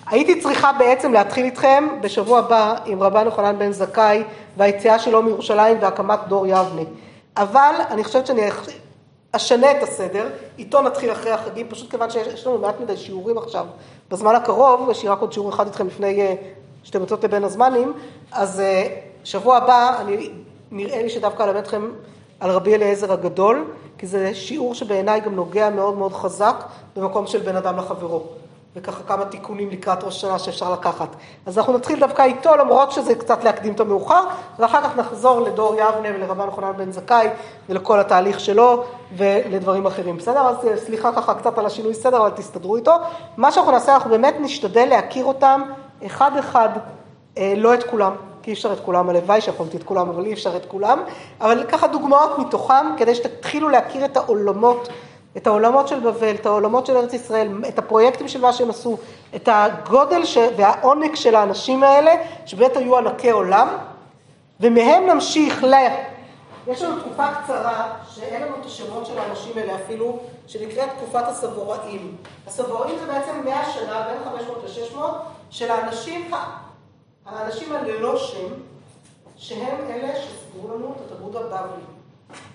הייתי 0.09 0.41
צריכה 0.41 0.71
בעצם 0.79 1.13
להתחיל 1.13 1.45
איתכם 1.45 1.87
בשבוע 2.01 2.39
הבא 2.39 2.75
עם 2.85 3.03
רבן 3.03 3.25
יוחנן 3.25 3.59
בן 3.59 3.71
זכאי 3.71 4.23
והיציאה 4.57 4.99
שלו 4.99 5.23
מירושלים 5.23 5.77
והקמת 5.81 6.19
דור 6.27 6.47
יבנה. 6.47 6.81
אבל 7.37 7.75
אני 7.89 8.03
חושבת 8.03 8.27
שאני 8.27 8.41
אשנה 9.31 9.71
את 9.71 9.83
הסדר, 9.83 10.29
איתו 10.57 10.81
נתחיל 10.81 11.11
אחרי 11.11 11.31
החגים, 11.31 11.67
פשוט 11.69 11.91
כיוון 11.91 12.09
שיש 12.09 12.47
לנו 12.47 12.57
מעט 12.57 12.79
מדי 12.79 12.97
שיעורים 12.97 13.37
עכשיו 13.37 13.65
בזמן 14.09 14.35
הקרוב, 14.35 14.89
יש 14.89 15.03
לי 15.03 15.09
רק 15.09 15.19
עוד 15.19 15.33
שיעור 15.33 15.49
אחד 15.49 15.65
איתכם 15.65 15.87
לפני 15.87 16.21
אה, 16.21 16.33
שאתם 16.83 16.99
יוצאות 17.01 17.23
לבין 17.23 17.43
הזמנים, 17.43 17.93
אז 18.31 18.59
אה, 18.59 18.87
שבוע 19.27 19.57
הבא 19.57 20.01
אני, 20.01 20.29
נראה 20.71 21.01
לי 21.01 21.09
שדווקא 21.09 21.43
אלמד 21.43 21.55
אתכם 21.55 21.91
על 22.39 22.51
רבי 22.51 22.75
אליעזר 22.75 23.13
הגדול, 23.13 23.65
כי 23.97 24.07
זה 24.07 24.35
שיעור 24.35 24.75
שבעיניי 24.75 25.19
גם 25.19 25.35
נוגע 25.35 25.69
מאוד 25.69 25.97
מאוד 25.97 26.13
חזק 26.13 26.63
במקום 26.95 27.27
של 27.27 27.39
בן 27.39 27.55
אדם 27.55 27.77
לחברו. 27.77 28.23
וככה 28.75 29.03
כמה 29.07 29.25
תיקונים 29.25 29.69
לקראת 29.69 30.03
ראש 30.03 30.15
השנה 30.15 30.39
שאפשר 30.39 30.73
לקחת. 30.73 31.07
אז 31.45 31.57
אנחנו 31.57 31.73
נתחיל 31.73 31.99
דווקא 31.99 32.21
איתו, 32.21 32.55
למרות 32.55 32.91
שזה 32.91 33.15
קצת 33.15 33.43
להקדים 33.43 33.73
את 33.73 33.79
המאוחר, 33.79 34.23
ואחר 34.59 34.81
כך 34.81 34.97
נחזור 34.97 35.41
לדור 35.41 35.73
יבנה 35.73 36.09
ולרבן 36.15 36.51
חנן 36.55 36.73
בן 36.77 36.91
זכאי 36.91 37.27
ולכל 37.69 37.99
התהליך 37.99 38.39
שלו 38.39 38.83
ולדברים 39.17 39.85
אחרים. 39.85 40.17
בסדר? 40.17 40.41
אז 40.41 40.67
אה, 40.67 40.77
סליחה 40.77 41.11
ככה 41.11 41.33
קצת 41.33 41.57
על 41.57 41.65
השינוי 41.65 41.93
סדר, 41.93 42.17
אבל 42.17 42.29
תסתדרו 42.29 42.75
איתו. 42.75 42.93
מה 43.37 43.51
שאנחנו 43.51 43.71
נעשה, 43.71 43.93
אנחנו 43.93 44.09
באמת 44.09 44.35
נשתדל 44.39 44.85
להכיר 44.85 45.25
אותם 45.25 45.61
אחד 46.05 46.37
אחד, 46.37 46.69
אה, 47.37 47.53
לא 47.57 47.73
את 47.73 47.83
כולם. 47.83 48.15
כי 48.47 48.51
אי 48.51 48.55
אפשר 48.55 48.73
את 48.73 48.79
כולם, 48.79 49.09
הלוואי 49.09 49.41
שיכולתי 49.41 49.77
את 49.77 49.83
כולם, 49.83 50.09
אבל 50.09 50.25
אי 50.25 50.33
אפשר 50.33 50.57
את 50.57 50.65
כולם, 50.65 51.03
אבל 51.41 51.63
ככה 51.69 51.87
דוגמאות 51.87 52.39
מתוכם, 52.39 52.85
כדי 52.97 53.15
שתתחילו 53.15 53.69
להכיר 53.69 54.05
את 54.05 54.17
העולמות 54.17 54.89
את 55.37 55.47
העולמות 55.47 55.87
של 55.87 55.99
בבל, 55.99 56.35
את 56.35 56.45
העולמות 56.45 56.85
של 56.85 56.97
ארץ 56.97 57.13
ישראל, 57.13 57.47
את 57.67 57.79
הפרויקטים 57.79 58.27
של 58.27 58.41
מה 58.41 58.53
שהם 58.53 58.69
עשו, 58.69 58.97
את 59.35 59.49
הגודל 59.51 60.25
ש... 60.25 60.37
והעונג 60.57 61.15
של 61.15 61.35
האנשים 61.35 61.83
האלה, 61.83 62.11
שבאמת 62.45 62.77
היו 62.77 62.97
ענקי 62.97 63.29
עולם, 63.29 63.67
ומהם 64.59 65.05
נמשיך 65.05 65.63
ל... 65.63 65.73
יש 66.67 66.81
לנו 66.81 66.99
תקופה 66.99 67.27
קצרה, 67.43 67.93
שאין 68.15 68.41
לנו 68.41 68.55
את 68.61 68.65
השמות 68.65 69.05
של 69.05 69.17
האנשים 69.17 69.57
האלה 69.57 69.75
אפילו, 69.75 70.19
שנקראת 70.47 70.89
תקופת 70.97 71.23
הסבוראים. 71.27 72.15
הסבוראים 72.47 72.95
זה 72.99 73.05
בעצם 73.05 73.31
100 73.45 73.71
שנה, 73.71 74.07
בין 74.07 74.39
500 74.39 74.63
ל-600, 74.63 74.99
של 75.49 75.71
האנשים, 75.71 76.31
האנשים 77.27 77.75
הללא 77.75 78.17
שם, 78.17 78.47
שהם 79.37 79.77
אלה 79.89 80.15
שסיפרו 80.15 80.67
לנו 80.67 80.95
את 80.95 81.01
התרבות 81.05 81.35
הבבלי. 81.35 81.83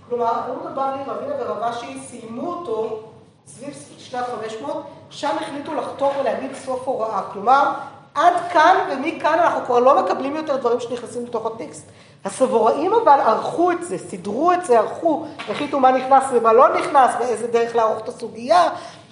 כלומר, 0.08 0.38
התלמוד 0.38 0.66
הבבלי, 0.66 1.02
רבינה 1.06 1.34
ורבשי 1.38 1.98
סיימו 2.00 2.50
אותו 2.52 3.00
סביב 3.46 3.74
שנת 3.98 4.24
500, 4.40 4.82
שם 5.10 5.36
החליטו 5.40 5.74
לחתור 5.74 6.12
ולהגיד 6.20 6.50
סוף 6.54 6.88
הוראה. 6.88 7.22
כלומר, 7.32 7.72
עד 8.14 8.32
כאן 8.52 8.76
ומכאן 8.92 9.38
אנחנו 9.38 9.64
כבר 9.66 9.78
לא 9.78 10.04
מקבלים 10.04 10.36
יותר 10.36 10.56
דברים 10.56 10.80
שנכנסים 10.80 11.26
לתוך 11.26 11.46
הטקסט. 11.46 11.86
הסבוראים 12.24 12.92
אבל 12.92 13.20
ערכו 13.20 13.70
את 13.70 13.84
זה, 13.84 13.98
סידרו 13.98 14.52
את 14.52 14.64
זה, 14.64 14.78
ערכו, 14.78 15.26
החליטו 15.48 15.80
מה 15.80 15.92
נכנס 15.92 16.24
ומה 16.32 16.52
לא 16.52 16.78
נכנס, 16.78 17.10
ואיזה 17.20 17.46
דרך 17.46 17.76
לערוך 17.76 17.98
את 17.98 18.08
הסוגיה, 18.08 18.68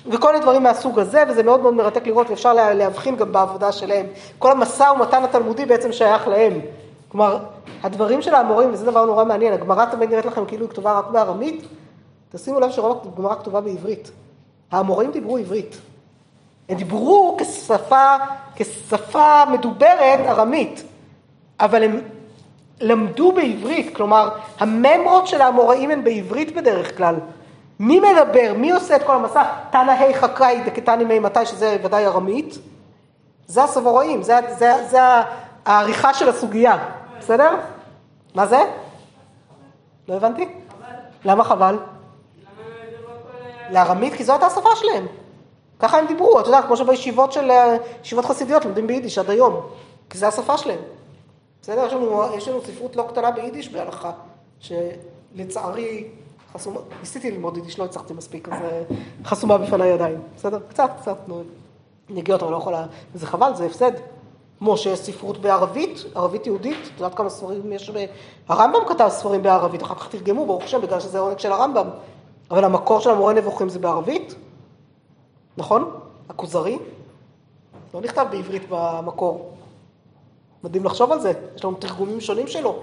וכל 0.06 0.36
הדברים 0.36 0.62
מהסוג 0.62 0.98
הזה, 0.98 1.24
וזה 1.28 1.42
מאוד 1.42 1.60
מאוד 1.60 1.74
מרתק 1.74 2.06
לראות, 2.06 2.30
ואפשר 2.30 2.52
להבחין 2.52 3.16
גם 3.16 3.32
בעבודה 3.32 3.72
שלהם. 3.72 4.06
כל 4.38 4.50
המשא 4.50 4.84
ומתן 4.96 5.24
התלמודי 5.24 5.66
בעצם 5.66 5.92
שייך 5.92 6.28
להם. 6.28 6.60
כלומר, 7.08 7.38
הדברים 7.82 8.22
של 8.22 8.34
האמורים, 8.34 8.72
וזה 8.72 8.86
דבר 8.86 9.04
נורא 9.04 9.24
מעניין, 9.24 9.52
הגמרא 9.52 9.84
תמיד 9.84 10.10
נראית 10.10 10.26
לכם 10.26 10.44
כאילו 10.44 10.64
היא 10.64 10.70
כתובה 10.70 10.98
רק 10.98 11.06
בארמית, 11.06 11.64
תשימו 12.32 12.60
לב 12.60 12.70
שרוב 12.70 13.12
הגמרא 13.14 13.34
כתובה 13.34 13.60
בעברית. 13.60 14.10
האמורים 14.70 15.10
דיברו 15.10 15.36
עברית. 15.36 15.76
הם 16.68 16.76
דיברו 16.76 17.36
כשפה, 17.40 18.16
כשפה 18.56 19.42
מדוברת 19.52 20.20
ארמית, 20.26 20.82
אבל 21.60 21.82
הם 21.82 22.00
למדו 22.80 23.32
בעברית, 23.32 23.96
כלומר, 23.96 24.28
הממרות 24.58 25.26
של 25.26 25.40
האמוראים 25.40 25.90
הן 25.90 26.04
בעברית 26.04 26.56
בדרך 26.56 26.96
כלל. 26.96 27.14
מי 27.80 28.00
מדבר, 28.00 28.52
מי 28.56 28.70
עושה 28.70 28.96
את 28.96 29.02
כל 29.02 29.14
המסע? 29.14 29.42
תנא 29.70 29.90
ה' 29.90 30.20
חקאי 30.20 30.62
דקתני 30.66 31.04
מי 31.04 31.18
מתי, 31.18 31.46
שזה 31.46 31.76
ודאי 31.82 32.06
ארמית. 32.06 32.58
זה 33.46 33.64
הסבוראים, 33.64 34.22
זה, 34.22 34.38
זה, 34.58 34.72
זה 34.90 34.98
העריכה 35.66 36.14
של 36.14 36.28
הסוגיה. 36.28 36.78
בסדר? 37.18 37.56
מה 38.34 38.46
זה? 38.46 38.60
לא 40.08 40.14
הבנתי. 40.14 40.48
למה 41.24 41.44
חבל? 41.44 41.78
לארמית, 43.70 44.14
כי 44.14 44.24
זו 44.24 44.32
הייתה 44.32 44.46
השפה 44.46 44.76
שלהם. 44.76 45.06
ככה 45.78 45.98
הם 45.98 46.06
דיברו, 46.06 46.40
אתה 46.40 46.48
יודע, 46.48 46.62
כמו 46.62 46.76
שבישיבות 46.76 47.32
של, 47.32 47.50
ישיבות 48.02 48.24
חסידיות 48.24 48.64
לומדים 48.64 48.86
ביידיש 48.86 49.18
עד 49.18 49.30
היום, 49.30 49.60
כי 50.10 50.18
זו 50.18 50.26
השפה 50.26 50.58
שלהם. 50.58 50.80
בסדר? 51.62 51.86
יש 51.86 51.92
לנו, 51.92 52.24
יש 52.36 52.48
לנו 52.48 52.60
ספרות 52.60 52.96
לא 52.96 53.06
קטנה 53.08 53.30
ביידיש 53.30 53.68
בהלכה, 53.68 54.12
שלצערי 54.60 56.08
חסומה, 56.54 56.80
ניסיתי 57.00 57.30
ללמוד 57.30 57.56
יידיש, 57.56 57.78
לא 57.78 57.84
הצלחתי 57.84 58.14
מספיק, 58.14 58.48
אז 58.48 58.62
אה, 58.62 58.82
חסומה 59.24 59.58
בפניי 59.58 59.92
עדיין. 59.92 60.20
בסדר? 60.36 60.58
קצת, 60.68 60.90
קצת, 61.00 61.16
נו, 61.28 61.42
נגיעות, 62.08 62.42
אבל 62.42 62.52
לא 62.52 62.56
יכולה, 62.56 62.86
וזה 63.14 63.26
חבל, 63.26 63.54
זה 63.54 63.66
הפסד. 63.66 63.92
כמו 64.58 64.76
שיש 64.76 64.98
ספרות 64.98 65.38
בערבית, 65.38 66.04
ערבית 66.14 66.46
יהודית, 66.46 66.78
את 66.86 67.00
יודעת 67.00 67.14
כמה 67.14 67.30
ספרים 67.30 67.72
יש. 67.72 67.90
הרמב"ם 68.48 68.78
כתב 68.88 69.08
ספרים 69.10 69.42
בערבית, 69.42 69.82
אחר 69.82 69.94
כך 69.94 70.08
תרגמו, 70.08 70.46
ברוך 70.46 70.62
השם, 70.62 70.80
בגלל 70.80 71.00
שזה 71.00 71.18
עונג 71.18 71.38
של 71.38 71.52
הרמב"ם, 71.52 71.86
אבל 72.50 72.64
המקור 72.64 73.00
של 73.00 73.10
המורה 73.10 73.32
נבוכים 73.32 73.68
זה 73.68 73.78
בערבית, 73.78 74.34
נכון? 75.56 75.90
הכוזרי, 76.28 76.78
לא 77.94 78.00
נכתב 78.00 78.26
בעברית 78.30 78.62
במקור. 78.68 79.52
מדהים 80.64 80.84
לחשוב 80.84 81.12
על 81.12 81.20
זה, 81.20 81.32
יש 81.56 81.64
לנו 81.64 81.74
תרגומים 81.74 82.20
שונים 82.20 82.46
שלו. 82.46 82.82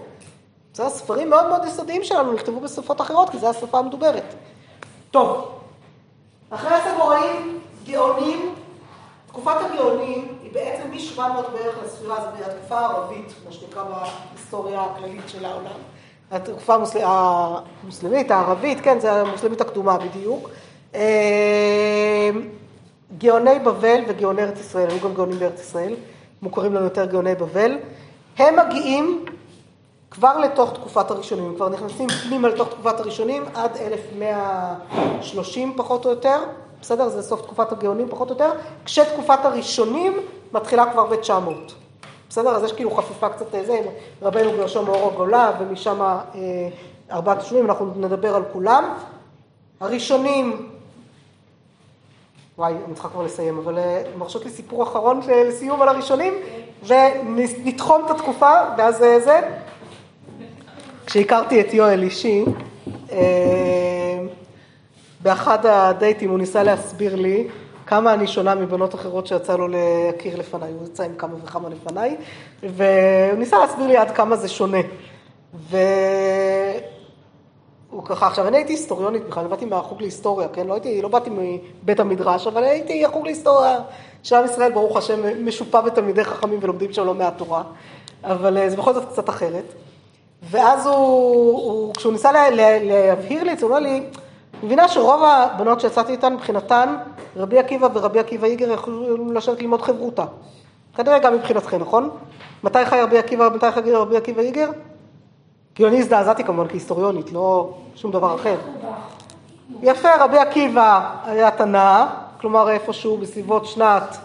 בסדר? 0.77 0.89
ספרים 0.89 1.29
מאוד 1.29 1.47
מאוד 1.47 1.65
יסודיים 1.65 2.03
שלנו 2.03 2.33
נכתבו 2.33 2.59
בשפות 2.59 3.01
אחרות, 3.01 3.29
כי 3.29 3.37
זו 3.37 3.49
השפה 3.49 3.79
המדוברת. 3.79 4.35
טוב, 5.11 5.51
אחרי 6.49 6.75
הסגוראים, 6.75 7.59
גאונים, 7.85 8.55
תקופת 9.27 9.55
הגאונים 9.59 10.37
היא 10.43 10.53
בעצם 10.53 10.91
מ-700 10.91 11.19
בערך 11.53 11.75
לספירה, 11.85 12.15
זו 12.21 12.45
התקופה 12.45 12.79
הערבית, 12.79 13.33
מה 13.45 13.51
שנקרא 13.51 13.83
בהיסטוריה 13.83 14.83
הכללית 14.83 15.21
של 15.27 15.45
העולם. 15.45 15.79
התקופה 16.31 16.75
המוסל... 16.75 16.99
המוסלמית, 17.03 18.31
הערבית, 18.31 18.81
כן, 18.81 18.99
זה 18.99 19.11
המוסלמית 19.11 19.61
הקדומה 19.61 19.97
בדיוק. 19.97 20.49
אה, 20.95 22.29
גאוני 23.17 23.59
בבל 23.59 24.01
וגאוני 24.07 24.43
ארץ 24.43 24.59
ישראל, 24.59 24.89
היו 24.89 24.99
גם 24.99 25.13
גאונים 25.13 25.39
בארץ 25.39 25.59
ישראל, 25.59 25.95
מוכרים 26.41 26.73
לנו 26.73 26.83
יותר 26.83 27.05
גאוני 27.05 27.35
בבל. 27.35 27.77
הם 28.37 28.55
מגיעים 28.67 29.25
כבר 30.11 30.37
לתוך 30.37 30.73
תקופת 30.73 31.11
הראשונים, 31.11 31.55
כבר 31.55 31.69
נכנסים 31.69 32.09
פנימה 32.09 32.47
לתוך 32.47 32.69
תקופת 32.69 32.99
הראשונים 32.99 33.43
עד 33.55 33.77
1130 33.77 35.73
פחות 35.77 36.05
או 36.05 36.09
יותר, 36.09 36.39
בסדר? 36.81 37.09
זה 37.09 37.21
סוף 37.21 37.41
תקופת 37.41 37.71
הגאונים 37.71 38.09
פחות 38.09 38.29
או 38.29 38.33
יותר, 38.33 38.51
כשתקופת 38.85 39.39
הראשונים 39.43 40.13
מתחילה 40.53 40.91
כבר 40.91 41.05
ב-900. 41.05 41.73
בסדר? 42.29 42.49
אז 42.49 42.63
יש 42.63 42.73
כאילו 42.73 42.91
חפיפה 42.91 43.29
קצת 43.29 43.55
אה, 43.55 43.63
זה, 43.65 43.81
רבנו 44.21 44.51
גרשום 44.51 44.85
מאור 44.85 45.11
הגולה 45.13 45.51
ומשם 45.59 46.01
אה, 46.01 46.21
ארבעת 47.11 47.41
השבועים, 47.41 47.65
אנחנו 47.65 47.93
נדבר 47.95 48.35
על 48.35 48.43
כולם. 48.53 48.93
הראשונים, 49.79 50.69
וואי, 52.57 52.73
אני 52.85 52.93
צריכה 52.93 53.09
כבר 53.09 53.23
לסיים, 53.23 53.57
אבל 53.57 53.77
אה, 53.77 54.03
מרשות 54.17 54.45
לי 54.45 54.51
סיפור 54.51 54.83
אחרון 54.83 55.19
לסיום 55.47 55.81
על 55.81 55.87
הראשונים, 55.87 56.33
ונתחום 56.83 58.05
את 58.05 58.11
התקופה, 58.11 58.51
ואז 58.77 58.97
זה. 58.97 59.41
כשהכרתי 61.07 61.61
את 61.61 61.73
יואל 61.73 62.03
אישי, 62.03 62.45
באחד 65.21 65.65
הדייטים 65.65 66.29
הוא 66.29 66.39
ניסה 66.39 66.63
להסביר 66.63 67.15
לי 67.15 67.47
כמה 67.85 68.13
אני 68.13 68.27
שונה 68.27 68.55
מבנות 68.55 68.95
אחרות 68.95 69.27
שיצא 69.27 69.55
לו 69.55 69.67
להכיר 69.67 70.37
לפניי, 70.37 70.71
הוא 70.71 70.85
יצא 70.85 71.03
עם 71.03 71.15
כמה 71.17 71.33
וכמה 71.43 71.69
לפניי, 71.69 72.15
והוא 72.63 73.39
ניסה 73.39 73.57
להסביר 73.57 73.87
לי 73.87 73.97
עד 73.97 74.11
כמה 74.11 74.35
זה 74.35 74.47
שונה. 74.47 74.77
והוא 75.53 75.81
ככה, 78.05 78.27
עכשיו 78.27 78.47
אני 78.47 78.57
הייתי 78.57 78.73
היסטוריונית 78.73 79.23
בכלל, 79.27 79.41
אני 79.41 79.49
באתי 79.49 79.65
מהחוג 79.65 80.01
להיסטוריה, 80.01 80.47
כן? 80.47 80.67
לא 80.67 80.73
הייתי, 80.73 81.01
לא 81.01 81.07
באתי 81.07 81.29
מבית 81.29 81.99
המדרש, 81.99 82.47
אבל 82.47 82.63
הייתי 82.63 83.05
החוג 83.05 83.25
להיסטוריה 83.25 83.79
של 84.23 84.35
עם 84.35 84.45
ישראל, 84.45 84.71
ברוך 84.71 84.97
השם, 84.97 85.45
משופע 85.45 85.81
בתלמידי 85.81 86.23
חכמים 86.23 86.59
ולומדים 86.61 86.93
שם 86.93 87.05
לא 87.05 87.13
מעט 87.13 87.41
אבל 88.23 88.57
אה, 88.57 88.69
זה 88.69 88.77
בכל 88.77 88.93
זאת 88.93 89.05
קצת 89.11 89.29
אחרת. 89.29 89.86
ואז 90.43 90.85
הוא, 90.85 90.95
הוא 90.95 91.93
כשהוא 91.93 92.13
ניסה 92.13 92.31
לה, 92.31 92.49
לה, 92.49 92.79
להבהיר 92.83 93.43
לי, 93.43 93.51
הוא 93.51 93.63
אומר 93.63 93.79
לי, 93.79 94.03
מבינה 94.63 94.87
שרוב 94.87 95.23
הבנות 95.23 95.79
שיצאתי 95.79 96.11
איתן, 96.11 96.33
מבחינתן, 96.33 96.95
רבי 97.35 97.59
עקיבא 97.59 97.87
ורבי 97.93 98.19
עקיבא 98.19 98.47
איגר 98.47 98.71
יכלו 98.71 99.31
לשבת 99.33 99.61
ללמוד 99.61 99.81
חברותה. 99.81 100.25
כנראה 100.95 101.19
גם 101.19 101.33
מבחינתכם, 101.33 101.77
נכון? 101.79 102.09
מתי 102.63 102.85
חי 102.85 103.01
רבי 103.01 103.17
עקיבא 103.17 103.43
ומתי 103.43 103.71
חי 103.71 103.91
רבי 103.91 104.17
עקיבא 104.17 104.41
איגר? 104.41 104.69
כאילו 105.75 105.89
אני 105.89 105.99
הזדעזעתי 105.99 106.43
כמובן 106.43 106.67
כהיסטוריונית, 106.67 107.31
לא 107.31 107.73
שום 107.95 108.11
דבר 108.11 108.35
אחר. 108.35 108.55
יפה, 109.81 110.15
רבי 110.23 110.37
עקיבא 110.37 111.15
היה 111.25 111.51
תנא, 111.51 112.05
כלומר 112.41 112.69
איפשהו 112.69 113.17
בסביבות 113.17 113.65
שנת 113.65 114.17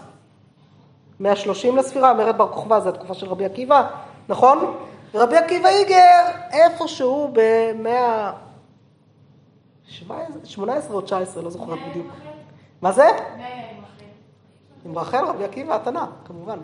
130 1.19 1.77
לספירה, 1.77 2.13
מרד 2.13 2.37
בר 2.37 2.47
כוכבא 2.47 2.79
זה 2.79 2.89
התקופה 2.89 3.13
של 3.13 3.27
רבי 3.27 3.45
עקיבא, 3.45 3.83
נכון? 4.29 4.73
רבי 5.15 5.37
עקיבא 5.37 5.69
איגר 5.69 6.25
איפשהו 6.51 7.33
במאה... 7.33 8.31
18 10.43 10.95
או 10.95 11.01
19, 11.01 11.43
לא 11.43 11.49
זוכרת 11.49 11.79
בדיוק. 11.89 12.07
מה 12.81 12.91
זה? 12.91 13.07
עם 14.85 14.97
רחל, 14.97 15.25
רבי 15.25 15.43
עקיבא 15.43 15.75
התנא, 15.75 16.05
כמובן. 16.25 16.57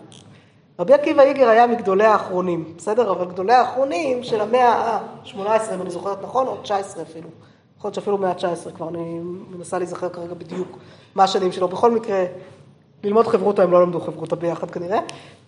רבי 0.80 0.94
עקיבא 0.94 1.22
איגר 1.22 1.50
היה 1.50 1.68
מגדולי 1.68 2.06
האחרונים, 2.06 2.74
בסדר? 2.78 3.12
אבל 3.12 3.26
גדולי 3.26 3.54
האחרונים 3.54 4.24
של 4.24 4.42
המאה 4.42 4.70
ה-18, 4.70 5.74
אם 5.76 5.82
אני 5.82 5.90
זוכרת 5.90 6.22
נכון, 6.22 6.48
או 6.48 6.58
19 6.62 7.04
אפילו. 7.04 7.30
יכול 7.78 7.88
להיות 7.88 7.96
שאפילו 7.96 8.18
מאה 8.18 8.30
ה-19 8.30 8.72
כבר, 8.76 8.90
אני 8.90 9.20
מנסה 9.50 9.78
להיזכר 9.78 10.10
כרגע 10.10 10.34
בדיוק 10.34 10.78
מה 11.16 11.24
השנים 11.24 11.52
שלו. 11.52 11.68
בכל 11.68 11.92
מקרה, 11.92 12.26
ללמוד 13.04 13.28
חברותא, 13.28 13.62
הם 13.62 13.72
לא 13.72 13.82
למדו 13.82 14.00
חברותא 14.00 14.36
ביחד 14.36 14.72
כנראה. 14.72 15.00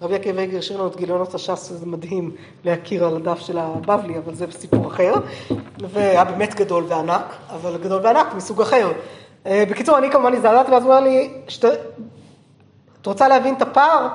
רבי 0.02 0.16
עקיבא 0.16 0.42
איגר 0.42 0.58
השאיר 0.58 0.80
לנו 0.80 0.88
את 0.88 0.96
גיליונות 0.96 1.36
הש"ס, 1.36 1.70
שזה 1.70 1.86
מדהים 1.86 2.32
להכיר 2.66 3.06
על 3.06 3.16
הדף 3.16 3.40
של 3.40 3.58
הבבלי, 3.58 4.18
אבל 4.18 4.36
זה 4.36 4.46
סיפור 4.52 4.88
אחר. 4.88 5.14
והיה 5.80 6.24
באמת 6.24 6.56
גדול 6.56 6.84
וענק, 6.88 7.36
אבל 7.50 7.78
גדול 7.78 8.02
וענק 8.04 8.34
מסוג 8.36 8.62
אחר. 8.62 8.92
אה, 9.46 9.64
בקיצור, 9.70 9.98
אני 9.98 10.12
כמובן 10.12 10.34
הזדעזעתי, 10.34 10.72
ואז 10.72 10.84
הוא 10.84 10.92
אמר 10.92 11.00
לי, 11.00 11.34
שת... 11.48 11.66
את 13.02 13.06
רוצה 13.06 13.28
להבין 13.28 13.56
את 13.56 13.62
הפער? 13.62 14.08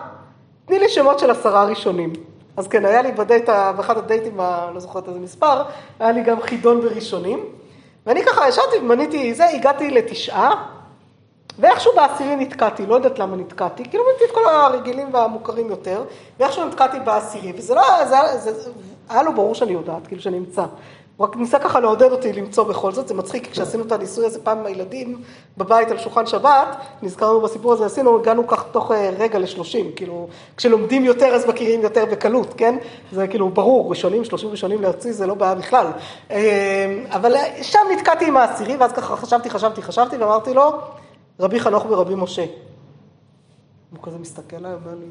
תני 0.64 0.78
לי 0.78 0.89
שמות 0.89 1.18
של 1.18 1.30
עשרה 1.30 1.64
ראשונים. 1.64 2.12
אז 2.57 2.68
כן, 2.68 2.84
היה 2.84 3.03
לי 3.03 3.12
בדייט, 3.12 3.49
באחד 3.49 3.99
הדייטים, 3.99 4.37
לא 4.74 4.80
זוכרת 4.80 5.09
איזה 5.09 5.20
מספר, 5.20 5.62
היה 6.01 6.12
לי 6.12 6.22
גם 6.22 6.41
חידון 6.41 6.80
בראשונים. 6.80 7.45
ואני 8.07 8.24
ככה 8.24 8.49
ישבתי 8.49 8.78
ומניתי 8.78 9.34
זה, 9.34 9.49
הגעתי 9.49 9.91
לתשעה, 9.91 10.76
ואיכשהו 11.59 11.92
בעשירי 11.96 12.36
נתקעתי, 12.36 12.86
לא 12.86 12.94
יודעת 12.94 13.18
למה 13.18 13.36
נתקעתי, 13.36 13.84
כאילו 13.84 14.04
מניתי 14.04 14.24
את 14.24 14.30
כל 14.30 14.48
הרגילים 14.48 15.14
והמוכרים 15.14 15.70
יותר, 15.70 16.04
ואיכשהו 16.40 16.64
נתקעתי 16.64 17.00
בעשירי, 17.00 17.52
וזה 17.57 17.74
לא, 17.74 18.04
זה, 18.04 18.52
זה, 18.52 18.70
היה 19.09 19.22
לו 19.22 19.34
ברור 19.34 19.54
שאני 19.54 19.72
יודעת, 19.72 20.07
כאילו 20.07 20.22
שאני 20.22 20.38
אמצא. 20.38 20.64
הוא 21.16 21.26
רק 21.26 21.36
ניסה 21.36 21.59
ככה 21.59 21.80
לעודד 21.80 22.12
אותי 22.12 22.32
למצוא 22.32 22.64
בכל 22.64 22.92
זאת, 22.92 23.09
זה 23.09 23.14
מצחיק, 23.14 23.44
כי 23.44 23.50
כשעשינו 23.50 23.84
את 23.84 23.92
הניסוי 23.92 24.26
הזה 24.26 24.40
פעם 24.44 24.59
עם 24.59 24.66
הילדים 24.66 25.22
בבית 25.57 25.90
על 25.90 25.98
שולחן 25.98 26.26
שבת, 26.26 26.76
נזכרנו 27.02 27.40
בסיפור 27.40 27.72
הזה, 27.72 27.86
עשינו, 27.86 28.16
הגענו 28.20 28.46
כך 28.46 28.64
תוך 28.72 28.92
אה, 28.92 29.11
רגע 29.18 29.38
לשלושים, 29.38 29.90
כאילו, 29.96 30.28
כשלומדים 30.57 31.04
יותר 31.04 31.26
אז 31.26 31.46
מכירים 31.46 31.80
יותר 31.80 32.04
בקלות, 32.04 32.54
כן? 32.57 32.76
זה 33.12 33.28
כאילו 33.28 33.48
ברור, 33.48 33.90
ראשונים, 33.90 34.24
שלושים 34.24 34.48
ראשונים 34.48 34.82
להוציא 34.82 35.12
זה 35.12 35.26
לא 35.26 35.34
בעיה 35.34 35.54
בכלל. 35.54 35.86
אה, 36.30 37.02
אבל 37.11 37.34
שם 37.62 37.80
נתקעתי 37.92 38.26
עם 38.26 38.36
העשירי, 38.36 38.76
ואז 38.76 38.92
ככה 38.92 39.16
חשבתי, 39.16 39.50
חשבתי, 39.50 39.82
חשבתי, 39.82 40.16
ואמרתי 40.16 40.54
לו, 40.54 40.72
רבי 41.41 41.61
חנוך 41.61 41.87
ורבי 41.89 42.14
משה. 42.14 42.45
הוא 43.91 43.99
כזה 44.03 44.18
מסתכל 44.18 44.57
עליי, 44.57 44.72
אומר 44.74 44.95
לי, 44.95 45.07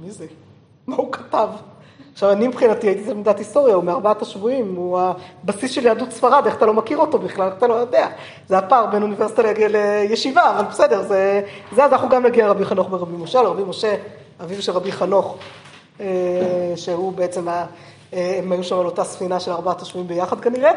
מי 0.00 0.10
זה? 0.10 0.26
מה 0.86 0.96
הוא 0.96 1.12
כתב? 1.12 1.48
עכשיו, 2.12 2.32
אני 2.32 2.48
מבחינתי 2.48 2.86
הייתי 2.86 3.04
תלמידת 3.04 3.38
היסטוריה, 3.38 3.74
הוא 3.74 3.84
מארבעת 3.84 4.22
השבויים, 4.22 4.74
הוא 4.76 5.00
הבסיס 5.44 5.70
של 5.70 5.86
יהדות 5.86 6.10
ספרד, 6.10 6.46
איך 6.46 6.56
אתה 6.56 6.66
לא 6.66 6.74
מכיר 6.74 6.98
אותו 6.98 7.18
בכלל, 7.18 7.46
איך 7.46 7.54
אתה 7.58 7.66
לא 7.66 7.74
יודע. 7.74 8.08
זה 8.48 8.58
הפער 8.58 8.86
בין 8.86 9.02
אוניברסיטה 9.02 9.42
לישיבה, 9.68 10.58
אבל 10.58 10.64
בסדר, 10.64 11.02
זה, 11.02 11.42
זה 11.72 11.84
אז 11.84 11.92
אנחנו 11.92 12.08
גם 12.08 12.26
נגיע 12.26 12.46
לרבי 12.46 12.64
חנוך 12.64 12.92
ורבי 12.92 13.16
משה, 13.16 13.42
לרבי 13.42 13.64
משה, 13.64 13.94
אביו 14.42 14.62
של 14.62 14.72
רבי 14.72 14.92
חנוך, 14.92 15.36
אה, 16.00 16.06
שהוא 16.76 17.12
בעצם, 17.12 17.48
אה, 17.48 17.66
הם 18.12 18.52
היו 18.52 18.64
שם 18.64 18.78
על 18.78 18.86
אותה 18.86 19.04
ספינה 19.04 19.40
של 19.40 19.50
ארבעת 19.50 19.82
השבויים 19.82 20.08
ביחד 20.08 20.40
כנראה, 20.40 20.70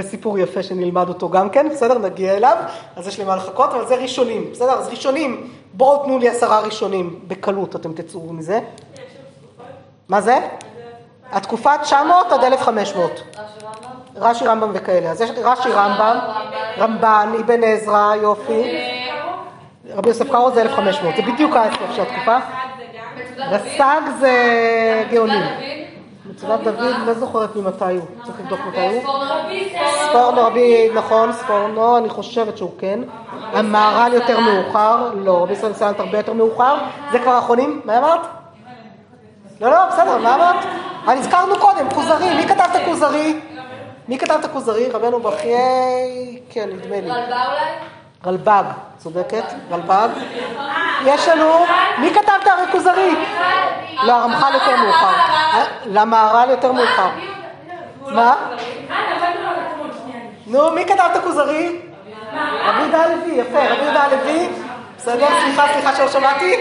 סיפור 0.00 0.38
יפה 0.38 0.62
שנלמד 0.62 1.08
אותו 1.08 1.28
גם 1.28 1.50
כן, 1.50 1.68
בסדר, 1.68 1.98
נגיע 1.98 2.36
אליו, 2.36 2.56
אז 2.96 3.08
יש 3.08 3.18
לי 3.18 3.24
מה 3.24 3.36
לחכות, 3.36 3.70
אבל 3.74 3.86
זה 3.86 3.94
ראשונים, 3.94 4.48
בסדר, 4.52 4.72
אז 4.72 4.88
ראשונים, 4.88 5.50
בואו 5.72 6.04
תנו 6.04 6.18
לי 6.18 6.28
עשרה 6.28 6.60
ראשונים, 6.60 7.20
בקלות 7.28 7.76
אתם 7.76 7.92
תצאו 7.92 8.32
מזה. 8.32 8.60
מה 10.08 10.20
זה? 10.20 10.38
התקופה 11.32 11.78
900 11.78 12.32
עד 12.32 12.44
1500. 12.44 13.22
רש"י 14.16 14.46
רמב"ם 14.46 14.70
וכאלה. 14.74 15.10
אז 15.10 15.20
יש 15.20 15.30
רש"י 15.44 15.68
רמב"ם, 15.72 16.18
רמב"ן, 16.78 17.32
אבן 17.40 17.64
עזרא, 17.64 18.14
יופי. 18.22 18.78
רבי 19.94 20.08
יוסף 20.08 20.30
קארו 20.30 20.50
זה 20.54 20.62
1500, 20.62 21.16
זה 21.16 21.22
בדיוק 21.22 21.56
הסוף 21.56 21.96
של 21.96 22.02
התקופה. 22.02 22.36
רס"ג 23.38 24.00
זה 24.20 24.34
גאונים. 25.10 25.42
מצוות 26.30 26.60
דוד, 26.60 26.94
לא 27.06 27.14
זוכרת 27.14 27.56
ממתי 27.56 27.84
הוא, 27.84 28.06
צריך 28.24 28.40
לבדוק 28.40 28.60
מתי 28.68 28.86
הוא. 28.86 29.02
ספורנו 30.08 30.42
רבי, 30.46 30.90
נכון, 30.94 31.32
ספורנו, 31.32 31.98
אני 31.98 32.08
חושבת 32.08 32.56
שהוא 32.58 32.70
כן. 32.78 33.00
המהר"ל 33.52 34.12
יותר 34.12 34.40
מאוחר, 34.40 35.10
לא, 35.14 35.42
רבי 35.42 35.52
ישראל 35.52 35.72
סלנט 35.72 36.00
הרבה 36.00 36.18
יותר 36.18 36.32
מאוחר. 36.32 36.76
זה 37.12 37.18
כבר 37.18 37.38
אחרונים, 37.38 37.80
מה 37.84 37.98
אמרת? 37.98 38.20
לא, 39.60 39.70
לא, 39.70 39.86
בסדר, 39.86 40.18
מה 40.18 40.34
אמרת? 40.34 40.64
הזכרנו 41.18 41.58
קודם, 41.58 41.90
כוזרי, 41.94 42.34
מי 42.36 42.48
כתב 42.48 42.66
את 42.70 42.76
הכוזרי? 42.82 43.40
מי 44.08 44.18
כתב 44.18 44.36
את 44.40 44.44
הכוזרי? 44.44 44.90
רבנו 44.90 45.20
בחיי, 45.20 46.40
כן, 46.50 46.68
נדמה 46.72 47.00
לי. 47.00 47.10
רלב"ג 47.10 47.32
אולי? 47.32 47.99
רלב"ג, 48.26 48.64
צודקת, 48.98 49.44
רלב"ג. 49.70 50.08
יש 51.04 51.28
לנו, 51.28 51.66
מי 51.98 52.14
כתב 52.14 52.32
את 52.42 52.68
הכוזרי? 52.68 53.14
לא, 54.02 54.12
הרמח"ל 54.12 54.54
יותר 54.54 54.76
מאוחר. 54.76 55.12
למהר"ל 55.86 56.50
יותר 56.50 56.72
מאוחר. 56.72 57.08
מה? 58.06 58.34
נו, 60.46 60.70
מי 60.70 60.84
כתב 60.84 61.08
את 61.12 61.16
הכוזרי? 61.16 61.80
רבי 62.64 62.80
יהודה 62.80 63.02
הלוי, 63.02 63.30
יפה, 63.30 63.58
רבי 63.58 63.82
יהודה 63.82 64.02
הלוי. 64.02 64.48
בסדר, 64.96 65.26
סליחה, 65.44 65.66
סליחה 65.72 65.96
שלא 65.96 66.08
שמעתי. 66.08 66.56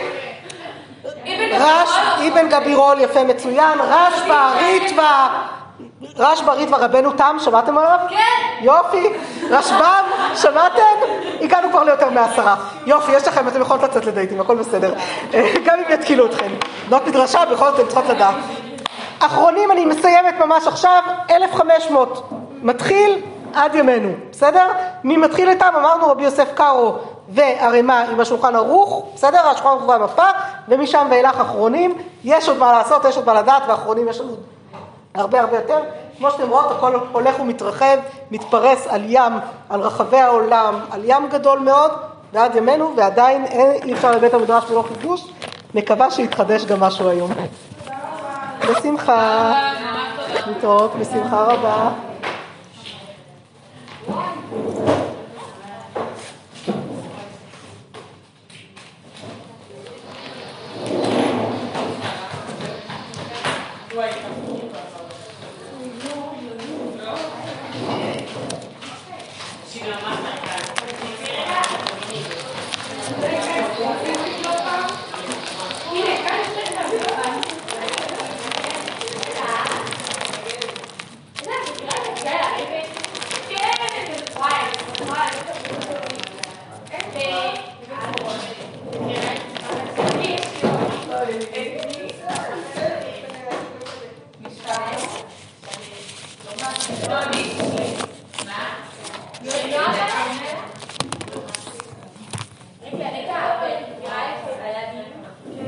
אבן 2.27 2.49
גבירול, 2.49 2.99
יפה 2.99 3.23
מצוין, 3.23 3.79
רשב"א, 3.79 4.51
ריטב"א, 4.59 5.27
רש 6.17 6.41
בריתווה 6.41 6.77
רבנו 6.77 7.11
תם, 7.11 7.37
שמעתם 7.39 7.77
עליו? 7.77 7.99
כן. 8.09 8.65
יופי. 8.65 9.07
רשב"ם, 9.49 10.03
שמעתם? 10.35 10.81
הגענו 11.41 11.69
כבר 11.69 11.83
ליותר 11.83 12.09
מעשרה. 12.09 12.55
יופי, 12.85 13.11
יש 13.11 13.27
לכם, 13.27 13.47
אתם 13.47 13.61
יכולות 13.61 13.83
לצאת 13.83 14.05
לדייטים, 14.05 14.41
הכל 14.41 14.55
בסדר. 14.55 14.93
גם 15.65 15.77
אם 15.77 15.93
יתקילו 15.93 16.25
אתכם. 16.25 16.51
בנות 16.89 17.07
מדרשה, 17.07 17.45
בכל 17.45 17.65
זאת 17.65 17.79
אתם 17.79 17.87
צריכות 17.87 18.09
לדעת. 18.09 18.35
אחרונים, 19.19 19.71
אני 19.71 19.85
מסיימת 19.85 20.35
ממש 20.45 20.67
עכשיו, 20.67 21.03
1500 21.31 22.29
מתחיל 22.61 23.21
עד 23.53 23.75
ימינו, 23.75 24.09
בסדר? 24.31 24.67
מי 25.03 25.17
מתחיל 25.17 25.49
איתם? 25.49 25.73
אמרנו 25.77 26.07
רבי 26.07 26.23
יוסף 26.23 26.53
קארו 26.53 26.95
וערימה 27.29 28.01
עם 28.01 28.19
השולחן 28.19 28.55
ערוך, 28.55 29.05
בסדר? 29.15 29.47
השולחן 29.47 29.69
ערוך 29.69 29.87
והמפה, 29.87 30.27
ומשם 30.67 31.07
ואילך 31.09 31.39
אחרונים. 31.39 31.97
יש 32.23 32.49
עוד 32.49 32.57
מה 32.57 32.71
לעשות, 32.71 33.05
יש 33.05 33.15
עוד 33.15 33.25
מה 33.25 33.33
לדעת, 33.33 33.63
ואחרונים 33.67 34.07
יש 34.07 34.21
לנו 34.21 34.35
הרבה 35.15 35.41
הרבה 35.41 35.57
יותר. 35.57 35.79
כמו 36.17 36.31
שאתם 36.31 36.49
רואות, 36.49 36.71
הכל 36.71 36.95
הולך 37.11 37.39
ומתרחב, 37.39 37.97
מתפרס 38.31 38.87
על 38.87 39.01
ים, 39.05 39.33
על 39.69 39.81
רחבי 39.81 40.19
העולם, 40.19 40.79
על 40.91 41.01
ים 41.03 41.29
גדול 41.29 41.59
מאוד, 41.59 41.91
ועד 42.33 42.55
ימינו, 42.55 42.93
ועדיין 42.97 43.45
אי 43.83 43.93
אפשר 43.93 44.11
לבית 44.11 44.33
המדרש 44.33 44.71
ולא 44.71 44.83
חידוש. 44.87 45.25
מקווה 45.75 46.11
שיתחדש 46.11 46.65
גם 46.65 46.79
משהו 46.79 47.09
היום. 47.09 47.31
בשמחה. 48.69 49.53
להתראות, 50.47 50.95
בשמחה 50.95 51.43
רבה. 51.43 51.89